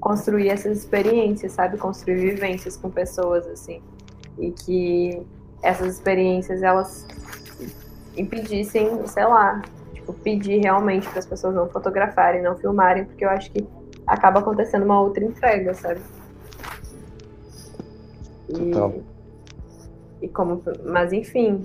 construir 0.00 0.48
essas 0.48 0.78
experiências, 0.78 1.52
sabe? 1.52 1.76
Construir 1.76 2.16
vivências 2.16 2.76
com 2.76 2.90
pessoas, 2.90 3.46
assim. 3.46 3.82
E 4.38 4.50
que 4.50 5.26
essas 5.62 5.94
experiências, 5.94 6.62
elas 6.62 7.06
impedissem, 8.16 9.06
sei 9.06 9.24
lá, 9.26 9.62
tipo, 9.92 10.12
pedir 10.12 10.60
realmente 10.62 11.08
para 11.08 11.18
as 11.18 11.26
pessoas 11.26 11.54
não 11.54 11.68
fotografarem, 11.68 12.42
não 12.42 12.56
filmarem, 12.56 13.04
porque 13.04 13.24
eu 13.24 13.30
acho 13.30 13.50
que 13.52 13.66
acaba 14.06 14.40
acontecendo 14.40 14.84
uma 14.84 15.00
outra 15.00 15.24
entrega, 15.24 15.74
sabe? 15.74 16.00
E, 18.48 20.24
e 20.24 20.28
como, 20.28 20.62
mas 20.84 21.12
enfim, 21.12 21.64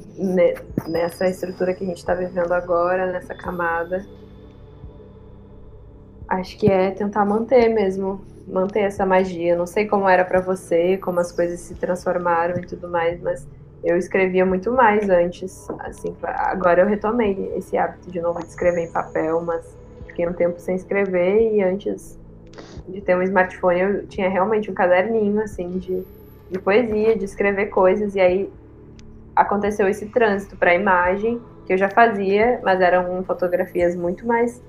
nessa 0.88 1.28
estrutura 1.28 1.74
que 1.74 1.84
a 1.84 1.88
gente 1.88 1.98
está 1.98 2.14
vivendo 2.14 2.52
agora, 2.52 3.12
nessa 3.12 3.34
camada, 3.34 4.06
acho 6.28 6.58
que 6.58 6.70
é 6.70 6.92
tentar 6.92 7.26
manter 7.26 7.70
mesmo, 7.70 8.22
manter 8.48 8.82
essa 8.82 9.06
magia. 9.06 9.56
Não 9.56 9.66
sei 9.66 9.88
como 9.88 10.08
era 10.08 10.26
para 10.26 10.40
você, 10.40 10.98
como 10.98 11.20
as 11.20 11.32
coisas 11.32 11.60
se 11.60 11.76
transformaram 11.76 12.58
e 12.58 12.66
tudo 12.66 12.88
mais, 12.90 13.22
mas 13.22 13.48
eu 13.84 13.98
escrevia 13.98 14.46
muito 14.46 14.72
mais 14.72 15.08
antes, 15.10 15.68
assim, 15.80 16.16
agora 16.24 16.82
eu 16.82 16.88
retomei 16.88 17.54
esse 17.56 17.78
hábito 17.78 18.10
de 18.10 18.20
novo 18.20 18.40
de 18.40 18.48
escrever 18.48 18.82
em 18.82 18.92
papel, 18.92 19.42
mas 19.42 19.78
fiquei 20.08 20.28
um 20.28 20.34
tempo 20.34 20.60
sem 20.60 20.76
escrever 20.76 21.54
e 21.54 21.62
antes 21.62 22.20
de 22.88 23.00
ter 23.02 23.16
um 23.16 23.22
smartphone 23.22 23.80
eu 23.80 24.08
tinha 24.08 24.28
realmente 24.28 24.72
um 24.72 24.74
caderninho, 24.74 25.40
assim, 25.40 25.78
de, 25.78 26.04
de 26.50 26.58
poesia, 26.58 27.16
de 27.16 27.26
escrever 27.26 27.68
coisas, 27.68 28.16
e 28.16 28.20
aí 28.20 28.52
aconteceu 29.36 29.88
esse 29.88 30.08
trânsito 30.08 30.56
para 30.56 30.72
a 30.72 30.76
imagem, 30.76 31.40
que 31.68 31.74
eu 31.74 31.78
já 31.78 31.90
fazia, 31.90 32.60
mas 32.64 32.82
eram 32.82 33.24
fotografias 33.24 33.96
muito 33.96 34.26
mais 34.26 34.64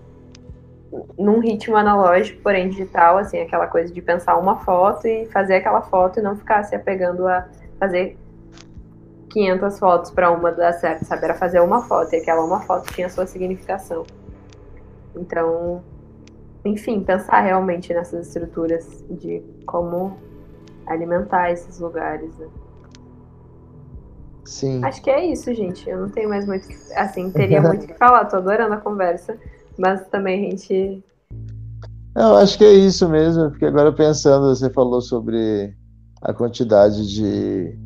num 1.18 1.40
ritmo 1.40 1.76
analógico, 1.76 2.40
porém 2.42 2.68
digital, 2.68 3.18
assim, 3.18 3.40
aquela 3.40 3.66
coisa 3.66 3.92
de 3.92 4.00
pensar 4.00 4.36
uma 4.36 4.58
foto 4.60 5.06
e 5.06 5.26
fazer 5.26 5.56
aquela 5.56 5.82
foto 5.82 6.20
e 6.20 6.22
não 6.22 6.36
ficar 6.36 6.62
se 6.64 6.74
apegando 6.74 7.26
a 7.26 7.48
fazer 7.78 8.16
500 9.30 9.78
fotos 9.78 10.10
para 10.10 10.30
uma 10.30 10.52
dar 10.52 10.72
certo, 10.72 11.04
sabe? 11.04 11.24
Era 11.24 11.34
fazer 11.34 11.60
uma 11.60 11.82
foto 11.82 12.14
e 12.14 12.16
aquela 12.16 12.44
uma 12.44 12.60
foto 12.60 12.92
tinha 12.94 13.08
sua 13.08 13.26
significação. 13.26 14.04
Então, 15.14 15.82
enfim, 16.64 17.02
pensar 17.02 17.40
realmente 17.40 17.92
nessas 17.92 18.28
estruturas 18.28 19.04
de 19.10 19.42
como 19.66 20.16
alimentar 20.86 21.50
esses 21.50 21.78
lugares, 21.80 22.36
né? 22.38 22.48
Sim. 24.44 24.84
Acho 24.84 25.02
que 25.02 25.10
é 25.10 25.24
isso, 25.26 25.52
gente. 25.52 25.88
Eu 25.90 25.98
não 25.98 26.08
tenho 26.08 26.28
mais 26.28 26.46
muito. 26.46 26.68
Assim, 26.94 27.30
teria 27.32 27.60
muito 27.60 27.84
o 27.84 27.86
que 27.88 27.94
falar. 27.94 28.24
Tô 28.26 28.36
adorando 28.36 28.74
a 28.74 28.76
conversa. 28.76 29.36
Mas 29.78 30.06
também 30.08 30.46
a 30.46 30.50
gente. 30.50 31.02
Eu 32.14 32.36
acho 32.36 32.56
que 32.56 32.64
é 32.64 32.72
isso 32.72 33.08
mesmo. 33.08 33.50
Porque 33.50 33.66
agora 33.66 33.92
pensando, 33.92 34.54
você 34.54 34.70
falou 34.70 35.00
sobre 35.00 35.74
a 36.22 36.32
quantidade 36.32 37.06
de, 37.06 37.76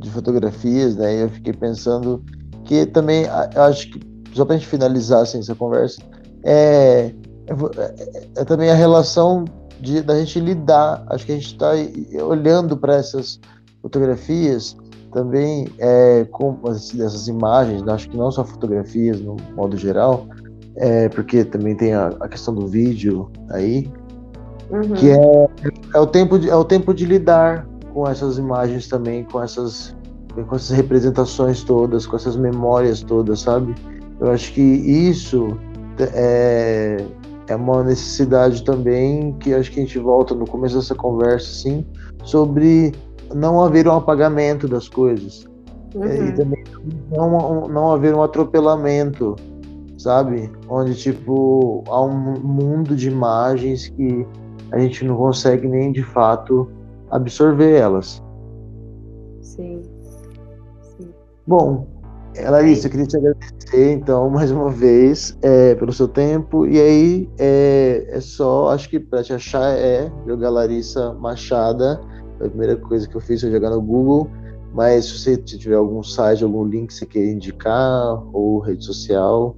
de 0.00 0.10
fotografias, 0.10 0.96
né? 0.96 1.16
E 1.16 1.20
eu 1.20 1.28
fiquei 1.28 1.52
pensando 1.52 2.22
que 2.64 2.84
também, 2.86 3.26
eu 3.54 3.62
acho 3.62 3.90
que, 3.90 4.00
só 4.34 4.44
para 4.44 4.56
a 4.56 4.58
gente 4.58 4.68
finalizar 4.68 5.22
assim, 5.22 5.38
essa 5.38 5.54
conversa, 5.54 6.02
é, 6.42 7.12
é, 7.46 8.40
é 8.40 8.44
também 8.44 8.70
a 8.70 8.74
relação 8.74 9.44
de, 9.80 10.02
da 10.02 10.18
gente 10.18 10.40
lidar. 10.40 11.04
Acho 11.08 11.24
que 11.26 11.32
a 11.32 11.36
gente 11.36 11.46
está 11.46 11.70
olhando 12.24 12.76
para 12.76 12.96
essas 12.96 13.40
fotografias 13.80 14.76
também 15.12 15.68
é, 15.78 16.24
com 16.24 16.58
essas 16.68 17.28
imagens, 17.28 17.82
né? 17.82 17.92
acho 17.92 18.10
que 18.10 18.16
não 18.16 18.30
só 18.30 18.44
fotografias 18.44 19.20
no 19.20 19.36
modo 19.54 19.76
geral, 19.76 20.26
é, 20.76 21.08
porque 21.08 21.44
também 21.44 21.74
tem 21.74 21.94
a, 21.94 22.08
a 22.20 22.28
questão 22.28 22.54
do 22.54 22.66
vídeo 22.66 23.30
aí, 23.50 23.90
uhum. 24.70 24.92
que 24.94 25.10
é, 25.10 25.48
é, 25.94 26.00
o 26.00 26.06
tempo 26.06 26.38
de, 26.38 26.50
é 26.50 26.56
o 26.56 26.64
tempo 26.64 26.92
de 26.92 27.06
lidar 27.06 27.66
com 27.92 28.06
essas 28.06 28.38
imagens 28.38 28.88
também, 28.88 29.24
com 29.24 29.42
essas, 29.42 29.96
com 30.34 30.54
essas 30.54 30.70
representações 30.76 31.62
todas, 31.62 32.06
com 32.06 32.16
essas 32.16 32.36
memórias 32.36 33.02
todas, 33.02 33.40
sabe? 33.40 33.74
Eu 34.20 34.30
acho 34.30 34.52
que 34.52 34.60
isso 34.60 35.56
é, 35.98 37.04
é 37.48 37.56
uma 37.56 37.82
necessidade 37.82 38.62
também 38.64 39.34
que 39.40 39.54
acho 39.54 39.70
que 39.70 39.80
a 39.80 39.82
gente 39.82 39.98
volta 39.98 40.34
no 40.34 40.46
começo 40.46 40.76
dessa 40.76 40.94
conversa, 40.94 41.50
assim, 41.50 41.86
sobre 42.24 42.92
não 43.34 43.62
haver 43.62 43.88
um 43.88 43.92
apagamento 43.92 44.68
das 44.68 44.88
coisas. 44.88 45.46
Uhum. 45.94 46.28
E 46.28 46.32
também 46.32 46.64
não, 47.10 47.68
não 47.68 47.92
haver 47.92 48.14
um 48.14 48.22
atropelamento, 48.22 49.36
sabe? 50.06 50.48
Onde, 50.68 50.94
tipo, 50.94 51.82
há 51.88 52.00
um 52.00 52.38
mundo 52.40 52.94
de 52.94 53.08
imagens 53.08 53.88
que 53.88 54.24
a 54.70 54.78
gente 54.78 55.04
não 55.04 55.16
consegue 55.16 55.66
nem 55.66 55.90
de 55.90 56.04
fato 56.04 56.68
absorver 57.10 57.76
elas. 57.76 58.22
Sim. 59.40 59.82
Sim. 60.80 61.10
Bom, 61.44 61.88
Larissa, 62.40 62.86
eu 62.86 62.90
queria 62.92 63.06
te 63.06 63.16
agradecer, 63.16 63.92
então, 63.94 64.30
mais 64.30 64.52
uma 64.52 64.70
vez, 64.70 65.36
é, 65.42 65.74
pelo 65.74 65.92
seu 65.92 66.06
tempo. 66.06 66.66
E 66.66 66.80
aí, 66.80 67.28
é, 67.36 68.06
é 68.08 68.20
só, 68.20 68.68
acho 68.68 68.88
que 68.88 69.00
para 69.00 69.24
te 69.24 69.32
achar 69.32 69.76
é 69.76 70.08
jogar 70.24 70.50
Larissa 70.50 71.14
Machada 71.14 72.00
foi 72.38 72.46
a 72.46 72.50
primeira 72.50 72.76
coisa 72.76 73.08
que 73.08 73.16
eu 73.16 73.20
fiz 73.20 73.40
foi 73.40 73.50
jogar 73.50 73.70
no 73.70 73.82
Google. 73.82 74.30
Mas 74.72 75.06
se 75.06 75.18
você 75.18 75.36
tiver 75.36 75.74
algum 75.74 76.02
site, 76.02 76.44
algum 76.44 76.64
link 76.64 76.88
que 76.88 76.94
você 76.94 77.06
queira 77.06 77.28
indicar, 77.28 78.22
ou 78.32 78.60
rede 78.60 78.84
social. 78.84 79.56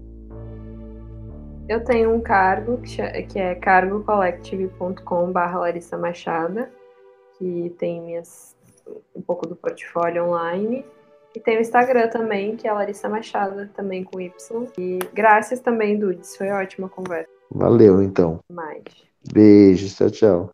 Eu 1.69 1.85
tenho 1.85 2.15
um 2.15 2.21
cargo 2.21 2.79
que 2.79 3.39
é 3.39 3.55
cargocollective.com.br 3.57 5.59
Larissa 5.59 5.99
Machada, 5.99 6.73
que 7.37 7.75
tem 7.79 8.01
minhas, 8.01 8.57
um 9.15 9.21
pouco 9.21 9.47
do 9.47 9.55
portfólio 9.55 10.25
online. 10.25 10.83
E 11.37 11.41
tem 11.41 11.59
o 11.59 11.61
Instagram 11.61 12.09
também, 12.09 12.57
que 12.57 12.67
é 12.67 12.73
Larissa 12.73 13.07
Machada, 13.07 13.71
também 13.77 14.03
com 14.03 14.19
Y. 14.19 14.67
E 14.79 14.99
graças 15.13 15.61
também, 15.61 15.99
Dudes. 15.99 16.35
Foi 16.37 16.49
ótima 16.49 16.89
conversa. 16.89 17.29
Valeu, 17.51 18.03
então. 18.03 18.41
Mais. 18.49 18.83
Beijos, 19.31 19.95
tchau, 19.95 20.11
tchau. 20.11 20.51